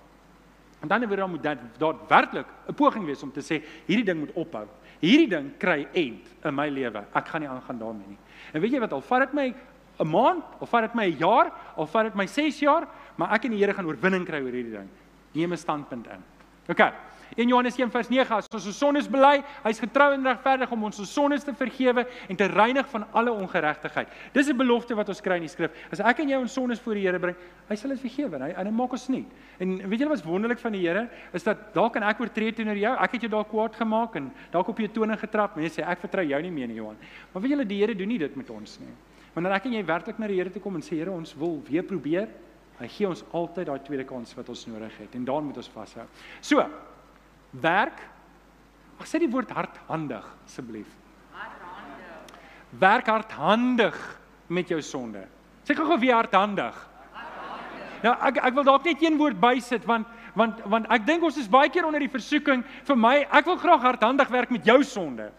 En 0.80 0.88
dan 0.88 1.04
word 1.06 1.18
daar 1.18 1.28
moet 1.28 1.42
dat 1.42 1.58
daadwerklik 1.78 2.46
'n 2.68 2.74
poging 2.74 3.04
wees 3.04 3.22
om 3.22 3.32
te 3.32 3.40
sê 3.40 3.62
hierdie 3.86 4.04
ding 4.04 4.18
moet 4.20 4.32
ophou. 4.32 4.66
Hierdie 5.00 5.28
ding 5.28 5.52
kry 5.58 5.86
end 5.92 6.24
in 6.44 6.54
my 6.54 6.68
lewe. 6.68 7.04
Ek 7.14 7.28
gaan 7.28 7.40
nie 7.40 7.48
aangaan 7.48 7.78
daarmee 7.78 8.08
nie. 8.08 8.18
En 8.52 8.60
weet 8.60 8.72
jy 8.72 8.80
wat 8.80 8.92
al 8.92 9.00
vat 9.00 9.20
dit 9.20 9.34
my 9.34 9.54
'n 10.00 10.08
maand 10.08 10.44
of 10.60 10.70
vat 10.70 10.82
dit 10.82 10.94
my 10.94 11.06
'n 11.10 11.18
jaar 11.18 11.52
of 11.76 11.90
vat 11.90 12.04
dit 12.04 12.14
my 12.14 12.26
6 12.26 12.60
jaar, 12.60 12.88
maar 13.16 13.32
ek 13.34 13.44
en 13.44 13.50
die 13.50 13.58
Here 13.58 13.74
gaan 13.74 13.86
oorwinning 13.86 14.24
kry 14.24 14.40
oor 14.40 14.52
hierdie 14.52 14.76
ding. 14.78 14.88
Neem 15.34 15.52
'n 15.52 15.56
standpunt 15.56 16.06
in. 16.06 16.22
OK. 16.68 16.92
In 17.36 17.48
Johannes 17.48 17.76
1:9 17.76 18.30
as 18.30 18.46
ons 18.54 18.66
ons 18.66 18.78
sondes 18.78 19.08
bely, 19.08 19.42
hy's 19.64 19.80
getrou 19.80 20.12
en 20.14 20.24
regverdig 20.24 20.70
om 20.72 20.84
ons 20.88 20.98
ons 20.98 21.12
sondes 21.12 21.44
te 21.44 21.52
vergewe 21.52 22.06
en 22.28 22.36
te 22.36 22.46
reinig 22.48 22.88
van 22.88 23.04
alle 23.12 23.32
ongeregtigheid. 23.32 24.08
Dis 24.32 24.48
'n 24.48 24.56
belofte 24.56 24.94
wat 24.94 25.08
ons 25.08 25.20
kry 25.20 25.36
in 25.36 25.42
die 25.42 25.48
skrif. 25.48 25.70
As 25.92 26.00
ek 26.00 26.20
en 26.20 26.28
jy 26.28 26.36
ons 26.36 26.52
sondes 26.52 26.80
voor 26.80 26.94
die 26.94 27.02
Here 27.02 27.18
bring, 27.18 27.36
hy 27.68 27.74
sal 27.74 27.90
dit 27.90 28.00
vergewe 28.00 28.34
en 28.36 28.42
hy 28.42 28.50
en 28.56 28.66
hy 28.66 28.72
maak 28.72 28.92
ons 28.92 29.08
nie. 29.08 29.26
En 29.60 29.88
weet 29.88 30.00
julle 30.00 30.10
wat 30.10 30.24
wonderlik 30.24 30.58
van 30.58 30.72
die 30.72 30.86
Here 30.86 31.08
is 31.32 31.42
dat 31.44 31.74
dalk 31.74 31.92
kan 31.92 32.02
ek 32.02 32.20
oortree 32.20 32.52
teenoor 32.52 32.76
jou. 32.76 32.96
Ek 32.98 33.12
het 33.12 33.20
jou 33.22 33.30
dalk 33.30 33.48
kwaad 33.48 33.74
gemaak 33.74 34.16
en 34.16 34.32
dalk 34.50 34.68
op 34.68 34.78
jou 34.78 34.88
tone 34.88 35.16
getrap 35.16 35.56
en 35.56 35.62
jy 35.62 35.68
sê 35.68 35.86
ek 35.86 36.00
vertrou 36.00 36.24
jou 36.24 36.42
nie 36.42 36.50
meer 36.50 36.68
nie, 36.68 36.76
Johan. 36.76 36.96
Maar 37.32 37.42
weet 37.42 37.50
julle 37.50 37.66
die 37.66 37.78
Here 37.78 37.94
doen 37.94 38.08
nie 38.08 38.18
dit 38.18 38.36
met 38.36 38.50
ons 38.50 38.80
nie. 38.80 38.94
Wanneer 39.34 39.52
ek 39.52 39.66
en 39.66 39.72
jy 39.72 39.84
werklik 39.84 40.18
na 40.18 40.26
die 40.26 40.36
Here 40.36 40.50
toe 40.50 40.62
kom 40.62 40.74
en 40.76 40.82
sê 40.82 40.96
Here, 40.96 41.10
ons 41.10 41.34
wil 41.34 41.62
weer 41.68 41.82
probeer, 41.82 42.28
hy 42.78 42.88
gee 42.88 43.08
ons 43.08 43.24
altyd 43.34 43.66
daai 43.66 43.80
tweede 43.84 44.04
kans 44.04 44.34
wat 44.38 44.48
ons 44.48 44.66
nodig 44.70 44.94
het 44.98 45.14
en 45.14 45.24
daarin 45.24 45.48
moet 45.50 45.56
ons 45.56 45.70
vashou. 45.74 46.06
So, 46.40 46.64
werk. 47.50 48.00
Ag 48.98 49.06
sê 49.06 49.20
die 49.22 49.30
woord 49.30 49.50
hardhandig 49.54 50.24
asseblief. 50.44 50.90
Hardhandig. 51.32 52.36
Werk 52.82 53.06
hardhandig 53.06 53.98
met 54.48 54.68
jou 54.68 54.80
sonde. 54.82 55.24
Sê 55.64 55.76
gou-gou 55.76 55.98
weer 56.00 56.16
hardhandig. 56.18 56.76
Hardhandig. 57.12 57.98
Nou 58.02 58.14
ek 58.30 58.40
ek 58.42 58.56
wil 58.56 58.66
dalk 58.68 58.88
net 58.88 59.02
een 59.02 59.18
woord 59.20 59.40
bysit 59.40 59.86
want 59.88 60.16
want 60.38 60.60
want 60.70 60.86
ek 60.94 61.06
dink 61.06 61.24
ons 61.24 61.38
is 61.40 61.50
baie 61.50 61.70
keer 61.72 61.86
onder 61.86 62.02
die 62.02 62.12
versoeking 62.12 62.62
vir 62.86 62.98
my 62.98 63.16
ek 63.26 63.48
wil 63.48 63.58
graag 63.58 63.82
hardhandig 63.82 64.28
werk 64.34 64.50
met 64.54 64.66
jou 64.66 64.82
sonde. 64.86 65.30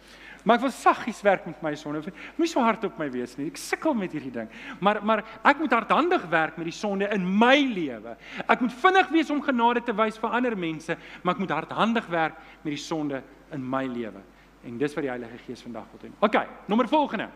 Maar 0.44 0.56
ek 0.56 0.64
wil 0.64 0.72
saggies 0.72 1.20
werk 1.26 1.46
met 1.50 1.62
my 1.64 1.74
sonde. 1.76 2.02
Moenie 2.38 2.52
so 2.52 2.64
hard 2.64 2.84
op 2.88 3.00
my 3.02 3.10
wees 3.12 3.36
nie. 3.38 3.50
Ek 3.52 3.60
sukkel 3.60 3.96
met 3.98 4.14
hierdie 4.16 4.32
ding. 4.32 4.48
Maar 4.80 5.02
maar 5.06 5.24
ek 5.44 5.60
moet 5.60 5.76
hardhandig 5.76 6.26
werk 6.32 6.58
met 6.58 6.70
die 6.70 6.76
sonde 6.76 7.10
in 7.14 7.26
my 7.26 7.58
lewe. 7.74 8.16
Ek 8.48 8.64
moet 8.64 8.74
vinnig 8.84 9.12
wees 9.16 9.30
om 9.34 9.42
genade 9.44 9.84
te 9.84 9.96
wys 9.96 10.20
vir 10.22 10.38
ander 10.40 10.56
mense, 10.58 10.98
maar 11.24 11.36
ek 11.36 11.44
moet 11.44 11.56
hardhandig 11.56 12.08
werk 12.08 12.40
met 12.64 12.72
die 12.76 12.84
sonde 12.84 13.24
in 13.56 13.64
my 13.64 13.86
lewe. 13.88 14.24
En 14.64 14.78
dis 14.78 14.96
wat 14.96 15.06
die 15.06 15.12
Heilige 15.12 15.38
Gees 15.46 15.62
vandag 15.64 15.88
wil 15.92 16.08
doen. 16.08 16.16
OK, 16.20 16.40
nommer 16.68 16.88
volgende. 16.88 17.30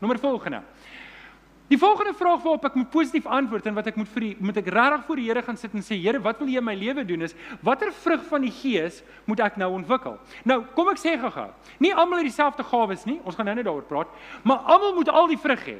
Nommer 0.00 0.18
volgende. 0.18 0.62
Die 1.70 1.78
volgende 1.78 2.10
vraag 2.18 2.40
waarop 2.42 2.64
ek 2.66 2.74
moet 2.80 2.88
positief 2.90 3.26
antwoord 3.30 3.68
en 3.70 3.76
wat 3.76 3.86
ek 3.92 3.98
moet 4.00 4.08
vir 4.10 4.24
die 4.24 4.30
moet 4.42 4.56
ek 4.58 4.70
regtig 4.74 5.04
voor 5.06 5.20
die 5.20 5.26
Here 5.28 5.42
gaan 5.46 5.58
sit 5.60 5.74
en 5.78 5.84
sê 5.86 5.94
Here, 6.00 6.18
wat 6.18 6.40
wil 6.42 6.50
jy 6.50 6.58
in 6.58 6.66
my 6.66 6.74
lewe 6.74 7.04
doen 7.06 7.22
is 7.22 7.36
watter 7.62 7.92
vrug 7.94 8.24
van 8.26 8.42
die 8.42 8.50
Gees 8.50 8.98
moet 9.30 9.42
ek 9.46 9.60
nou 9.60 9.68
ontwikkel? 9.76 10.16
Nou, 10.42 10.64
kom 10.74 10.90
ek 10.90 10.98
sê 10.98 11.14
gou-gou. 11.14 11.46
Nie 11.78 11.92
almal 11.94 12.24
het 12.24 12.26
dieselfde 12.32 12.66
gawes 12.66 13.06
nie. 13.06 13.20
Ons 13.22 13.38
gaan 13.38 13.46
nou 13.46 13.54
net 13.54 13.68
daaroor 13.68 13.86
praat, 13.86 14.10
maar 14.42 14.66
almal 14.66 14.96
moet 14.98 15.12
al 15.14 15.30
die 15.30 15.38
vrug 15.38 15.62
hê. 15.68 15.78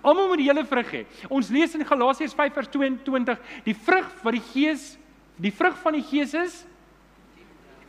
Almal 0.00 0.30
moet 0.30 0.40
die 0.40 0.48
hele 0.48 0.64
vrug 0.64 0.96
hê. 0.96 1.04
Ons 1.28 1.52
lees 1.52 1.76
in 1.76 1.84
Galasiërs 1.84 2.32
5:22 2.38 3.44
die 3.68 3.76
vrug 3.76 4.08
wat 4.24 4.38
die 4.38 4.46
Gees, 4.54 4.94
die 5.36 5.52
vrug 5.52 5.76
van 5.84 6.00
die 6.00 6.06
Gees 6.14 6.32
is 6.32 6.62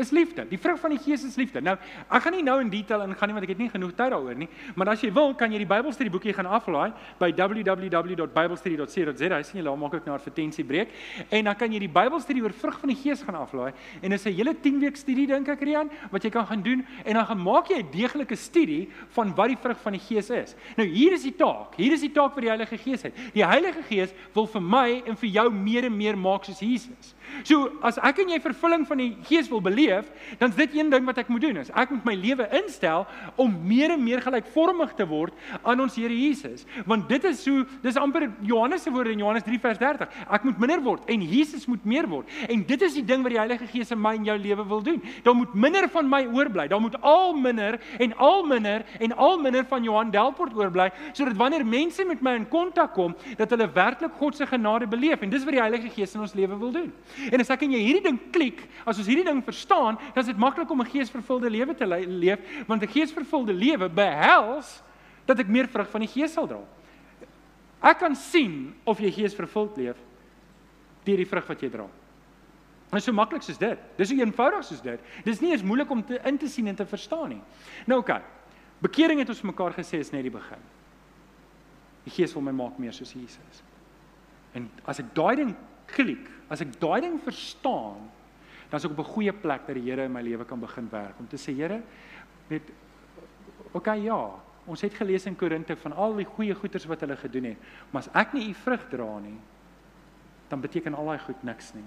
is 0.03 0.11
liefde. 0.15 0.45
Die 0.49 0.59
vrug 0.61 0.79
van 0.81 0.93
die 0.93 0.99
Gees 1.01 1.23
is 1.27 1.37
liefde. 1.39 1.61
Nou, 1.63 1.75
ek 1.77 2.25
gaan 2.25 2.35
nie 2.35 2.43
nou 2.45 2.57
in 2.61 2.71
detail 2.71 3.05
ingaan 3.07 3.31
nie 3.31 3.37
want 3.37 3.47
ek 3.47 3.53
het 3.55 3.63
nie 3.63 3.71
genoeg 3.71 3.95
tyd 3.97 4.13
daaroor 4.13 4.37
nie, 4.37 4.49
maar 4.75 4.93
as 4.93 5.03
jy 5.03 5.11
wil, 5.15 5.33
kan 5.39 5.53
jy 5.53 5.63
die 5.63 5.69
Bybelstudieboekie 5.69 6.35
gaan 6.37 6.49
aflaai 6.59 6.91
by 7.19 7.31
www.biblestudy.co.za. 7.37 9.31
Hy 9.33 9.43
sien 9.47 9.61
jy 9.61 9.65
daar 9.67 9.79
maak 9.79 9.97
ek 9.97 10.05
nou 10.05 10.13
'n 10.13 10.19
advertensie 10.19 10.65
breek 10.65 10.93
en 11.29 11.45
dan 11.45 11.55
kan 11.55 11.71
jy 11.71 11.79
die 11.79 11.91
Bybelstudie 11.91 12.43
oor 12.43 12.53
vrug 12.53 12.79
van 12.79 12.89
die 12.89 12.99
Gees 12.99 13.23
gaan 13.23 13.35
aflaai 13.35 13.73
en 14.01 14.09
dit 14.09 14.19
is 14.19 14.25
'n 14.25 14.35
hele 14.35 14.53
10 14.53 14.79
week 14.79 14.95
studie 14.95 15.27
dink 15.27 15.47
ek 15.47 15.61
Rian 15.61 15.89
wat 16.11 16.23
jy 16.23 16.29
kan 16.29 16.45
gaan 16.45 16.61
doen 16.61 16.85
en 17.05 17.13
dan 17.13 17.25
gaan 17.25 17.41
maak 17.41 17.69
jy 17.69 17.79
'n 17.79 17.91
deeglike 17.91 18.35
studie 18.35 18.89
van 19.09 19.33
wat 19.35 19.47
die 19.47 19.57
vrug 19.57 19.79
van 19.81 19.93
die 19.93 20.01
Gees 20.01 20.29
is. 20.29 20.55
Nou 20.77 20.87
hier 20.87 21.13
is 21.13 21.23
die 21.23 21.35
taak. 21.35 21.75
Hier 21.75 21.93
is 21.93 22.01
die 22.01 22.11
taak 22.11 22.35
wat 22.35 22.41
die 22.41 22.49
Heilige 22.49 22.77
Gees 22.77 23.01
het. 23.01 23.13
Die 23.33 23.45
Heilige 23.45 23.83
Gees 23.83 24.13
wil 24.33 24.47
vir 24.47 24.61
my 24.61 25.03
en 25.05 25.15
vir 25.15 25.29
jou 25.29 25.51
meer 25.51 25.85
en 25.85 25.97
meer 25.97 26.17
maak 26.17 26.45
soos 26.45 26.59
Jesus. 26.59 27.15
So 27.43 27.71
as 27.81 27.97
ek 27.97 28.19
en 28.19 28.29
jy 28.29 28.39
vervulling 28.39 28.87
van 28.87 28.97
die 28.97 29.17
Gees 29.23 29.49
wil 29.49 29.61
beleef, 29.61 29.92
dan 30.39 30.49
is 30.49 30.55
dit 30.55 30.77
een 30.77 30.89
ding 30.89 31.05
wat 31.05 31.17
ek 31.21 31.29
moet 31.31 31.41
doen. 31.41 31.59
Is 31.61 31.71
ek 31.73 31.91
moet 31.93 32.07
my 32.07 32.15
lewe 32.17 32.47
instel 32.59 33.05
om 33.35 33.53
meer 33.67 33.93
en 33.95 34.03
meer 34.03 34.21
gelykvormig 34.23 34.93
te 34.97 35.07
word 35.09 35.33
aan 35.61 35.83
ons 35.83 35.95
Here 35.95 36.13
Jesus. 36.13 36.65
Want 36.89 37.07
dit 37.09 37.23
is 37.29 37.43
so, 37.43 37.65
dis 37.83 37.97
amper 37.99 38.29
Johannes 38.41 38.83
se 38.83 38.91
woorde 38.91 39.13
in 39.13 39.21
Johannes 39.21 39.45
3 39.45 39.59
vers 39.63 39.79
30. 39.81 40.09
Ek 40.33 40.47
moet 40.47 40.59
minder 40.61 40.81
word 40.83 41.09
en 41.11 41.21
Jesus 41.21 41.67
moet 41.69 41.83
meer 41.85 42.07
word. 42.09 42.29
En 42.49 42.63
dit 42.67 42.81
is 42.87 42.97
die 42.97 43.05
ding 43.05 43.23
wat 43.25 43.35
die 43.35 43.41
Heilige 43.41 43.67
Gees 43.71 43.93
in 43.93 44.01
my 44.01 44.15
en 44.17 44.27
jou 44.27 44.37
lewe 44.39 44.65
wil 44.69 44.83
doen. 44.85 45.01
Daar 45.25 45.37
moet 45.37 45.53
minder 45.53 45.87
van 45.91 46.09
my 46.09 46.23
oorbly. 46.31 46.67
Daar 46.71 46.81
moet 46.81 46.97
al 47.01 47.35
minder 47.37 47.79
en 47.99 48.15
al 48.17 48.45
minder 48.49 48.85
en 48.99 49.15
al 49.15 49.37
minder 49.41 49.65
van 49.69 49.83
Johan 49.83 50.11
Delport 50.13 50.55
oorbly 50.57 50.89
sodat 51.13 51.37
wanneer 51.37 51.65
mense 51.65 52.05
met 52.07 52.21
my 52.23 52.35
in 52.39 52.47
kontak 52.49 52.93
kom, 52.93 53.15
dat 53.37 53.51
hulle 53.53 53.67
werklik 53.73 54.13
God 54.19 54.37
se 54.37 54.47
genade 54.47 54.87
beleef. 54.89 55.21
En 55.21 55.31
dis 55.31 55.43
wat 55.45 55.55
die 55.55 55.61
Heilige 55.61 55.91
Gees 55.93 56.13
in 56.15 56.23
ons 56.23 56.35
lewe 56.37 56.57
wil 56.59 56.71
doen. 56.73 56.89
En 57.29 57.41
as 57.41 57.51
ek 57.53 57.65
en 57.65 57.75
jy 57.75 57.81
hierdie 57.83 58.05
ding 58.05 58.19
klik, 58.33 58.63
as 58.85 58.99
ons 59.01 59.09
hierdie 59.09 59.25
ding 59.27 59.41
verstaan, 59.45 59.72
dan 59.73 59.99
is 60.19 60.29
dit 60.29 60.37
maklik 60.37 60.69
om 60.69 60.81
'n 60.81 60.93
geesvervulde 60.93 61.49
lewe 61.49 61.75
te 61.75 61.87
leef, 62.07 62.39
want 62.67 62.83
'n 62.83 62.87
geesvervulde 62.87 63.53
lewe 63.53 63.89
behels 63.89 64.81
dat 65.25 65.39
ek 65.39 65.47
meer 65.47 65.67
vrug 65.67 65.89
van 65.89 66.03
die 66.03 66.11
Gees 66.11 66.33
sal 66.33 66.47
dra. 66.47 66.61
Ek 67.83 67.99
kan 67.99 68.15
sien 68.15 68.75
of 68.87 68.99
jy 68.99 69.11
geesvervuld 69.11 69.77
leef 69.77 69.99
deur 71.03 71.19
die 71.19 71.27
vrug 71.27 71.47
wat 71.47 71.61
jy 71.61 71.69
dra. 71.69 71.87
Dit 72.93 73.01
is 73.01 73.07
so 73.09 73.15
maklik 73.15 73.41
soos 73.41 73.57
dit. 73.57 73.79
Dis 73.97 74.09
so 74.09 74.15
eenvoudig 74.15 74.63
soos 74.63 74.81
dit. 74.81 75.01
Dis 75.25 75.41
nie 75.41 75.51
eens 75.51 75.65
moeilik 75.65 75.89
om 75.89 76.03
te 76.05 76.19
in 76.23 76.37
te 76.37 76.47
sien 76.47 76.67
en 76.67 76.75
te 76.75 76.85
verstaan 76.85 77.29
nie. 77.29 77.41
Nou 77.85 77.99
oké. 77.99 78.11
Okay. 78.11 78.21
Bekering 78.83 79.19
het 79.19 79.29
ons 79.29 79.41
mekaar 79.41 79.73
gesê 79.73 79.99
is 80.03 80.11
net 80.11 80.25
die 80.25 80.31
begin. 80.31 80.63
Die 82.03 82.11
Gees 82.11 82.33
wil 82.35 82.43
my 82.43 82.51
maak 82.51 82.79
meer 82.79 82.93
soos 82.93 83.13
Jesus. 83.15 83.63
En 84.53 84.67
as 84.85 84.99
ek 84.99 85.13
daai 85.15 85.35
ding 85.39 85.53
klik, 85.89 86.27
as 86.51 86.61
ek 86.61 86.75
daai 86.81 87.01
ding 87.01 87.15
verstaan, 87.23 88.09
dan 88.73 88.81
is 88.81 88.87
ek 88.87 88.95
op 88.97 89.05
'n 89.05 89.13
goeie 89.13 89.33
plek 89.33 89.67
dat 89.67 89.75
die 89.75 89.85
Here 89.85 90.03
in 90.03 90.11
my 90.11 90.21
lewe 90.21 90.45
kan 90.45 90.59
begin 90.59 90.89
werk 90.89 91.19
om 91.19 91.27
te 91.27 91.37
sê 91.37 91.53
Here, 91.53 91.81
weet 92.47 92.71
okay 93.71 94.01
ja, 94.01 94.31
ons 94.65 94.81
het 94.81 94.93
gelees 94.93 95.25
in 95.25 95.35
Korinte 95.35 95.75
van 95.75 95.93
al 95.93 96.15
die 96.15 96.25
goeie 96.25 96.55
goeders 96.55 96.85
wat 96.85 96.99
hulle 96.99 97.15
gedoen 97.15 97.43
het, 97.43 97.57
maar 97.91 98.01
as 98.01 98.09
ek 98.13 98.33
nie 98.33 98.49
u 98.49 98.53
vrug 98.53 98.89
dra 98.89 99.19
nie, 99.19 99.37
dan 100.47 100.61
beteken 100.61 100.93
al 100.95 101.05
daai 101.05 101.19
goed 101.19 101.43
niks 101.43 101.73
nie. 101.73 101.85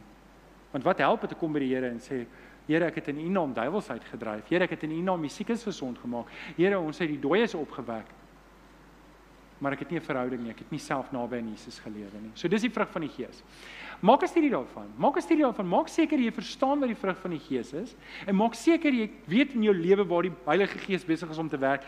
Want 0.70 0.85
wat 0.85 0.99
help 0.99 1.20
dit 1.20 1.33
om 1.33 1.38
kom 1.38 1.53
by 1.53 1.59
die 1.59 1.75
Here 1.75 1.88
en 1.88 1.99
sê 1.99 2.27
Here, 2.66 2.85
ek 2.85 2.94
het 2.94 3.09
in 3.09 3.20
U 3.20 3.29
naam 3.29 3.53
duiwels 3.55 3.90
uitgedryf. 3.90 4.49
Here, 4.49 4.64
ek 4.64 4.70
het 4.70 4.83
in 4.83 4.90
U 4.90 5.01
naam 5.01 5.22
die 5.22 5.31
siekes 5.31 5.62
gesond 5.62 5.99
gemaak. 5.99 6.27
Here, 6.57 6.79
ons 6.79 6.99
het 6.99 7.09
die 7.09 7.20
dooies 7.20 7.55
opgewek. 7.55 8.07
Maar 9.58 9.72
ek 9.72 9.78
het 9.78 9.90
nie 9.90 9.98
'n 9.98 10.04
verhouding 10.04 10.42
nie. 10.42 10.50
Ek 10.50 10.58
het 10.58 10.70
nie 10.70 10.80
self 10.80 11.12
naby 11.12 11.36
aan 11.36 11.48
Jesus 11.48 11.78
gelewe 11.78 12.20
nie. 12.20 12.30
So 12.34 12.48
dis 12.48 12.62
die 12.62 12.70
vrug 12.70 12.90
van 12.90 13.02
die 13.02 13.08
Gees. 13.08 13.42
Maak 14.00 14.22
'n 14.22 14.28
studie 14.28 14.50
daarvan. 14.50 14.92
Maak 14.96 15.16
'n 15.16 15.22
studie 15.22 15.44
daarvan. 15.44 15.68
Maak 15.68 15.88
seker 15.88 16.18
jy 16.18 16.30
verstaan 16.30 16.78
wat 16.80 16.88
die 16.88 16.96
vrug 16.96 17.18
van 17.18 17.30
die 17.30 17.40
Gees 17.40 17.72
is 17.72 17.96
en 18.26 18.36
maak 18.36 18.54
seker 18.54 18.92
jy 18.92 19.10
weet 19.26 19.54
in 19.54 19.62
jou 19.62 19.74
lewe 19.74 20.04
waar 20.04 20.22
die 20.22 20.32
Heilige 20.44 20.78
Gees 20.78 21.04
besig 21.04 21.30
is 21.30 21.38
om 21.38 21.48
te 21.48 21.58
werk. 21.58 21.82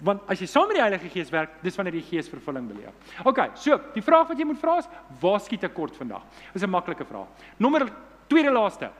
Want 0.00 0.20
as 0.28 0.40
jy 0.40 0.46
saam 0.46 0.66
met 0.66 0.76
die 0.76 0.82
Heilige 0.82 1.08
Gees 1.08 1.30
werk, 1.30 1.50
dis 1.62 1.76
wanneer 1.76 1.92
die 1.92 2.02
Gees 2.02 2.28
vervulling 2.28 2.68
beleef. 2.68 2.92
OK, 3.24 3.50
so, 3.54 3.80
die 3.94 4.02
vraag 4.02 4.28
wat 4.28 4.38
jy 4.38 4.44
moet 4.44 4.58
vra 4.58 4.78
is, 4.78 4.88
waar 5.20 5.40
skiet 5.40 5.64
ek 5.64 5.74
kort 5.74 5.96
vandag? 5.96 6.22
Dis 6.52 6.62
'n 6.62 6.70
maklike 6.70 7.04
vraag. 7.04 7.28
Nommer 7.58 7.88
tweede 8.28 8.50
laaste. 8.50 8.90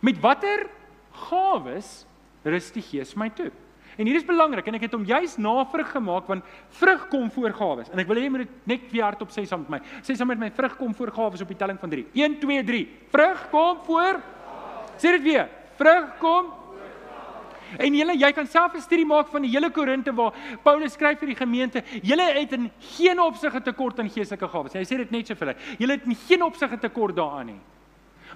Met 0.00 0.20
watter 0.20 0.66
gawes 1.12 2.06
rus 2.44 2.72
die 2.72 2.82
Gees 2.82 3.14
my 3.14 3.30
toe? 3.30 3.50
En 3.96 4.06
hier 4.06 4.16
is 4.16 4.26
belangrik 4.26 4.66
en 4.66 4.74
ek 4.74 4.88
het 4.88 4.96
hom 4.96 5.04
juis 5.04 5.36
navrug 5.36 5.90
gemaak 5.90 6.26
want 6.26 6.44
vrug 6.80 7.08
kom 7.08 7.30
voor 7.30 7.52
gawes. 7.52 7.90
En 7.90 7.98
ek 7.98 8.08
wil 8.10 8.16
hê 8.16 8.26
jy 8.26 8.32
moet 8.34 8.46
dit 8.46 8.66
net 8.66 8.90
weer 8.90 9.04
hardop 9.04 9.30
sê 9.30 9.46
saam 9.46 9.60
met 9.60 9.76
my. 9.76 9.80
Sê 10.02 10.16
saam 10.16 10.28
met 10.28 10.38
my 10.38 10.50
vrug 10.50 10.76
kom 10.76 10.94
voor 10.94 11.12
gawes 11.14 11.40
op 11.40 11.48
die 11.48 11.56
telling 11.56 11.78
van 11.78 11.90
3. 11.90 12.06
1 12.12 12.38
2 12.40 12.64
3. 12.64 12.84
Vrug 13.14 13.48
kom 13.50 13.80
voor. 13.86 14.20
Sê 14.96 15.16
dit 15.18 15.22
weer. 15.22 15.48
Vrug 15.78 16.18
kom 16.18 16.52
En 17.78 17.94
julle 17.96 18.14
jy 18.14 18.30
kan 18.32 18.46
self 18.46 18.74
'n 18.74 18.80
studie 18.80 19.06
maak 19.06 19.28
van 19.28 19.42
die 19.42 19.50
hele 19.50 19.70
Korinte 19.70 20.12
waar 20.14 20.32
Paulus 20.62 20.92
skryf 20.92 21.18
vir 21.18 21.26
die 21.26 21.34
gemeente, 21.34 21.82
julle 22.02 22.22
het 22.22 22.52
in 22.52 22.70
geen 22.78 23.20
opsig 23.20 23.54
'n 23.54 23.62
tekort 23.62 23.98
aan 23.98 24.10
geestelike 24.10 24.48
gawes. 24.48 24.72
Hy 24.72 24.84
sê 24.84 24.96
dit 24.96 25.10
net 25.10 25.26
so 25.26 25.34
vir 25.34 25.48
hulle. 25.48 25.58
Julle 25.78 25.92
het 25.92 26.06
in 26.06 26.14
geen 26.14 26.42
opsig 26.42 26.70
'n 26.70 26.78
tekort 26.78 27.16
daaraan 27.16 27.46
nie. 27.46 27.60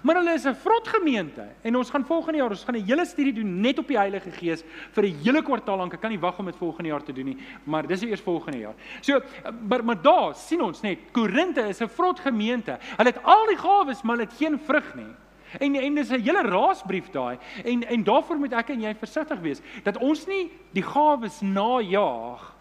Maar 0.03 0.21
hulle 0.21 0.35
is 0.35 0.45
'n 0.47 0.55
vrot 0.55 0.89
gemeente 0.89 1.47
en 1.63 1.77
ons 1.77 1.91
gaan 1.91 2.05
volgende 2.05 2.39
jaar 2.39 2.51
ons 2.51 2.65
gaan 2.65 2.77
'n 2.77 2.85
hele 2.85 3.05
studie 3.05 3.33
doen 3.33 3.61
net 3.61 3.79
op 3.79 3.87
die 3.87 3.97
Heilige 3.97 4.31
Gees 4.31 4.65
vir 4.93 5.05
'n 5.05 5.19
hele 5.23 5.43
kwartaal 5.43 5.77
lank. 5.77 5.93
Ek 5.93 6.01
kan 6.01 6.11
nie 6.11 6.19
wag 6.19 6.39
om 6.39 6.45
dit 6.45 6.57
volgende 6.57 6.89
jaar 6.89 7.03
te 7.03 7.13
doen 7.13 7.25
nie, 7.25 7.39
maar 7.65 7.87
dis 7.87 8.03
eers 8.03 8.21
volgende 8.21 8.59
jaar. 8.59 8.75
So 9.01 9.21
maar, 9.69 9.85
maar 9.85 10.03
daar 10.03 10.35
sien 10.35 10.61
ons 10.61 10.81
net 10.81 10.99
Korinte 11.13 11.69
is 11.69 11.81
'n 11.81 11.89
vrot 11.89 12.21
gemeente. 12.21 12.79
Hulle 12.97 13.11
het 13.11 13.23
al 13.23 13.47
die 13.47 13.57
gawes, 13.57 14.03
maar 14.03 14.17
hulle 14.17 14.29
het 14.29 14.39
geen 14.39 14.59
vrug 14.59 14.95
nie. 14.95 15.15
En 15.59 15.75
en 15.75 15.95
dis 15.95 16.11
'n 16.11 16.21
hele 16.21 16.43
raasbrief 16.43 17.11
daai. 17.11 17.39
En 17.65 17.87
en 17.87 18.05
daarvoor 18.05 18.39
moet 18.39 18.53
ek 18.53 18.69
en 18.69 18.81
jy 18.81 18.95
versigtig 18.95 19.41
wees 19.41 19.61
dat 19.83 19.97
ons 19.97 20.27
nie 20.27 20.51
die 20.73 20.83
gawes 20.83 21.41
najaag 21.41 22.55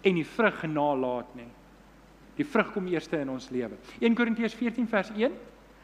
en 0.00 0.14
die 0.14 0.26
vrug 0.26 0.58
genalaat 0.60 1.34
nie. 1.34 1.50
Die 2.36 2.46
vrug 2.46 2.72
kom 2.72 2.86
eers 2.86 3.08
in 3.08 3.30
ons 3.30 3.50
lewe. 3.50 3.76
1 4.00 4.14
Korintiërs 4.14 4.54
14 4.54 4.88
vers 4.88 5.10
1 5.16 5.32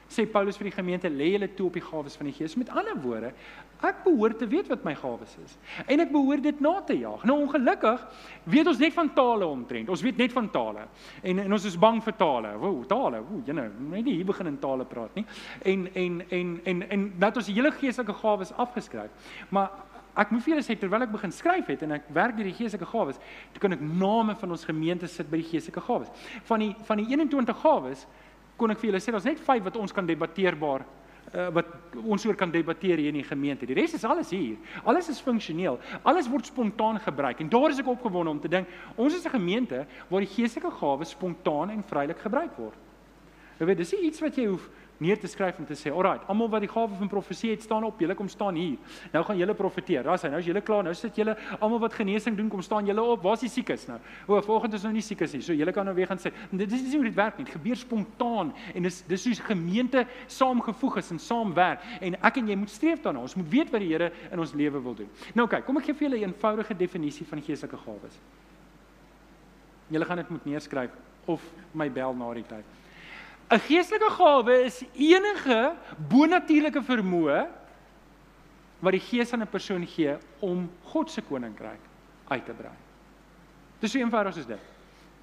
sê 0.09 0.25
Paulus 0.27 0.57
vir 0.57 0.71
die 0.71 0.77
gemeente 0.77 1.11
lê 1.12 1.33
julle 1.35 1.49
toe 1.55 1.66
op 1.68 1.77
die 1.77 1.85
gawes 1.85 2.16
van 2.16 2.29
die 2.31 2.35
Gees. 2.37 2.57
Met 2.57 2.71
ander 2.73 2.97
woorde, 3.03 3.33
ek 3.85 4.01
behoort 4.05 4.38
te 4.40 4.49
weet 4.49 4.71
wat 4.73 4.85
my 4.87 4.94
gawes 4.99 5.37
is 5.44 5.57
en 5.87 6.01
ek 6.03 6.11
behoort 6.11 6.42
dit 6.42 6.61
na 6.64 6.79
te 6.83 6.97
jaag. 6.99 7.25
Nou 7.29 7.37
ongelukkig 7.44 8.07
weet 8.51 8.71
ons 8.73 8.81
net 8.83 8.97
van 8.97 9.12
tale 9.14 9.47
omtrent. 9.47 9.92
Ons 9.92 10.03
weet 10.03 10.16
net 10.18 10.33
van 10.35 10.49
tale. 10.51 10.87
En 11.23 11.44
en 11.44 11.59
ons 11.59 11.68
is 11.71 11.77
bang 11.79 12.01
vir 12.05 12.16
tale. 12.18 12.55
Woe, 12.59 12.87
tale. 12.90 13.21
Woe, 13.29 13.42
jy 13.47 13.57
nou, 13.57 13.68
net 13.92 14.09
nie 14.09 14.16
hier 14.18 14.29
begin 14.29 14.51
in 14.55 14.59
tale 14.62 14.88
praat 14.88 15.14
nie. 15.21 15.27
En 15.62 15.87
en 15.94 16.23
en 16.31 16.57
en 16.73 16.83
en 16.88 17.07
dat 17.21 17.37
ons 17.37 17.51
die 17.51 17.59
hele 17.59 17.73
geestelike 17.77 18.16
gawes 18.23 18.53
afgeskryf. 18.57 19.35
Maar 19.55 19.85
ek 20.18 20.33
vir 20.35 20.55
julle 20.55 20.64
sê 20.66 20.75
terwyl 20.79 21.05
ek 21.07 21.12
begin 21.14 21.35
skryf 21.35 21.68
het 21.71 21.85
en 21.87 21.94
ek 21.99 22.09
werk 22.14 22.38
deur 22.38 22.49
die 22.49 22.57
geestelike 22.57 22.88
gawes, 22.90 23.21
toe 23.55 23.62
kan 23.62 23.77
ek 23.77 23.85
name 23.85 24.35
van 24.40 24.55
ons 24.57 24.66
gemeente 24.66 25.07
sit 25.11 25.29
by 25.31 25.38
die 25.42 25.51
geestelike 25.53 25.85
gawes. 25.87 26.11
Van 26.49 26.64
die 26.64 26.73
van 26.88 27.03
die 27.03 27.07
21 27.12 27.62
gawes 27.62 28.07
kon 28.59 28.75
ek 28.75 28.81
vir 28.83 28.90
julle 28.90 29.01
sê 29.03 29.14
daar's 29.14 29.29
net 29.29 29.40
5 29.40 29.64
wat 29.68 29.77
ons 29.79 29.94
kan 29.94 30.07
debatteerbaar 30.07 30.85
uh, 31.35 31.49
wat 31.55 31.71
ons 32.03 32.25
oor 32.27 32.37
kan 32.38 32.51
debatteer 32.53 33.01
hier 33.01 33.12
in 33.12 33.21
die 33.21 33.27
gemeente. 33.27 33.66
Die 33.68 33.77
res 33.77 33.94
is 33.97 34.05
alles 34.09 34.33
hier. 34.35 34.57
Alles 34.88 35.11
is 35.12 35.23
funksioneel. 35.25 35.79
Alles 36.03 36.29
word 36.31 36.49
spontaan 36.49 37.01
gebruik. 37.05 37.40
En 37.44 37.51
daar 37.53 37.71
is 37.71 37.81
ek 37.83 37.90
opgewonde 37.90 38.33
om 38.33 38.40
te 38.42 38.51
dink, 38.53 38.68
ons 38.97 39.14
is 39.14 39.25
'n 39.25 39.37
gemeente 39.37 39.87
waar 40.09 40.25
die 40.25 40.35
geestelike 40.35 40.71
gawes 40.81 41.11
spontaan 41.11 41.71
en 41.71 41.83
vrylik 41.83 42.18
gebruik 42.18 42.57
word. 42.57 42.77
Jy 43.59 43.66
weet, 43.66 43.79
dis 43.79 43.92
nie 43.92 44.07
iets 44.07 44.21
wat 44.21 44.37
jy 44.37 44.47
hoef 44.47 44.68
neer 44.99 45.19
te 45.19 45.27
skryf 45.31 45.59
en 45.59 45.67
te 45.67 45.75
sê, 45.75 45.93
"Alraai, 45.93 46.21
almal 46.27 46.49
wat 46.49 46.61
die 46.61 46.69
gawe 46.69 46.95
van 46.99 47.09
profesie 47.09 47.51
het, 47.51 47.63
staan 47.63 47.85
op. 47.85 48.01
Julle 48.01 48.15
kom 48.15 48.29
staan 48.29 48.55
hier. 48.55 48.79
Nou 49.13 49.25
gaan 49.25 49.37
julle 49.37 49.55
profeteer. 49.55 50.03
Daar's 50.03 50.23
hy. 50.23 50.29
Nou 50.29 50.39
is 50.41 50.47
julle 50.47 50.61
klaar. 50.61 50.83
Nou 50.83 50.95
sit 50.95 51.17
julle 51.17 51.37
almal 51.61 51.79
wat 51.79 51.95
genesing 51.95 52.37
doen, 52.37 52.49
kom 52.49 52.63
staan 52.63 52.87
julle 52.87 53.03
op. 53.03 53.23
Waar's 53.23 53.41
die 53.41 53.49
siekes 53.49 53.87
nou? 53.87 53.99
O, 54.27 54.41
volgende 54.41 54.77
is 54.77 54.83
nou 54.83 54.93
nie 54.93 55.03
siekes 55.03 55.33
nie. 55.33 55.41
So 55.41 55.53
julle 55.53 55.73
kan 55.73 55.85
nou 55.85 55.95
weer 55.95 56.07
gaan 56.07 56.19
sê, 56.19 56.33
dit 56.51 56.73
is 56.73 56.83
nie 56.83 56.95
hoe 56.95 57.05
dit 57.05 57.15
werk 57.15 57.39
nie. 57.39 57.45
Dit 57.45 57.55
gebeur 57.55 57.77
spontaan 57.77 58.53
en 58.75 58.83
dis 58.83 59.03
dis 59.07 59.23
soos 59.23 59.41
gemeente 59.41 60.07
saamgevoeg 60.27 60.97
is 60.97 61.11
en 61.11 61.19
saamwerk 61.19 61.81
en 62.01 62.15
ek 62.23 62.37
en 62.37 62.49
jy 62.49 62.57
moet 62.57 62.71
streef 62.71 63.01
daarna. 63.03 63.21
Ons 63.21 63.35
moet 63.35 63.49
weet 63.49 63.71
wat 63.71 63.81
die 63.81 63.89
Here 63.89 64.13
in 64.33 64.39
ons 64.39 64.53
lewe 64.53 64.83
wil 64.83 64.95
doen. 64.95 65.09
Nou 65.35 65.47
kyk, 65.49 65.65
kom 65.65 65.77
ek 65.81 65.85
gee 65.85 65.95
vir 65.95 66.09
julle 66.09 66.19
'n 66.19 66.33
eenvoudige 66.33 66.77
definisie 66.77 67.27
van 67.27 67.43
geestelike 67.43 67.77
gawes. 67.77 68.19
Julle 69.89 70.05
gaan 70.05 70.17
dit 70.17 70.29
moet 70.31 70.45
neerskryf 70.45 70.91
of 71.27 71.43
my 71.73 71.91
bel 71.91 72.15
na 72.15 72.35
die 72.35 72.45
tyd. 72.49 72.65
'n 73.51 73.61
Geestelike 73.65 74.11
gawe 74.11 74.65
is 74.65 74.83
enige 74.93 75.73
bonatuurlike 76.11 76.83
vermoë 76.85 77.47
wat 78.85 78.93
die 78.93 79.01
Gees 79.01 79.33
aan 79.33 79.43
'n 79.43 79.49
persoon 79.49 79.87
gee 79.87 80.17
om 80.41 80.69
God 80.83 81.11
se 81.11 81.23
koninkryk 81.23 81.81
uit 82.29 82.45
te 82.45 82.53
brei. 82.53 82.77
Dis 83.81 83.93
so 83.93 83.99
eenvoudig 83.99 84.35
soos 84.35 84.47
dit. 84.47 84.61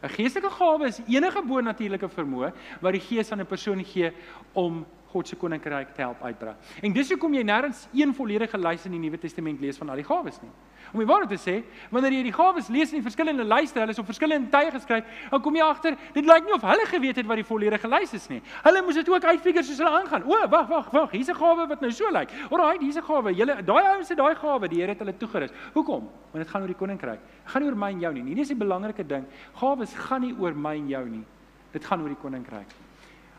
'n 0.04 0.10
Geestelike 0.10 0.50
gawe 0.50 0.88
is 0.88 1.02
enige 1.08 1.42
bonatuurlike 1.42 2.10
vermoë 2.10 2.52
wat 2.82 2.94
die 2.94 3.02
Gees 3.02 3.32
aan 3.32 3.42
'n 3.42 3.46
persoon 3.46 3.84
gee 3.84 4.12
om 4.54 4.86
God 5.16 5.28
se 5.28 5.36
koninkryk 5.36 5.94
te 5.96 6.02
help 6.02 6.24
uitbrei. 6.24 6.56
En 6.82 6.94
dis 6.94 7.10
hoekom 7.10 7.34
jy 7.34 7.44
nêrens 7.44 7.88
een 7.94 8.14
volledige 8.14 8.58
lys 8.58 8.86
in 8.86 8.92
die 8.92 9.00
Nuwe 9.00 9.18
Testament 9.18 9.62
lees 9.62 9.78
van 9.78 9.90
al 9.90 9.96
die 9.96 10.04
gawes 10.04 10.42
nie. 10.42 10.52
Om 10.94 11.00
die 11.00 11.08
waarheid 11.08 11.30
te 11.30 11.40
sê, 11.40 11.64
wanneer 11.92 12.12
jy 12.12 12.24
die 12.24 12.34
gawes 12.34 12.70
lees 12.70 12.92
in 12.94 13.00
die 13.00 13.06
verskillende 13.06 13.44
lyste, 13.44 13.80
hulle 13.80 13.92
is 13.92 14.00
op 14.00 14.06
verskillende 14.06 14.50
tye 14.52 14.72
geskryf, 14.72 15.06
dan 15.32 15.42
kom 15.42 15.56
jy 15.56 15.64
agter, 15.66 15.98
dit 16.14 16.26
lyk 16.26 16.46
nie 16.46 16.54
of 16.54 16.62
hulle 16.62 16.86
geweet 16.86 17.16
het 17.22 17.28
wat 17.28 17.42
die 17.42 17.48
volledige 17.48 17.88
lys 17.88 18.14
is 18.14 18.28
nie. 18.30 18.42
Hulle 18.64 18.82
moes 18.86 18.96
dit 18.96 19.10
ook 19.10 19.24
uitfigure 19.24 19.64
soos 19.64 19.78
hulle 19.78 19.94
aangaan. 20.02 20.24
O, 20.24 20.42
wag, 20.50 20.68
wag, 20.68 20.92
wag, 20.92 21.12
hier's 21.12 21.30
'n 21.30 21.36
gawe 21.36 21.68
wat 21.68 21.82
nou 21.82 21.92
so 21.92 22.10
lyk. 22.12 22.30
Alraai, 22.52 22.80
hier's 22.80 22.98
'n 22.98 23.04
gawe. 23.04 23.34
Julle 23.34 23.64
daai 23.64 23.84
ouens 23.96 24.10
het 24.10 24.18
daai 24.18 24.36
gawe, 24.36 24.68
die 24.68 24.82
Here 24.82 24.92
het 24.92 25.00
hulle 25.00 25.14
toegerus. 25.18 25.52
Hoekom? 25.74 26.10
Want 26.32 26.44
dit 26.44 26.48
gaan 26.48 26.62
oor 26.62 26.68
die 26.68 26.76
koninkryk. 26.76 27.20
Dit 27.20 27.52
gaan 27.52 27.62
nie 27.62 27.70
oor 27.70 27.78
my 27.78 27.92
en 27.92 28.00
jou 28.00 28.14
nie. 28.14 28.24
Hierdie 28.24 28.42
is 28.42 28.48
die 28.48 28.56
belangrike 28.56 29.08
ding. 29.08 29.26
Gawes 29.54 29.94
gaan 29.94 30.22
nie 30.22 30.36
oor 30.40 30.54
my 30.54 30.76
en 30.76 30.88
jou 30.88 31.06
nie. 31.10 31.24
Dit 31.72 31.86
gaan 31.86 32.02
oor 32.02 32.10
die 32.10 32.22
koninkryk. 32.22 32.68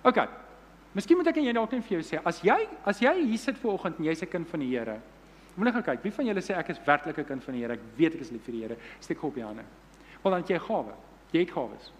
OK. 0.04 0.28
Miskien 0.96 1.18
moet 1.18 1.26
ek 1.26 1.36
en 1.36 1.44
jy 1.44 1.52
dalk 1.52 1.72
net 1.72 1.84
vir 1.84 1.98
jou 1.98 2.04
sê, 2.06 2.20
as 2.24 2.40
jy 2.40 2.56
as 2.88 3.00
jy 3.00 3.12
hier 3.26 3.38
sit 3.38 3.58
vanoggend 3.60 3.98
en 3.98 4.04
jy's 4.04 4.22
'n 4.22 4.30
kind 4.30 4.48
van 4.48 4.60
die 4.60 4.70
Here, 4.70 5.00
Moet 5.56 5.64
net 5.64 5.74
gaan 5.74 5.82
kyk. 5.82 6.02
Wie 6.04 6.12
van 6.12 6.28
julle 6.28 6.42
sê 6.44 6.54
ek 6.56 6.68
is 6.74 6.80
werklik 6.84 7.18
'n 7.18 7.24
kind 7.24 7.44
van 7.44 7.54
die 7.54 7.62
Here? 7.62 7.72
Ek 7.72 7.80
weet 7.96 8.14
ek 8.14 8.20
is 8.20 8.30
lief 8.30 8.44
vir 8.44 8.52
die 8.52 8.62
Here. 8.62 8.76
Steek 9.00 9.22
op 9.22 9.34
jou 9.34 9.46
hande. 9.46 9.64
Want 10.22 10.36
dan 10.36 10.56
jy 10.56 10.58
gawe. 10.58 10.92
Jy 11.32 11.40
het 11.40 11.50
gawes. 11.50 11.92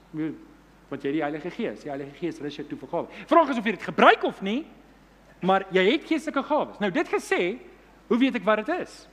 Want 0.89 1.03
jy 1.03 1.09
het 1.09 1.17
die 1.17 1.23
Heilige 1.23 1.51
Gees. 1.51 1.81
Die 1.83 1.91
Heilige 1.91 2.17
Gees 2.19 2.41
rus 2.41 2.57
jou 2.57 2.67
toe 2.69 2.79
vir 2.79 2.89
gawe. 2.89 3.07
Vraag 3.27 3.49
is 3.49 3.59
of 3.59 3.65
jy 3.65 3.71
dit 3.71 3.83
gebruik 3.83 4.23
of 4.25 4.43
nie. 4.43 4.67
Maar 5.41 5.67
jy 5.71 5.91
het 5.93 6.05
geestelike 6.05 6.43
gawes. 6.43 6.79
Nou 6.79 6.91
dit 6.91 7.09
gesê, 7.09 7.59
hoe 8.09 8.19
weet 8.19 8.35
ek 8.35 8.45
wat 8.45 8.67
dit 8.67 8.81
is? 8.81 9.09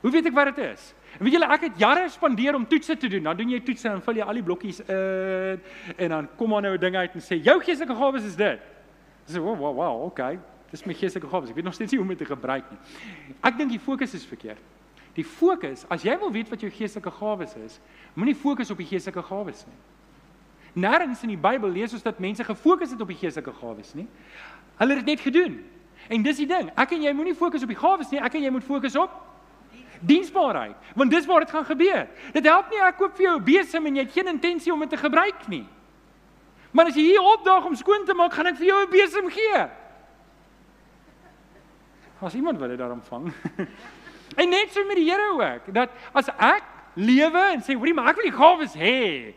Hoe 0.00 0.10
weet 0.10 0.26
ek 0.26 0.34
wat 0.34 0.56
dit 0.56 0.64
is? 0.64 0.94
En 1.18 1.24
weet 1.24 1.32
julle 1.32 1.48
ek 1.54 1.60
het 1.68 1.78
jare 1.78 2.08
spandeer 2.08 2.54
om 2.54 2.66
toetse 2.66 2.96
te 2.96 3.08
doen. 3.08 3.22
Dan 3.22 3.36
doen 3.36 3.50
jy 3.50 3.60
toetse 3.60 3.88
en 3.88 4.02
vul 4.02 4.14
jy 4.14 4.26
al 4.26 4.34
die 4.34 4.42
blokkies 4.42 4.80
in 4.80 5.60
en 5.96 6.08
dan 6.08 6.28
kom 6.36 6.50
maar 6.50 6.62
nou 6.62 6.74
'n 6.74 6.80
ding 6.80 6.96
uit 6.96 7.14
en 7.14 7.20
sê 7.20 7.40
jou 7.42 7.60
geestelike 7.60 7.94
gawes 7.94 8.24
is 8.24 8.36
dit. 8.36 8.60
Dis 9.26 9.34
so, 9.34 9.42
wow 9.42 9.56
wow 9.58 9.74
wow, 9.74 10.02
okay. 10.04 10.38
Dis 10.74 10.82
my 10.88 10.94
geestelike 10.98 11.30
gawes. 11.30 11.52
Ek 11.52 11.58
weet 11.60 11.68
nog 11.68 11.76
steeds 11.76 11.94
nie 11.94 12.00
hoe 12.00 12.06
om 12.06 12.10
dit 12.10 12.18
te 12.24 12.26
gebruik 12.26 12.70
nie. 12.72 12.78
Ek 13.46 13.58
dink 13.60 13.70
die 13.70 13.82
fokus 13.82 14.14
is 14.18 14.24
verkeerd. 14.26 14.62
Die 15.14 15.24
fokus, 15.24 15.84
as 15.94 16.02
jy 16.02 16.16
wil 16.18 16.32
weet 16.34 16.48
wat 16.50 16.64
jou 16.64 16.70
geestelike 16.74 17.12
gawes 17.14 17.52
is, 17.62 17.76
moenie 18.18 18.34
fokus 18.34 18.72
op 18.74 18.80
die 18.82 18.88
geestelike 18.88 19.22
gawes 19.22 19.62
nie. 19.68 19.76
Nêrens 20.82 21.22
in 21.22 21.30
die 21.30 21.38
Bybel 21.38 21.70
lees 21.70 21.94
ons 21.94 22.02
dat 22.02 22.18
mense 22.18 22.42
gefokus 22.42 22.90
het 22.90 23.04
op 23.04 23.12
die 23.12 23.18
geestelike 23.20 23.54
gawes 23.60 23.92
nie. 23.94 24.08
Hulle 24.80 24.96
het 24.96 25.04
dit 25.04 25.12
net 25.12 25.22
gedoen. 25.22 25.60
En 26.10 26.24
dis 26.26 26.40
die 26.42 26.48
ding. 26.50 26.72
Ek 26.74 26.96
en 26.96 27.06
jy 27.06 27.12
moenie 27.14 27.36
fokus 27.38 27.62
op 27.62 27.70
die 27.70 27.78
gawes 27.78 28.10
nie. 28.10 28.18
Ek 28.18 28.34
en 28.34 28.42
jy 28.42 28.50
moet 28.56 28.66
fokus 28.66 28.98
op 28.98 29.14
diensbaarheid, 30.04 30.74
want 30.98 31.14
dis 31.14 31.24
waar 31.24 31.40
dit 31.40 31.52
gaan 31.54 31.64
gebeur. 31.64 32.02
Dit 32.34 32.44
help 32.50 32.72
nie 32.74 32.80
ek 32.82 32.98
koop 32.98 33.14
vir 33.16 33.24
jou 33.24 33.36
'n 33.38 33.44
besem 33.44 33.86
en 33.86 33.96
jy 33.96 34.02
het 34.02 34.12
geen 34.12 34.28
intensie 34.28 34.72
om 34.72 34.80
dit 34.80 34.90
te 34.90 34.96
gebruik 34.96 35.48
nie. 35.48 35.64
Maar 36.72 36.86
as 36.90 36.96
jy 36.96 37.14
hier 37.14 37.22
opdaag 37.22 37.64
om 37.64 37.74
skoon 37.74 38.04
te 38.04 38.12
maak, 38.12 38.32
gaan 38.32 38.46
ek 38.46 38.56
vir 38.56 38.66
jou 38.66 38.82
'n 38.82 38.90
besem 38.90 39.30
gee. 39.30 39.70
As 42.24 42.34
iemand 42.34 42.58
wil 42.58 42.68
dit 42.68 42.78
daarom 42.78 43.02
vang. 43.02 43.32
en 44.40 44.48
net 44.48 44.72
so 44.72 44.84
met 44.88 44.96
die 44.96 45.10
Here 45.10 45.32
ook, 45.32 45.74
dat 45.74 45.90
as 46.12 46.30
ek 46.38 46.62
lewe 46.94 47.42
en 47.52 47.60
sê, 47.60 47.74
"Hoorie, 47.74 47.94
maar 47.94 48.08
ek 48.08 48.16
wil 48.16 48.30
die 48.30 48.38
gawes 48.38 48.74
hê." 48.74 49.34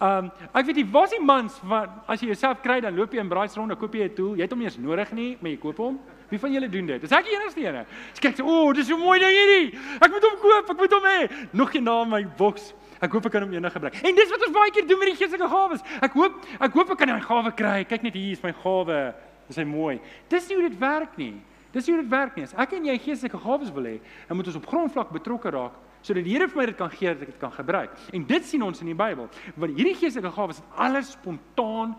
Um 0.00 0.30
ek 0.54 0.66
weet 0.66 0.76
jy, 0.76 0.86
was 0.90 1.10
die 1.10 1.20
mans 1.20 1.58
van 1.64 1.88
as 2.06 2.20
jy 2.20 2.30
jouself 2.32 2.60
kry 2.62 2.80
dan 2.80 2.94
loop 2.96 3.12
jy 3.12 3.20
in 3.20 3.28
braai 3.28 3.48
rond, 3.56 3.68
dan 3.68 3.78
koop 3.78 3.94
jy 3.94 4.04
'n 4.04 4.14
tool. 4.14 4.36
Jy 4.36 4.42
het 4.42 4.52
hom 4.52 4.62
eers 4.62 4.76
nodig 4.78 5.12
nie, 5.12 5.36
maar 5.40 5.50
jy 5.50 5.58
koop 5.58 5.76
hom. 5.76 6.00
Wie 6.28 6.38
van 6.38 6.52
julle 6.52 6.68
doen 6.68 6.86
dit? 6.86 7.00
Dis 7.00 7.12
ek 7.12 7.24
die 7.24 7.34
enigste 7.34 7.60
ene. 7.60 7.86
Ek 8.14 8.20
kyk, 8.20 8.40
"O, 8.44 8.68
oh, 8.68 8.72
dis 8.72 8.86
so 8.86 8.96
mooi 8.96 9.18
ding 9.18 9.30
hierdie. 9.30 9.78
Ek 10.00 10.10
moet 10.10 10.22
hom 10.22 10.38
koop, 10.40 10.70
ek 10.70 10.76
moet 10.76 10.92
hom 10.92 11.02
hê." 11.02 11.48
Nog 11.52 11.70
geen 11.70 11.84
naam 11.84 12.08
my 12.10 12.26
boks. 12.36 12.74
Ek 13.00 13.12
hoop 13.12 13.26
ek 13.26 13.32
kan 13.32 13.42
hom 13.42 13.52
eendag 13.52 13.72
gebruik. 13.72 13.94
En 14.02 14.14
dis 14.14 14.30
wat 14.30 14.46
ons 14.46 14.52
baie 14.52 14.70
keer 14.70 14.86
doen 14.86 14.98
met 14.98 15.08
die 15.08 15.16
geestelike 15.16 15.48
gawes. 15.48 15.80
Ek 16.02 16.12
hoop 16.12 16.44
ek 16.60 16.72
hoop 16.72 16.90
ek 16.90 16.98
kan 16.98 17.08
my 17.08 17.20
gawe 17.20 17.52
kry. 17.54 17.84
Kyk 17.84 18.02
net 18.02 18.14
hier 18.14 18.32
is 18.32 18.42
my 18.42 18.52
gawe. 18.52 19.14
Dis 19.48 19.56
hy 19.56 19.64
mooi. 19.64 20.00
Dis 20.28 20.48
nie 20.48 20.56
hoe 20.58 20.68
dit 20.68 20.78
werk 20.78 21.16
nie. 21.16 21.40
Dis 21.72 21.86
hoe 21.86 21.96
dit 22.00 22.08
werk 22.08 22.36
nie. 22.36 22.44
As 22.44 22.54
ek 22.56 22.72
en 22.78 22.86
jy 22.88 22.96
geestelike 22.98 23.38
gawes 23.42 23.72
wil 23.74 23.84
hê, 23.84 23.98
dan 24.28 24.36
moet 24.36 24.46
ons 24.46 24.56
op 24.56 24.66
grondvlak 24.66 25.12
betrokke 25.12 25.52
raak 25.54 25.84
sodat 25.98 26.22
die 26.24 26.32
Here 26.32 26.46
vir 26.48 26.60
my 26.60 26.64
dit 26.70 26.76
kan 26.78 26.90
gee 26.92 27.10
dat 27.10 27.24
ek 27.26 27.32
dit 27.32 27.40
kan 27.42 27.50
gebruik. 27.52 27.96
En 28.14 28.22
dit 28.24 28.44
sien 28.46 28.62
ons 28.62 28.80
in 28.80 28.86
die 28.86 28.96
Bybel. 28.96 29.26
Want 29.58 29.74
hierdie 29.74 29.96
geestelike 29.98 30.30
gawes 30.30 30.60
het 30.62 30.76
alles 30.78 31.10
spontaan 31.16 31.96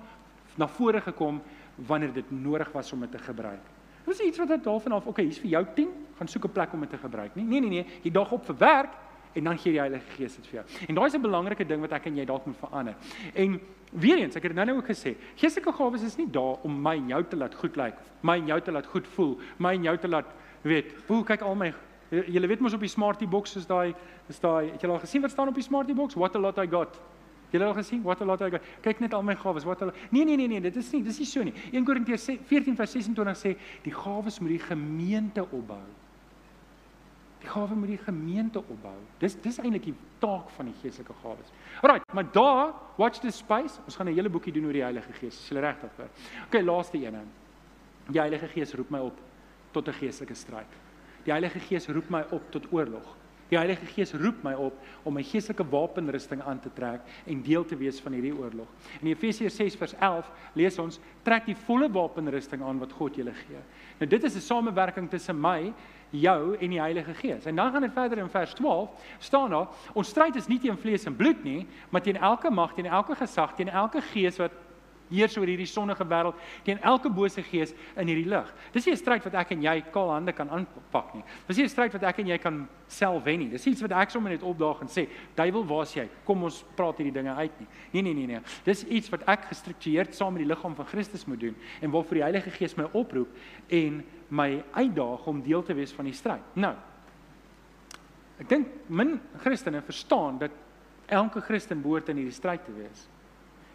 na 0.56 0.68
vore 0.72 1.02
gekom 1.04 1.42
wanneer 1.88 2.14
dit 2.16 2.32
nodig 2.32 2.72
was 2.72 2.94
om 2.96 3.04
dit 3.04 3.12
te 3.12 3.20
gebruik. 3.20 3.62
Dit 4.06 4.14
is 4.16 4.24
iets 4.32 4.40
wat 4.42 4.48
dit 4.56 4.64
daarvan 4.64 4.96
af, 4.98 5.06
okay, 5.06 5.28
hier's 5.28 5.42
vir 5.44 5.52
jou 5.52 5.66
10, 5.76 5.92
gaan 6.18 6.28
soek 6.28 6.46
'n 6.46 6.52
plek 6.52 6.74
om 6.74 6.80
dit 6.80 6.90
te 6.90 6.98
gebruik. 6.98 7.36
Nee, 7.36 7.46
nee, 7.46 7.60
nee, 7.60 7.70
nee, 7.70 7.86
jy 8.04 8.12
dag 8.12 8.32
op 8.32 8.46
vir 8.46 8.58
werk 8.58 8.96
en 9.34 9.44
dan 9.44 9.58
gee 9.58 9.72
die 9.72 9.80
Heilige 9.80 10.16
Gees 10.18 10.36
dit 10.36 10.48
vir 10.48 10.62
jou. 10.62 10.66
En 10.88 10.96
daai 10.96 11.06
is 11.06 11.16
'n 11.16 11.22
belangrike 11.22 11.66
ding 11.66 11.82
wat 11.82 11.92
ek 11.92 12.06
en 12.06 12.16
jy 12.18 12.26
dalk 12.26 12.46
moet 12.46 12.58
verander. 12.58 12.96
En 13.34 13.60
weer 13.92 14.18
eens, 14.18 14.36
ek 14.36 14.44
het 14.44 14.56
dit 14.56 14.66
nou 14.66 14.78
ook 14.78 14.88
gesê, 14.88 15.16
geestelike 15.36 15.72
gawes 15.72 16.04
is 16.04 16.18
nie 16.18 16.28
daar 16.28 16.58
om 16.64 16.82
my 16.82 16.96
en 16.96 17.08
jou 17.08 17.24
te 17.24 17.36
laat 17.36 17.56
goed 17.56 17.76
lyk 17.76 17.94
of 17.94 18.24
my 18.24 18.38
en 18.38 18.48
jou 18.48 18.62
te 18.62 18.72
laat 18.72 18.86
goed 18.86 19.08
voel, 19.08 19.40
my 19.58 19.74
en 19.74 19.84
jou 19.84 19.98
te 19.98 20.08
laat 20.08 20.26
weet, 20.62 20.86
hoe 21.08 21.24
kyk 21.24 21.42
al 21.42 21.56
my 21.56 21.74
julle 22.10 22.48
weet 22.48 22.60
mos 22.60 22.74
op 22.74 22.84
die 22.84 22.90
smartie 22.90 23.28
box 23.30 23.56
is 23.60 23.68
daai 23.70 23.94
is 24.30 24.40
daai 24.42 24.72
het 24.72 24.82
julle 24.82 24.94
al 24.94 25.04
gesien 25.04 25.22
wat 25.22 25.32
staan 25.32 25.48
op 25.48 25.58
die 25.58 25.64
smartie 25.64 25.96
box? 25.96 26.16
What 26.18 26.36
a 26.36 26.40
lot 26.40 26.58
I 26.58 26.68
got. 26.68 27.00
Julle 27.52 27.66
al 27.66 27.74
gesien? 27.74 28.02
What 28.04 28.22
a 28.22 28.26
lot 28.26 28.42
I 28.42 28.50
got. 28.50 28.66
Kyk 28.82 29.00
net 29.00 29.14
al 29.14 29.24
my 29.24 29.36
gawes, 29.36 29.66
wat 29.66 29.80
hulle 29.80 29.94
Nee 30.12 30.26
nee 30.26 30.38
nee 30.38 30.48
nee, 30.48 30.62
dit 30.62 30.76
is 30.76 30.92
nie, 30.92 31.04
dis 31.04 31.20
nie 31.20 31.26
so 31.30 31.44
nie. 31.44 31.54
1 31.72 31.86
Korintiërs 31.86 32.28
14:26 32.50 33.38
sê 33.38 33.56
die 33.86 33.94
gawes 33.94 34.40
moet 34.40 34.56
die 34.58 34.66
gemeente 34.66 35.46
opbou. 35.46 35.82
Gawe 37.50 37.76
moet 37.76 37.88
die 37.95 38.04
gemeente 38.04 38.62
opbou. 38.62 38.95
Dis 39.22 39.36
dis 39.41 39.58
eintlik 39.62 39.88
die 39.89 39.95
taak 40.22 40.50
van 40.56 40.70
die 40.70 40.76
geestelike 40.82 41.16
gawes. 41.24 41.54
Alraai, 41.82 42.02
maar 42.14 42.28
daar, 42.36 42.74
watch 42.97 43.22
the 43.24 43.32
space. 43.32 43.80
Ons 43.86 43.95
gaan 43.95 44.08
'n 44.08 44.14
hele 44.14 44.30
boekie 44.30 44.54
doen 44.54 44.66
oor 44.66 44.74
die 44.74 44.84
Heilige 44.84 45.14
Gees. 45.14 45.36
Is 45.36 45.50
jy 45.50 45.60
reg 45.60 45.80
daarvoor? 45.82 46.10
Okay, 46.47 46.62
laaste 46.62 46.97
een. 46.97 47.18
Die 48.08 48.20
Heilige 48.20 48.47
Gees 48.47 48.74
roep 48.74 48.89
my 48.89 49.00
op 49.00 49.18
tot 49.72 49.88
'n 49.88 49.93
geestelike 49.93 50.36
stryd. 50.36 50.72
Die 51.24 51.32
Heilige 51.32 51.60
Gees 51.60 51.88
roep 51.88 52.10
my 52.10 52.24
op 52.32 52.52
tot 52.52 52.72
oorlog. 52.72 53.16
Die 53.50 53.58
Heilige 53.58 53.86
Gees 53.89 54.14
roep 54.14 54.43
my 54.45 54.54
op 54.54 54.78
om 55.04 55.16
my 55.18 55.24
geestelike 55.26 55.66
wapenrusting 55.72 56.41
aan 56.45 56.60
te 56.62 56.70
trek 56.74 57.02
en 57.26 57.41
deel 57.41 57.66
te 57.66 57.78
wees 57.80 58.00
van 58.00 58.14
hierdie 58.14 58.34
oorlog. 58.38 58.68
In 59.02 59.10
Efesiërs 59.10 59.56
6:11 59.56 60.30
lees 60.54 60.78
ons: 60.80 61.00
"Trek 61.24 61.45
die 61.45 61.56
volle 61.56 61.89
wapenrusting 61.89 62.62
aan 62.62 62.80
wat 62.80 62.93
God 62.93 63.16
julle 63.16 63.34
gee." 63.34 63.58
Nou 63.97 64.10
dit 64.10 64.24
is 64.24 64.36
'n 64.36 64.41
samewerking 64.41 65.10
tussen 65.10 65.41
my 65.41 65.74
jou 66.10 66.55
en 66.57 66.70
die 66.70 66.80
Heilige 66.80 67.14
Gees. 67.14 67.45
En 67.45 67.55
dan 67.55 67.72
gaan 67.72 67.82
dit 67.82 67.93
verder 67.93 68.18
in 68.18 68.30
vers 68.30 68.53
12 68.53 68.89
staan 69.18 69.49
daar, 69.49 69.68
ons 69.93 70.07
stryd 70.07 70.36
is 70.36 70.47
nie 70.47 70.60
teen 70.60 70.78
vlees 70.78 71.05
en 71.05 71.16
bloed 71.16 71.43
nie, 71.43 71.68
maar 71.89 72.01
teen 72.01 72.18
elke 72.18 72.49
mag, 72.49 72.74
teen 72.74 72.86
elke 72.86 73.16
gesag, 73.16 73.53
teen 73.55 73.70
elke 73.70 74.01
gees 74.01 74.38
wat 74.38 74.51
heers 75.10 75.38
oor 75.38 75.49
hierdie 75.49 75.68
sonnige 75.68 76.05
wêreld, 76.05 76.38
teen 76.64 76.80
elke 76.86 77.10
bose 77.10 77.41
gees 77.43 77.74
in 77.97 78.07
hierdie 78.07 78.30
lig. 78.30 78.53
Dis 78.74 78.86
nie 78.86 78.93
'n 78.93 78.97
stryd 78.97 79.24
wat 79.24 79.34
ek 79.34 79.51
en 79.51 79.62
jy 79.62 79.82
kaal 79.91 80.12
hande 80.12 80.34
kan 80.34 80.49
aanpak 80.49 81.16
nie. 81.16 81.24
Dis 81.47 81.57
nie 81.57 81.64
'n 81.66 81.70
stryd 81.70 81.93
wat 81.93 82.03
ek 82.03 82.20
en 82.20 82.28
jy 82.28 82.38
kan 82.38 82.68
self 82.88 83.24
wen 83.24 83.39
nie. 83.39 83.49
Dis 83.49 83.68
iets 83.68 83.82
wat 83.82 83.91
ek 83.91 84.10
sommer 84.10 84.32
net 84.32 84.43
opdaag 84.43 84.82
en 84.82 84.88
sê, 84.88 85.07
"Duiwel, 85.36 85.66
waar's 85.66 85.93
jy? 85.93 86.07
Kom 86.26 86.43
ons 86.43 86.64
praat 86.76 86.97
hierdie 86.97 87.14
dinge 87.14 87.36
uit 87.36 87.60
nie." 87.60 87.68
Nee, 87.91 88.01
nee, 88.01 88.14
nee, 88.14 88.28
nee. 88.28 88.41
Dis 88.64 88.86
iets 88.86 89.10
wat 89.10 89.24
ek 89.28 89.45
gestruktureerd 89.45 90.16
saam 90.16 90.34
met 90.34 90.47
die 90.47 90.55
liggaam 90.55 90.76
van 90.76 90.86
Christus 90.86 91.26
moet 91.26 91.39
doen 91.39 91.55
en 91.82 91.91
waarvoor 91.91 92.14
die 92.14 92.24
Heilige 92.24 92.51
Gees 92.51 92.76
my 92.76 92.88
oproep 92.93 93.30
en 93.68 94.05
my 94.30 94.64
uitdaag 94.74 95.28
om 95.28 95.41
deel 95.41 95.64
te 95.64 95.74
wees 95.74 95.91
van 95.91 96.05
die 96.05 96.14
stryd. 96.14 96.41
Nou. 96.55 96.76
Ek 98.39 98.47
dink 98.49 98.68
min 98.88 99.20
Christene 99.38 99.82
verstaan 99.82 100.38
dat 100.39 100.51
elke 101.07 101.41
Christen 101.41 101.82
behoort 101.82 102.10
in 102.10 102.22
hierdie 102.22 102.36
stryd 102.36 102.64
te 102.66 102.72
wees. 102.72 103.07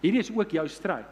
Hierdie 0.01 0.21
is 0.21 0.31
ook 0.33 0.51
jou 0.51 0.65
stryd. 0.69 1.11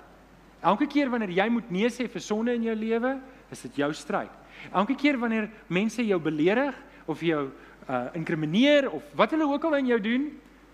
Elke 0.62 0.86
keer 0.86 1.10
wanneer 1.10 1.32
jy 1.34 1.48
moet 1.50 1.70
nee 1.74 1.90
sê 1.90 2.06
vir 2.10 2.22
sonde 2.22 2.54
in 2.54 2.68
jou 2.68 2.74
lewe, 2.78 3.16
is 3.50 3.62
dit 3.66 3.82
jou 3.82 3.90
stryd. 3.92 4.30
Elke 4.70 4.94
keer 4.94 5.18
wanneer 5.18 5.50
mense 5.66 6.04
jou 6.06 6.18
beledig 6.22 6.76
of 7.10 7.22
jou 7.26 7.50
uh 7.90 8.04
inkrimineer 8.14 8.86
of 8.94 9.02
wat 9.18 9.32
hulle 9.34 9.48
ook 9.50 9.64
al 9.64 9.74
aan 9.80 9.88
jou 9.90 9.98
doen, 10.00 10.28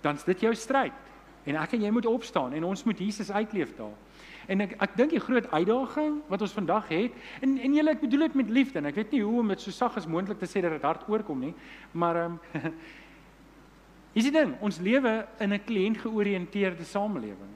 dan 0.04 0.18
is 0.20 0.26
dit 0.28 0.44
jou 0.44 0.52
stryd. 0.54 0.92
En 1.48 1.56
ek 1.56 1.72
en 1.78 1.86
jy 1.86 1.90
moet 1.90 2.06
opstaan 2.06 2.52
en 2.52 2.66
ons 2.68 2.84
moet 2.84 2.98
Jesus 3.00 3.30
uitleef 3.32 3.72
daar. 3.78 3.96
En 4.48 4.60
ek 4.60 4.76
ek 4.76 4.96
dink 4.96 5.16
die 5.16 5.24
groot 5.24 5.48
uitdaging 5.50 6.20
wat 6.28 6.44
ons 6.44 6.52
vandag 6.52 6.88
het 6.92 7.16
en 7.40 7.56
en 7.56 7.80
julle 7.80 7.96
ek 7.96 8.04
bedoel 8.04 8.26
dit 8.28 8.38
met 8.42 8.52
liefde 8.60 8.82
en 8.82 8.90
ek 8.92 9.00
weet 9.00 9.16
nie 9.16 9.24
hoe 9.24 9.40
om 9.40 9.54
dit 9.54 9.64
so 9.64 9.72
sag 9.72 9.96
as 9.96 10.06
moontlik 10.06 10.38
te 10.38 10.48
sê 10.48 10.60
dat 10.60 10.76
dit 10.76 10.84
hard 10.84 11.08
oorkom 11.08 11.40
nie, 11.40 11.54
maar 11.92 12.24
ehm 12.26 12.38
um, 12.54 12.72
Is 14.18 14.24
dit 14.24 14.34
ding, 14.34 14.54
ons 14.64 14.80
lewe 14.82 15.12
in 15.38 15.52
'n 15.54 15.64
kliëntgeoriënteerde 15.64 16.84
samelewing. 16.84 17.52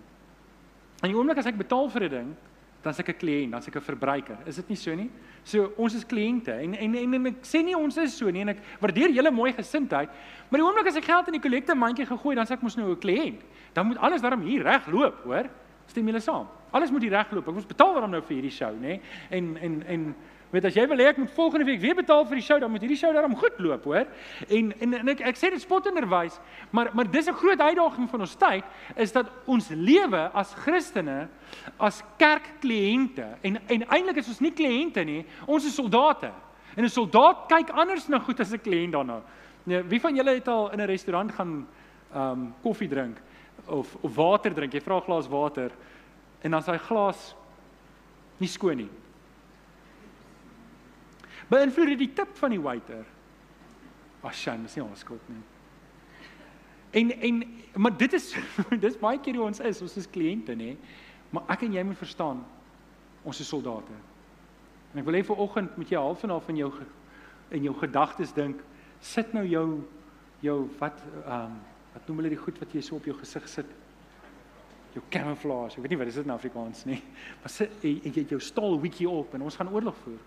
En 1.03 1.11
die 1.11 1.19
oomblik 1.19 1.39
as 1.43 1.51
ek 1.51 1.59
betaal 1.59 1.91
vir 1.91 2.05
'n 2.05 2.11
ding, 2.11 2.35
dan 2.83 2.95
s'ek 2.95 3.09
'n 3.09 3.19
kliënt, 3.19 3.51
dan 3.51 3.63
s'ek 3.63 3.77
'n 3.77 3.81
verbruiker. 3.81 4.39
Is 4.47 4.57
dit 4.57 4.69
nie 4.69 4.77
so 4.77 4.95
nie? 4.95 5.11
So 5.45 5.73
ons 5.77 5.95
is 5.95 6.07
kliënte 6.07 6.53
en, 6.53 6.75
en 6.75 6.95
en 6.95 7.15
en 7.15 7.27
ek 7.27 7.43
sê 7.43 7.63
nie 7.63 7.75
ons 7.77 7.97
is 7.97 8.17
so 8.17 8.31
nie 8.31 8.41
en 8.41 8.49
ek 8.49 8.59
waardeer 8.81 9.11
julle 9.11 9.31
mooi 9.31 9.53
gesindheid, 9.53 10.09
maar 10.51 10.59
die 10.61 10.67
oomblik 10.67 10.87
as 10.87 10.97
ek 10.97 11.05
geld 11.05 11.27
in 11.27 11.41
die 11.41 11.41
kollekte 11.41 11.75
mandjie 11.75 12.07
gegooi, 12.07 12.35
dan 12.35 12.47
s'ek 12.47 12.63
mos 12.63 12.77
nou 12.77 12.91
'n 12.91 13.01
kliënt. 13.01 13.43
Dan 13.75 13.87
moet 13.87 13.99
alles 13.99 14.21
daarom 14.21 14.43
hier 14.43 14.63
reg 14.63 14.87
loop, 14.87 15.25
hoor? 15.25 15.49
Stem 15.87 16.07
julle 16.07 16.21
saam? 16.21 16.47
Alles 16.73 16.91
moet 16.91 17.03
hier 17.03 17.13
regloop. 17.13 17.49
Ek 17.49 17.55
moet 17.55 17.69
betaal 17.69 17.95
daarom 17.95 18.11
nou 18.11 18.23
vir 18.23 18.37
hierdie 18.37 18.51
show, 18.51 18.73
nê? 18.81 19.01
En 19.31 19.57
en 19.57 19.83
en 19.87 20.15
Weet 20.53 20.67
as 20.69 20.75
jy 20.77 20.83
wil 20.85 21.01
hê 21.01 21.07
ek 21.09 21.17
moet 21.17 21.31
volgende 21.33 21.65
week 21.65 21.81
weer 21.81 21.95
betaal 21.97 22.27
vir 22.29 22.37
die 22.37 22.45
show, 22.45 22.59
dan 22.61 22.69
moet 22.71 22.83
hierdie 22.85 22.99
show 23.01 23.09
daarom 23.15 23.33
goed 23.41 23.57
loop, 23.65 23.87
hoor. 23.89 24.05
En 24.53 24.73
en, 24.85 24.97
en 24.99 25.11
ek 25.15 25.23
ek 25.31 25.39
sê 25.41 25.49
dit 25.55 25.63
spottenderwys, 25.63 26.37
maar 26.71 26.91
maar 26.93 27.09
dis 27.09 27.29
'n 27.29 27.39
groot 27.41 27.61
uitdaging 27.61 28.11
van 28.11 28.21
ons 28.21 28.37
tyd 28.37 28.65
is 28.97 29.13
dat 29.13 29.33
ons 29.47 29.69
lewe 29.73 30.29
as 30.35 30.53
Christene, 30.55 31.29
as 31.81 32.03
kerkkliënte 32.19 33.39
en 33.43 33.57
en 33.57 33.89
eintlik 33.89 34.21
is 34.21 34.29
ons 34.29 34.41
nie 34.41 34.53
kliënte 34.53 35.05
nie, 35.05 35.25
ons 35.47 35.65
is 35.65 35.75
soldate. 35.75 36.33
En 36.77 36.85
'n 36.85 36.89
soldaat 36.89 37.49
kyk 37.49 37.71
anders 37.71 38.09
na 38.09 38.19
goed 38.19 38.41
as 38.41 38.53
'n 38.53 38.61
kliënt 38.61 38.93
daarna. 38.93 39.23
Nee, 39.65 39.83
wie 39.83 40.01
van 40.01 40.15
julle 40.15 40.35
het 40.35 40.49
al 40.49 40.73
in 40.73 40.81
'n 40.81 40.87
restaurant 40.87 41.33
gaan 41.33 41.67
ehm 42.15 42.31
um, 42.31 42.55
koffie 42.63 42.89
drink 42.89 43.17
of 43.67 43.97
of 44.03 44.15
water 44.15 44.53
drink? 44.55 44.73
Jy 44.73 44.81
vra 44.81 44.97
'n 44.97 45.03
glas 45.03 45.29
water 45.29 45.71
en 46.43 46.51
dan 46.51 46.61
is 46.61 46.67
daai 46.67 46.79
glas 46.79 47.35
nie 48.39 48.49
skoon 48.49 48.77
nie. 48.77 48.91
Beïnvloed 51.53 51.93
dit 51.93 52.07
die 52.07 52.13
tip 52.17 52.33
van 52.41 52.55
die 52.55 52.63
waiter? 52.63 53.05
Ag, 54.23 54.37
sjan, 54.39 54.63
dis 54.65 54.79
nie 54.79 54.85
ons 54.85 55.03
skuld 55.05 55.25
nie. 55.29 55.43
En 56.93 57.13
en 57.13 57.43
maar 57.83 57.97
dit 57.97 58.13
is 58.13 58.31
dis 58.85 58.99
baie 59.01 59.21
keer 59.21 59.39
hoe 59.41 59.49
ons 59.49 59.61
is, 59.65 59.81
ons 59.85 59.97
is 60.01 60.09
kliënte 60.13 60.57
nê. 60.57 60.75
Maar 61.33 61.55
ek 61.55 61.67
en 61.67 61.77
jy 61.77 61.85
moet 61.89 62.01
verstaan 62.01 62.43
ons 63.25 63.41
is 63.41 63.49
soldate. 63.49 63.97
En 64.93 65.01
ek 65.01 65.07
wil 65.09 65.17
hê 65.17 65.23
vir 65.25 65.41
oggend 65.41 65.77
moet 65.81 65.93
jy 65.93 66.01
half 66.01 66.25
en 66.27 66.35
half 66.35 66.49
in 66.53 66.61
jou 66.61 66.73
in 67.53 67.67
jou 67.69 67.75
gedagtes 67.81 68.33
dink, 68.33 68.61
sit 69.05 69.33
nou 69.37 69.45
jou 69.45 69.67
jou 70.45 70.59
wat 70.81 71.01
ehm 71.27 71.53
um, 71.53 71.61
wat 71.93 72.07
noem 72.09 72.23
hulle 72.23 72.33
die 72.33 72.41
goed 72.41 72.57
wat 72.57 72.73
jy 72.73 72.81
so 72.81 72.97
op 72.97 73.05
jou 73.05 73.13
gesig 73.19 73.49
sit? 73.53 73.73
Jou 74.95 75.03
camouflage. 75.13 75.77
Ek 75.77 75.85
weet 75.85 75.93
nie 75.93 75.99
wat 76.01 76.09
is 76.09 76.17
dit 76.17 76.25
in 76.25 76.33
Afrikaans 76.33 76.87
nie. 76.89 77.03
Maar 77.43 77.53
sit 77.53 77.85
jy 77.85 78.13
het 78.15 78.33
jou 78.33 78.41
staal 78.41 78.79
hoedjie 78.81 79.09
op 79.11 79.35
en 79.37 79.45
ons 79.45 79.59
gaan 79.61 79.69
oorlog 79.73 79.97
voer. 80.05 80.23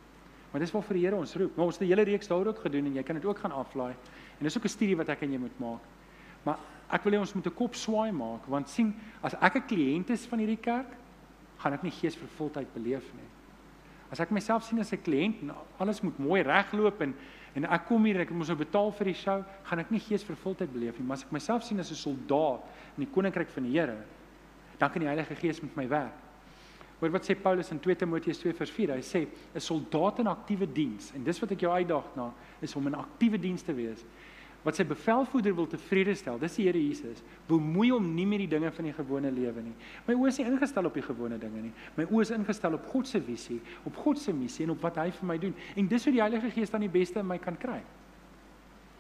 Maar 0.56 0.64
dis 0.64 0.72
wat 0.72 0.86
vir 0.88 0.96
die 0.96 1.02
Here 1.04 1.18
ons 1.20 1.34
roep. 1.36 1.58
Maar 1.58 1.66
ons 1.68 1.76
het 1.76 1.84
'n 1.84 1.92
hele 1.92 2.04
reeks 2.08 2.28
daar 2.28 2.48
ook 2.48 2.60
gedoen 2.64 2.86
en 2.86 2.94
jy 2.96 3.04
kan 3.04 3.16
dit 3.16 3.26
ook 3.26 3.38
gaan 3.38 3.52
aflaai. 3.52 3.92
En 4.40 4.44
dis 4.44 4.58
ook 4.58 4.64
'n 4.64 4.70
studie 4.70 4.96
wat 4.96 5.10
ek 5.10 5.22
en 5.22 5.32
jy 5.32 5.38
moet 5.38 5.60
maak. 5.60 5.82
Maar 6.44 6.58
ek 6.90 7.04
wil 7.04 7.14
hê 7.14 7.20
ons 7.20 7.34
moet 7.34 7.46
'n 7.46 7.54
kop 7.54 7.76
swaai 7.76 8.12
maak 8.12 8.48
want 8.48 8.70
sien 8.70 8.96
as 9.22 9.34
ek 9.34 9.56
'n 9.56 9.66
kliënt 9.68 10.10
is 10.10 10.26
van 10.26 10.40
hierdie 10.40 10.62
kerk, 10.62 10.96
gaan 11.58 11.74
ek 11.74 11.84
nie 11.84 11.92
geesvervuldheid 11.92 12.74
beleef 12.74 13.14
nie. 13.14 13.30
As 14.12 14.20
ek 14.20 14.32
myself 14.32 14.64
sien 14.64 14.80
as 14.80 14.94
'n 14.94 15.02
kliënt 15.04 15.42
en 15.42 15.52
alles 15.78 16.02
moet 16.02 16.20
mooi 16.20 16.42
regloop 16.42 17.02
en 17.02 17.16
en 17.56 17.66
ek 17.66 17.86
kom 17.86 18.06
hier 18.06 18.20
ek 18.20 18.30
moet 18.30 18.48
nou 18.48 18.58
betaal 18.58 18.92
vir 18.92 19.06
die 19.06 19.14
show, 19.14 19.44
gaan 19.64 19.80
ek 19.80 19.92
nie 19.92 20.00
geesvervuldheid 20.00 20.74
beleef 20.74 21.00
nie. 21.00 21.08
Maar 21.08 21.18
as 21.18 21.24
ek 21.24 21.32
myself 21.32 21.64
sien 21.64 21.80
as 21.80 21.92
'n 21.92 21.96
soldaat 21.96 22.62
in 22.98 23.04
die 23.04 23.12
koninkryk 23.14 23.50
van 23.50 23.64
die 23.64 23.80
Here, 23.80 23.98
dan 24.78 24.90
kan 24.90 25.02
die 25.02 25.08
Heilige 25.08 25.36
Gees 25.36 25.62
met 25.62 25.76
my 25.76 25.88
werk. 25.88 26.25
Hoor 27.00 27.12
wat 27.12 27.28
sê 27.28 27.36
Paulus 27.36 27.72
in 27.72 27.80
2 27.80 27.96
Timoteus 27.96 28.40
2:4. 28.40 28.96
Hy 28.96 29.02
sê 29.04 29.28
'n 29.56 29.60
soldaat 29.60 30.20
in 30.20 30.28
aktiewe 30.28 30.68
diens 30.68 31.12
en 31.16 31.24
dis 31.24 31.40
wat 31.40 31.52
ek 31.52 31.62
jou 31.62 31.72
uitdaag 31.72 32.16
na 32.16 32.34
is 32.62 32.76
om 32.76 32.88
in 32.88 32.96
aktiewe 32.96 33.38
diens 33.38 33.62
te 33.62 33.74
wees. 33.74 34.06
Wat 34.66 34.76
sy 34.76 34.84
bevelvoerder 34.84 35.54
wil 35.56 35.68
tevrede 35.68 36.16
stel, 36.16 36.40
dis 36.40 36.56
die 36.56 36.66
Here 36.66 36.80
Jesus. 36.80 37.22
Bemoei 37.48 37.92
hom 37.92 38.16
nie 38.16 38.26
met 38.26 38.40
die 38.40 38.48
dinge 38.48 38.72
van 38.72 38.86
die 38.86 38.94
gewone 38.94 39.32
lewe 39.32 39.62
nie. 39.62 39.76
My 40.08 40.16
oë 40.16 40.28
is 40.28 40.40
nie 40.40 40.48
ingestel 40.48 40.86
op 40.86 40.94
die 40.94 41.06
gewone 41.06 41.38
dinge 41.38 41.62
nie. 41.62 41.74
My 41.96 42.08
oë 42.10 42.22
is 42.22 42.32
ingestel 42.32 42.74
op 42.74 42.86
God 42.86 43.08
se 43.08 43.22
visie, 43.22 43.62
op 43.86 43.96
God 43.96 44.18
se 44.18 44.34
missie 44.34 44.66
en 44.66 44.72
op 44.72 44.82
wat 44.82 44.98
hy 44.98 45.12
vir 45.12 45.28
my 45.28 45.38
doen. 45.38 45.54
En 45.76 45.88
dis 45.88 46.04
hoe 46.04 46.14
die 46.14 46.22
Heilige 46.22 46.50
Gees 46.50 46.74
dan 46.74 46.82
die 46.82 46.90
beste 46.90 47.20
in 47.20 47.28
my 47.28 47.38
kan 47.38 47.58
kry. 47.58 47.84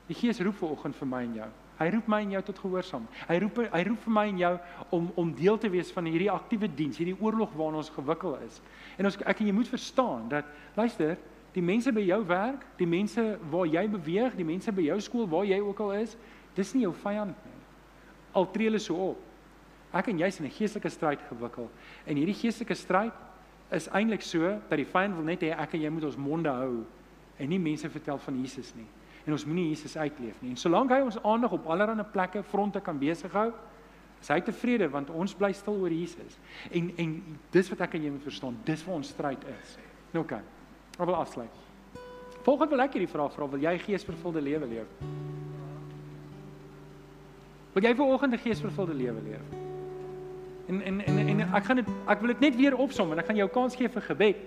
Die 0.07 0.13
Gees 0.13 0.39
roep 0.39 0.55
ver 0.55 0.69
oggend 0.69 0.95
vir 0.95 1.07
my 1.07 1.23
en 1.23 1.33
jou. 1.33 1.49
Hy 1.75 1.89
roep 1.91 2.07
my 2.07 2.21
en 2.23 2.31
jou 2.37 2.41
tot 2.47 2.59
gehoorsaam. 2.63 3.05
Hy 3.27 3.35
roep 3.43 3.57
hy 3.59 3.81
roep 3.83 4.03
vir 4.05 4.13
my 4.15 4.25
en 4.31 4.37
jou 4.39 4.51
om 4.95 5.09
om 5.19 5.33
deel 5.35 5.57
te 5.59 5.71
wees 5.71 5.91
van 5.91 6.07
hierdie 6.07 6.31
aktiewe 6.31 6.69
diens, 6.71 6.99
hierdie 7.01 7.17
oorlog 7.19 7.51
waarna 7.59 7.81
ons 7.81 7.91
gewikkel 7.91 8.37
is. 8.45 8.61
En 8.95 9.09
ons 9.09 9.17
ek 9.19 9.41
en 9.43 9.49
jy 9.49 9.55
moet 9.55 9.71
verstaan 9.71 10.29
dat 10.31 10.47
luister, 10.77 11.17
die 11.55 11.63
mense 11.63 11.91
by 11.91 12.03
jou 12.07 12.21
werk, 12.27 12.63
die 12.79 12.87
mense 12.87 13.23
waar 13.51 13.67
jy 13.67 13.85
beweeg, 13.91 14.39
die 14.39 14.47
mense 14.47 14.71
by 14.75 14.87
jou 14.87 14.99
skool 15.03 15.27
waar 15.31 15.45
jy 15.47 15.59
ook 15.63 15.83
al 15.83 15.93
is, 15.99 16.15
dis 16.55 16.73
nie 16.75 16.85
jou 16.85 16.93
vyand 17.03 17.35
nie. 17.47 17.61
Al 18.35 18.47
tree 18.51 18.69
hulle 18.69 18.79
so 18.79 19.11
op. 19.11 19.21
Ek 19.95 20.11
en 20.11 20.19
jy 20.19 20.27
is 20.31 20.39
in 20.39 20.45
'n 20.45 20.51
geestelike 20.51 20.89
stryd 20.89 21.21
gewikkel. 21.29 21.69
En 22.07 22.15
hierdie 22.15 22.35
geestelike 22.35 22.75
stryd 22.75 23.13
is 23.71 23.87
eintlik 23.87 24.21
so 24.21 24.59
dat 24.69 24.77
die 24.77 24.85
vyand 24.85 25.15
wil 25.15 25.23
net 25.23 25.41
hê 25.41 25.51
ek 25.51 25.73
en 25.73 25.81
jy 25.81 25.89
moet 25.89 26.03
ons 26.03 26.17
monde 26.17 26.49
hou 26.49 26.85
en 27.37 27.49
nie 27.49 27.59
mense 27.59 27.89
vertel 27.89 28.17
van 28.17 28.41
Jesus 28.41 28.75
nie 28.75 28.87
en 29.25 29.33
ons 29.33 29.45
moenie 29.45 29.69
Jesus 29.69 29.97
uitleef 29.97 30.41
nie. 30.41 30.53
En 30.53 30.57
solank 30.57 30.91
hy 30.93 31.01
ons 31.05 31.17
aandag 31.23 31.51
op 31.57 31.67
allerlei 31.67 32.05
plekke 32.11 32.43
fronte 32.43 32.81
kan 32.81 32.99
besig 32.99 33.33
hou, 33.33 33.51
is 34.21 34.31
hy 34.31 34.39
tevrede 34.41 34.87
want 34.89 35.09
ons 35.09 35.33
bly 35.37 35.51
stil 35.53 35.81
oor 35.81 35.93
Jesus. 35.93 36.37
En 36.71 36.91
en 37.01 37.15
dis 37.51 37.69
wat 37.73 37.85
ek 37.87 37.97
en 37.97 38.07
jy 38.07 38.13
moet 38.13 38.25
verstaan, 38.25 38.57
dis 38.65 38.85
waar 38.85 39.01
ons 39.01 39.13
stryd 39.13 39.45
is. 39.59 39.77
Nou. 40.13 40.23
Okay. 40.23 40.41
Ek 40.95 41.05
wil 41.05 41.17
afsluit. 41.17 41.61
Volgens 42.45 42.69
wil 42.71 42.83
ek 42.85 42.95
hierdie 42.95 43.11
vraag 43.11 43.33
vra, 43.33 43.47
wil 43.49 43.63
jy 43.63 43.73
geesvervulde 43.83 44.41
lewe 44.41 44.69
leef? 44.69 44.91
Wil 47.75 47.83
jy 47.89 47.93
vir 47.95 48.05
oggend 48.05 48.33
'n 48.33 48.43
geesvervulde 48.45 48.93
lewe 48.93 49.21
leef? 49.21 49.45
En 50.67 50.81
en 50.81 51.01
en 51.01 51.27
en 51.27 51.41
ek 51.53 51.63
gaan 51.65 51.75
dit 51.75 51.89
ek 52.07 52.19
wil 52.19 52.27
dit 52.27 52.39
net 52.39 52.55
weer 52.55 52.77
opsom 52.77 53.11
en 53.11 53.19
ek 53.19 53.25
gaan 53.25 53.35
jou 53.35 53.49
kans 53.49 53.75
gee 53.75 53.89
vir 53.89 54.01
gebed. 54.01 54.37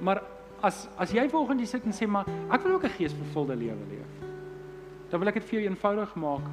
Maar 0.00 0.22
as 0.66 0.86
as 0.98 1.12
jy 1.14 1.24
vanoggend 1.30 1.62
hier 1.62 1.70
sit 1.70 1.84
en 1.86 1.94
sê 1.94 2.08
maar 2.10 2.26
ek 2.50 2.64
wil 2.64 2.76
ook 2.76 2.84
'n 2.84 2.96
geesvervulde 2.98 3.56
lewe 3.56 3.84
leef. 3.90 4.12
Dan 5.10 5.20
wil 5.20 5.28
ek 5.28 5.34
dit 5.34 5.44
vir 5.44 5.60
jou 5.60 5.70
eenvoudig 5.70 6.14
maak. 6.16 6.46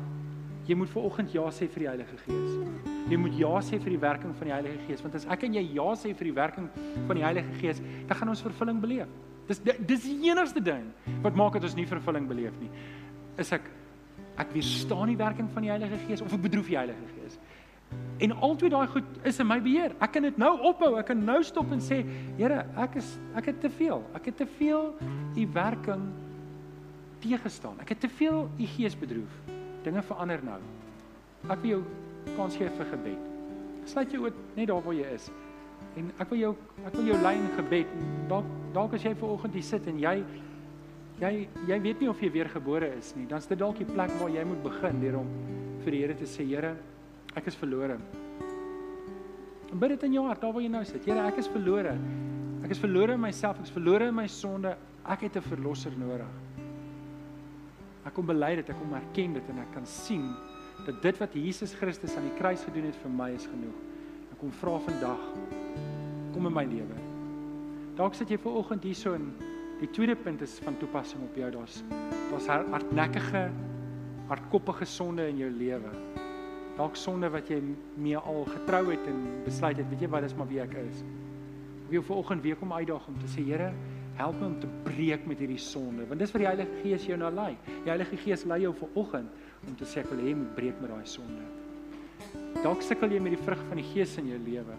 Jy 0.67 0.75
moet 0.75 0.89
vanoggend 0.89 1.33
ja 1.33 1.49
sê 1.51 1.67
vir 1.67 1.79
die 1.79 1.87
Heilige 1.87 2.17
Gees. 2.25 2.51
Jy 3.09 3.17
moet 3.17 3.37
ja 3.37 3.59
sê 3.59 3.79
vir 3.81 3.89
die 3.89 3.99
werking 3.99 4.35
van 4.35 4.47
die 4.47 4.53
Heilige 4.53 4.79
Gees 4.87 5.01
want 5.01 5.15
as 5.15 5.25
ek 5.25 5.43
en 5.43 5.53
jy 5.53 5.73
ja 5.73 5.89
sê 5.95 6.13
vir 6.13 6.25
die 6.25 6.35
werking 6.35 6.69
van 7.07 7.15
die 7.15 7.23
Heilige 7.23 7.53
Gees, 7.59 7.81
dan 8.07 8.17
gaan 8.17 8.29
ons 8.29 8.41
vervulling 8.41 8.79
beleef. 8.81 9.07
Dis 9.47 9.59
dis 9.59 10.03
die 10.03 10.29
enigste 10.29 10.61
ding 10.61 10.93
wat 11.21 11.35
maak 11.35 11.53
dat 11.53 11.63
ons 11.63 11.75
nie 11.75 11.85
vervulling 11.85 12.27
beleef 12.27 12.53
nie. 12.61 12.69
Is 13.37 13.51
ek 13.51 13.69
ek 14.37 14.53
weerstaan 14.53 15.07
die 15.07 15.17
werking 15.17 15.49
van 15.49 15.61
die 15.61 15.69
Heilige 15.69 15.97
Gees 16.07 16.21
of 16.21 16.33
ek 16.33 16.41
bedroef 16.41 16.67
die 16.67 16.77
Heilige 16.77 17.07
Gees? 17.17 17.39
En 18.21 18.31
altyd 18.45 18.71
daai 18.71 18.87
goed 18.87 19.07
is 19.23 19.39
in 19.39 19.47
my 19.47 19.59
beheer. 19.61 19.95
Ek 20.03 20.13
kan 20.15 20.25
dit 20.27 20.37
nou 20.37 20.51
ophou. 20.69 20.93
Ek 20.99 21.09
kan 21.09 21.23
nou 21.25 21.39
stop 21.43 21.71
en 21.73 21.81
sê, 21.81 22.03
Here, 22.37 22.63
ek 22.77 22.99
is 23.01 23.15
ek 23.39 23.51
het 23.51 23.61
te 23.63 23.71
veel. 23.73 24.03
Ek 24.15 24.29
het 24.29 24.37
te 24.37 24.47
veel 24.59 24.93
u 25.35 25.47
werking 25.53 26.05
teëgestaan. 27.23 27.79
Ek 27.81 27.95
het 27.95 28.03
te 28.03 28.09
veel 28.09 28.45
u 28.47 28.69
gees 28.75 28.95
bedroef. 28.99 29.39
Dinge 29.83 30.03
verander 30.05 30.43
nou. 30.45 30.59
Ek 31.49 31.59
wil 31.63 31.77
jou 31.77 31.81
kans 32.37 32.55
gee 32.59 32.69
vir 32.77 32.91
gebed. 32.93 33.29
Sluit 33.89 34.13
jou 34.13 34.23
oë 34.27 34.33
net 34.55 34.69
daar 34.71 34.83
waar 34.83 34.95
jy 34.95 35.09
is. 35.15 35.27
En 35.99 36.09
ek 36.23 36.29
wil 36.31 36.39
jou 36.39 36.53
ek 36.85 36.95
wil 36.95 37.11
jou 37.11 37.19
lyn 37.23 37.49
gebed. 37.57 37.97
Dalk 38.31 38.47
dalk 38.73 38.95
as 38.97 39.03
jy 39.05 39.13
ver 39.13 39.35
oggend 39.35 39.53
hier 39.53 39.65
sit 39.67 39.87
en 39.91 39.99
jy 40.01 40.15
jy 41.21 41.33
jy 41.69 41.77
weet 41.83 41.99
nie 42.01 42.09
of 42.09 42.21
jy 42.21 42.31
weer 42.33 42.49
gebore 42.49 42.89
is 42.97 43.13
nie, 43.17 43.27
dan 43.29 43.43
is 43.43 43.49
dit 43.49 43.59
dalk 43.59 43.77
die 43.77 43.87
plek 43.87 44.11
waar 44.19 44.31
jy 44.33 44.43
moet 44.47 44.63
begin 44.65 45.01
deur 45.03 45.19
om 45.21 45.29
vir 45.83 45.95
die 45.95 46.01
Here 46.01 46.15
te 46.17 46.27
sê, 46.29 46.45
Here, 46.47 46.73
Ek 47.33 47.47
is 47.49 47.57
verlore. 47.57 47.97
En 49.71 49.79
bid 49.81 49.95
dit 49.95 50.05
in 50.05 50.19
jou 50.19 50.25
hart, 50.27 50.41
daar 50.41 50.53
waar 50.53 50.61
jy 50.61 50.69
nou 50.69 50.83
sit. 50.85 51.05
Here, 51.07 51.23
ek 51.25 51.39
is 51.41 51.49
verlore. 51.49 51.95
Ek 52.63 52.73
is 52.75 52.81
verlore 52.81 53.15
in 53.17 53.23
myself, 53.23 53.57
ek 53.57 53.67
is 53.67 53.73
verlore 53.73 54.09
in 54.11 54.15
my 54.15 54.27
sonde. 54.29 54.75
Ek 55.03 55.25
het 55.25 55.37
'n 55.37 55.41
verlosser 55.41 55.91
nodig. 55.97 56.29
Ek 58.05 58.13
kom 58.13 58.25
bely 58.25 58.55
dit, 58.55 58.69
ek 58.69 58.77
kom 58.79 58.93
erken 58.93 59.33
dit 59.33 59.49
en 59.49 59.59
ek 59.59 59.73
kan 59.73 59.85
sien 59.85 60.35
dat 60.85 61.01
dit 61.01 61.17
wat 61.17 61.33
Jesus 61.33 61.73
Christus 61.73 62.15
aan 62.15 62.27
die 62.29 62.37
kruis 62.37 62.63
gedoen 62.63 62.85
het 62.85 62.95
vir 62.95 63.11
my 63.11 63.29
is 63.31 63.47
genoeg. 63.47 63.75
Ek 64.31 64.39
kom 64.39 64.51
vra 64.51 64.79
vandag 64.79 65.19
kom 66.33 66.45
in 66.45 66.53
my 66.53 66.65
lewe. 66.65 66.97
Dalk 67.95 68.15
sit 68.15 68.29
jy 68.29 68.37
ver 68.37 68.51
oggend 68.51 68.83
hierso 68.83 69.13
en 69.13 69.33
die 69.79 69.87
tweede 69.87 70.15
punt 70.15 70.41
is 70.41 70.59
van 70.59 70.77
toepassing 70.77 71.21
op 71.23 71.35
jou. 71.35 71.51
Daar's 71.51 71.83
daar's 72.31 72.47
hardnekkige 72.47 73.51
hardkoppige 74.27 74.85
sonde 74.85 75.27
in 75.27 75.37
jou 75.37 75.49
lewe 75.49 76.12
dalk 76.77 76.95
sonde 76.97 77.29
wat 77.29 77.49
jy 77.51 77.59
mee 78.01 78.17
al 78.17 78.45
getrou 78.49 78.85
het 78.89 79.09
en 79.09 79.19
besluit 79.45 79.77
het, 79.77 79.89
weet 79.91 80.05
jy 80.05 80.09
wat, 80.13 80.25
dis 80.25 80.35
maar 80.37 80.49
wie 80.49 80.61
ek 80.63 80.73
is. 80.81 81.03
Ek 81.85 81.91
wil 81.93 82.05
vir 82.07 82.21
oggend 82.23 82.45
weer 82.45 82.57
kom 82.57 82.73
uitdaag 82.73 83.07
om 83.07 83.19
te 83.21 83.29
sê, 83.29 83.43
Here, 83.45 83.69
help 84.17 84.39
my 84.39 84.47
om 84.51 84.59
te 84.61 84.69
breek 84.85 85.25
met 85.29 85.41
hierdie 85.41 85.61
sonde, 85.61 86.05
want 86.09 86.21
dis 86.21 86.33
wat 86.33 86.43
die 86.43 86.49
Heilige 86.49 86.81
Gees 86.83 87.05
jou 87.09 87.17
nou 87.17 87.31
lei. 87.33 87.51
Die 87.69 87.91
Heilige 87.91 88.17
Gees 88.21 88.45
lei 88.49 88.61
jou 88.63 88.73
vir 88.77 88.97
oggend 88.99 89.67
om 89.67 89.77
te 89.79 89.87
sê 89.89 90.01
ek 90.03 90.09
wil 90.13 90.23
hê 90.25 90.33
moet 90.37 90.53
breek 90.57 90.81
met 90.81 90.93
daai 90.93 91.07
sonde. 91.09 91.45
Dalk 92.61 92.83
sukkel 92.85 93.13
jy 93.15 93.21
met 93.23 93.35
die 93.35 93.41
vrug 93.41 93.61
van 93.69 93.81
die 93.81 93.87
Gees 93.93 94.15
in 94.21 94.29
jou 94.33 94.39
lewe. 94.45 94.77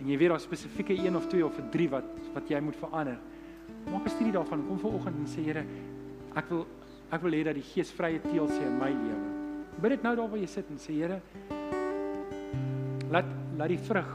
En 0.00 0.08
jy 0.10 0.16
weet 0.20 0.32
daar 0.32 0.42
spesifieke 0.42 0.96
een 0.96 1.16
of 1.16 1.28
twee 1.30 1.44
of 1.46 1.58
drie 1.72 1.88
wat 1.92 2.08
wat 2.34 2.50
jy 2.50 2.60
moet 2.64 2.78
verander. 2.80 3.20
Maak 3.90 4.06
'n 4.06 4.16
studie 4.16 4.32
daarvan, 4.32 4.66
kom 4.68 4.78
vir 4.78 4.94
oggend 4.94 5.16
en 5.16 5.28
sê 5.28 5.44
Here, 5.44 5.64
ek 6.34 6.50
wil 6.50 6.66
ek 7.12 7.22
wil 7.22 7.32
hê 7.32 7.44
dat 7.44 7.54
die 7.54 7.62
Gees 7.62 7.92
vrye 7.92 8.20
teel 8.20 8.48
sê 8.48 8.62
in 8.66 8.78
my 8.78 8.90
lewe. 8.90 9.33
Bid 9.80 9.90
dit 9.90 10.02
nou 10.02 10.14
daar 10.16 10.28
waar 10.28 10.38
jy 10.38 10.46
sit 10.46 10.68
en 10.70 10.78
sê 10.78 10.92
Here, 10.98 11.20
laat 13.10 13.30
laat 13.56 13.70
die 13.70 13.78
vrug 13.78 14.10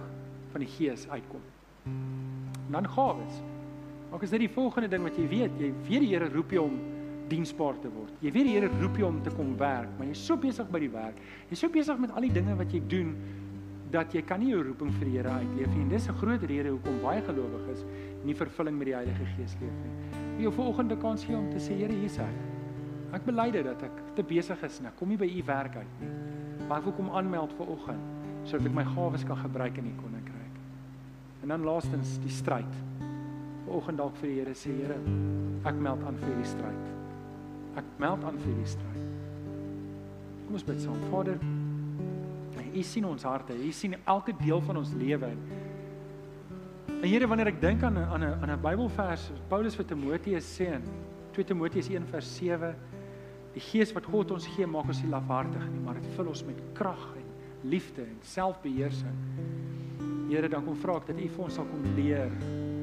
van 0.52 0.64
die 0.64 0.70
Gees 0.70 1.06
uitkom. 1.10 1.42
En 1.86 2.72
dan 2.76 2.88
gawes. 2.90 3.42
Ook 4.12 4.24
is 4.26 4.34
dit 4.34 4.40
die 4.40 4.52
volgende 4.52 4.90
ding 4.90 5.04
wat 5.06 5.18
jy 5.18 5.28
weet, 5.30 5.60
jy 5.62 5.70
weet 5.88 6.06
die 6.06 6.14
Here 6.14 6.30
roep 6.34 6.52
jou 6.52 6.66
om 6.68 6.80
diensbaar 7.30 7.78
te 7.82 7.92
word. 7.94 8.14
Jy 8.26 8.32
weet 8.34 8.50
die 8.50 8.56
Here 8.58 8.72
roep 8.82 8.98
jou 8.98 9.08
om 9.10 9.22
te 9.24 9.34
kom 9.36 9.54
werk, 9.58 9.92
maar 9.98 10.10
jy's 10.10 10.26
so 10.26 10.38
besig 10.38 10.70
by 10.74 10.82
die 10.82 10.92
werk. 10.94 11.22
Jy's 11.52 11.64
so 11.64 11.72
besig 11.74 12.02
met 12.02 12.14
al 12.16 12.26
die 12.26 12.34
dinge 12.40 12.58
wat 12.58 12.74
jy 12.74 12.82
doen 12.90 13.14
dat 13.94 14.14
jy 14.14 14.22
kan 14.22 14.42
nie 14.42 14.52
jou 14.52 14.62
roeping 14.66 14.92
vir 14.98 15.10
die 15.10 15.18
Here 15.18 15.40
uitleef 15.42 15.74
nie. 15.74 15.82
En 15.86 15.90
dis 15.90 16.10
'n 16.10 16.18
groot 16.18 16.44
rede 16.44 16.70
hoekom 16.70 17.02
baie 17.02 17.22
gelowiges 17.22 17.86
nie 18.26 18.36
vervulling 18.36 18.78
met 18.78 18.86
die 18.86 18.96
Heilige 18.96 19.26
Gees 19.36 19.56
leef 19.62 19.78
nie. 19.84 19.94
Wie 20.38 20.44
jou 20.44 20.54
vanoggend 20.54 20.92
'n 20.92 21.00
kans 21.00 21.24
gee 21.24 21.36
om 21.36 21.50
te 21.50 21.58
sê 21.58 21.78
Here, 21.78 21.94
hier 21.94 22.06
is 22.06 22.18
ek. 22.18 22.49
Ek 23.16 23.26
bely 23.26 23.50
dit 23.52 23.66
dat 23.66 23.82
ek 23.84 24.02
te 24.16 24.24
besig 24.24 24.64
is 24.64 24.80
en 24.80 24.90
ek 24.92 24.98
kom 25.00 25.10
nie 25.10 25.18
by 25.18 25.26
u 25.26 25.44
werk 25.48 25.76
uit 25.80 26.02
nie. 26.02 26.12
Maar 26.68 26.78
ek 26.80 26.90
wil 26.90 26.96
kom 27.00 27.10
aanmeld 27.18 27.54
vir 27.58 27.74
oggend 27.76 28.18
sodat 28.48 28.70
ek 28.70 28.76
my 28.78 28.86
gawes 28.88 29.26
kan 29.28 29.38
gebruik 29.38 29.78
in 29.78 29.90
die 29.90 29.98
koninkryk. 30.00 30.60
En 31.44 31.52
dan 31.54 31.66
laastens 31.68 32.16
die 32.24 32.32
stryd. 32.34 32.78
Vanoggend 33.66 34.00
dalk 34.02 34.16
vir 34.22 34.30
die 34.30 34.38
Here 34.40 34.56
sê 34.58 34.74
Here, 34.74 34.98
ek 35.70 35.76
meld 35.76 36.06
aan 36.08 36.18
vir 36.22 36.32
hierdie 36.32 36.50
stryd. 36.50 36.86
Ek 37.78 37.92
meld 38.02 38.24
aan 38.26 38.40
vir 38.40 38.54
hierdie 38.54 38.72
stryd. 38.72 39.04
Kom 40.46 40.58
ons 40.58 40.66
bid 40.66 40.82
saam. 40.82 41.04
Vader, 41.12 41.38
U 42.70 42.84
sien 42.84 43.06
ons 43.06 43.24
harte. 43.26 43.56
U 43.56 43.72
sien 43.74 43.96
elke 44.06 44.34
deel 44.38 44.62
van 44.62 44.78
ons 44.78 44.92
lewe. 44.98 45.32
En 46.90 47.08
Here, 47.08 47.28
wanneer 47.28 47.54
ek 47.54 47.62
dink 47.62 47.84
aan 47.84 47.98
'n 47.98 48.08
aan 48.14 48.24
'n 48.24 48.34
aan 48.44 48.52
'n 48.52 48.62
Bybelvers, 48.62 49.32
Paulus 49.50 49.76
vir 49.76 49.86
Timoteus 49.86 50.46
sê 50.46 50.74
in 50.76 50.84
2 51.34 51.46
Timoteus 51.46 51.90
1 51.90 52.06
vers 52.06 52.38
7, 52.38 52.76
die 53.60 53.66
Gees 53.68 53.92
wat 53.96 54.08
God 54.08 54.32
ons 54.32 54.48
gee, 54.56 54.68
maak 54.70 54.88
ons 54.88 55.02
nie 55.04 55.12
lafhartig 55.12 55.66
nie, 55.74 55.82
maar 55.84 55.98
dit 56.00 56.16
vul 56.16 56.32
ons 56.32 56.44
met 56.48 56.60
krag 56.78 57.02
en 57.20 57.28
liefde 57.68 58.06
en 58.06 58.18
selfbeheersing. 58.24 59.18
Here, 60.30 60.48
dan 60.48 60.64
kom 60.64 60.78
vra 60.80 61.00
ek 61.02 61.10
dat 61.10 61.20
U 61.20 61.28
vir 61.28 61.46
ons 61.48 61.58
sal 61.60 61.68
kom 61.68 61.88
leer 61.98 62.32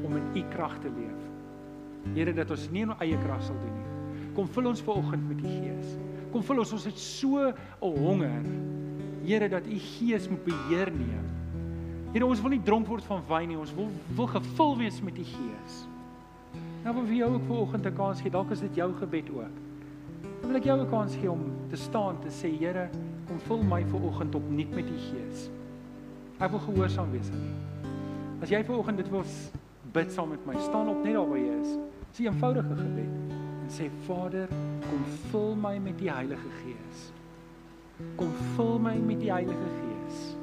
om 0.05 0.17
in 0.19 0.27
U 0.37 0.43
krag 0.53 0.77
te 0.83 0.93
leef. 0.93 1.23
Here, 2.17 2.35
dat 2.37 2.53
ons 2.53 2.67
nie 2.75 2.85
in 2.85 2.93
ons 2.93 3.05
eie 3.05 3.17
krag 3.23 3.45
sal 3.47 3.57
doen 3.63 3.73
nie. 3.73 4.31
Kom 4.37 4.51
vul 4.53 4.69
ons 4.69 4.83
vanoggend 4.85 5.29
met 5.31 5.41
die 5.41 5.55
Gees. 5.55 5.95
Kom 6.35 6.45
vul 6.45 6.61
ons, 6.61 6.75
ons 6.77 6.89
het 6.91 6.99
so 7.01 7.49
'n 7.49 7.55
honger 7.81 8.45
Here 9.27 9.49
dat 9.49 9.67
u 9.67 9.79
Gees 9.79 10.29
moet 10.29 10.45
beheer 10.45 10.91
neem. 10.93 11.25
Here, 12.13 12.27
ons 12.27 12.41
wil 12.41 12.51
nie 12.51 12.63
dronk 12.63 12.87
word 12.87 13.05
van 13.05 13.23
wyn 13.27 13.49
nie, 13.49 13.59
ons 13.59 13.75
wil 13.75 13.89
wil 14.15 14.27
gevul 14.27 14.77
wees 14.77 15.01
met 15.03 15.15
die 15.15 15.27
Gees. 15.27 15.87
Nou 16.85 16.95
wil 16.95 17.07
vir 17.07 17.17
jou 17.17 17.31
ook 17.35 17.47
vanoggend 17.49 17.87
'n 17.87 17.95
kans 17.95 18.21
gee. 18.21 18.31
Dalk 18.31 18.51
is 18.51 18.61
dit 18.61 18.75
jou 18.75 18.93
gebed 18.93 19.31
ook. 19.31 19.66
Dan 20.47 20.55
wil 20.55 20.63
ek 20.63 20.69
jou 20.71 20.81
'n 20.81 20.91
kans 20.91 21.15
gee 21.17 21.31
om 21.31 21.41
te 21.69 21.77
staan 21.77 22.19
te 22.21 22.29
sê, 22.31 22.59
Here, 22.59 22.89
kom 23.27 23.39
vul 23.39 23.63
my 23.63 23.85
vanoggend 23.85 24.35
opnuut 24.35 24.71
met 24.75 24.87
die 24.87 24.99
Gees. 24.99 25.51
Ek 26.39 26.51
wil 26.51 26.61
gehoorsaam 26.61 27.11
wees 27.11 27.31
aan 27.31 27.43
U. 27.43 27.53
As 28.43 28.49
jy 28.49 28.65
vanoggend 28.65 28.97
dit 28.97 29.09
wil 29.11 29.25
bid 29.93 30.13
saam 30.13 30.29
met 30.29 30.47
my, 30.47 30.55
staan 30.61 30.89
op 30.89 31.03
net 31.03 31.15
daar 31.15 31.29
waar 31.29 31.39
jy 31.39 31.61
is. 31.61 31.79
Dis 32.11 32.21
'n 32.21 32.31
eenvoudige 32.31 32.77
gebed 32.77 33.11
en 33.63 33.69
sê 33.69 33.91
Vader, 34.07 34.49
kom 34.89 35.05
vul 35.31 35.55
my 35.57 35.79
met 35.79 35.99
die 35.99 36.11
Heilige 36.11 36.51
Gees. 36.63 37.13
Kom 38.15 38.31
vul 38.55 38.79
my 38.79 38.97
met 38.97 39.21
die 39.21 39.33
Heilige 39.33 39.69
Gees. 39.81 40.37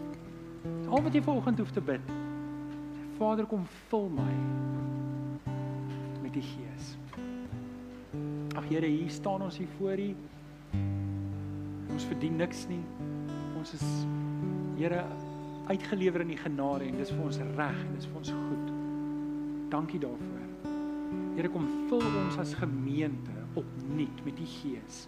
Al 0.90 1.02
wat 1.02 1.14
jy 1.14 1.22
vanoggend 1.22 1.58
hoef 1.58 1.72
te 1.72 1.82
bid. 1.82 2.02
Vader, 3.18 3.46
kom 3.46 3.64
vul 3.88 4.10
my 4.10 4.34
met 6.22 6.34
die 6.34 6.42
Gees. 6.42 6.98
Ag 8.54 8.68
Here, 8.70 8.86
hier 8.86 9.10
staan 9.10 9.42
ons 9.42 9.58
hier 9.58 9.70
voor 9.78 10.00
U. 10.00 10.10
Ons 11.94 12.06
verdien 12.10 12.36
niks 12.38 12.68
nie. 12.70 12.82
Ons 13.58 13.74
is 13.74 13.86
Here 14.78 15.04
uitgelewer 15.68 16.22
in 16.22 16.34
U 16.34 16.38
genade 16.38 16.86
en 16.90 16.98
dis 17.00 17.12
vir 17.14 17.24
ons 17.24 17.40
reg 17.58 17.82
en 17.86 17.94
dis 17.98 18.10
vir 18.10 18.22
ons 18.22 18.34
goed. 18.38 18.72
Dankie 19.74 20.02
daarvoor. 20.04 20.70
Here, 21.38 21.50
kom 21.50 21.66
vul 21.90 22.06
ons 22.26 22.38
as 22.42 22.54
gemeente 22.60 23.34
opnuut 23.58 24.26
met 24.26 24.38
die 24.38 24.50
Gees 24.60 25.08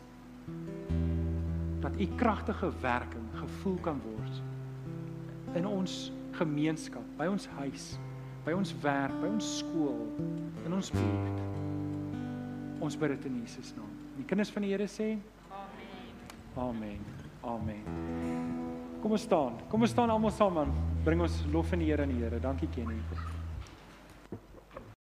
dat 1.86 2.02
u 2.02 2.06
kragtige 2.18 2.72
werking 2.82 3.26
gevoel 3.34 3.76
kan 3.82 4.02
word 4.02 4.42
in 5.54 5.68
ons 5.68 6.12
gemeenskap, 6.32 7.04
by 7.18 7.28
ons 7.30 7.46
huis, 7.60 7.86
by 8.46 8.56
ons 8.58 8.74
werk, 8.82 9.14
by 9.22 9.30
ons 9.30 9.52
skool, 9.60 10.02
in 10.66 10.74
ons 10.74 10.90
buurt. 10.92 11.65
Ons 12.82 12.98
bid 13.00 13.16
dit 13.16 13.30
in 13.30 13.40
Jesus 13.42 13.74
naam. 13.78 13.92
Die 14.18 14.26
kinders 14.28 14.52
van 14.52 14.66
die 14.66 14.74
Here 14.74 14.88
sê 14.92 15.16
Amen. 16.56 17.00
Amen. 17.44 17.80
Amen. 17.86 17.86
Kom 19.02 19.12
ons 19.12 19.22
staan. 19.28 19.60
Kom 19.70 19.86
ons 19.86 19.92
staan 19.94 20.10
almal 20.10 20.34
saam 20.34 20.54
man. 20.58 20.76
Bring 21.06 21.22
ons 21.22 21.44
lof 21.54 21.74
aan 21.74 21.84
die 21.86 21.92
Here 21.92 22.04
en 22.04 22.14
die 22.16 22.22
Here. 22.24 22.40
Dankie 22.40 22.72
Kenny. 22.74 23.00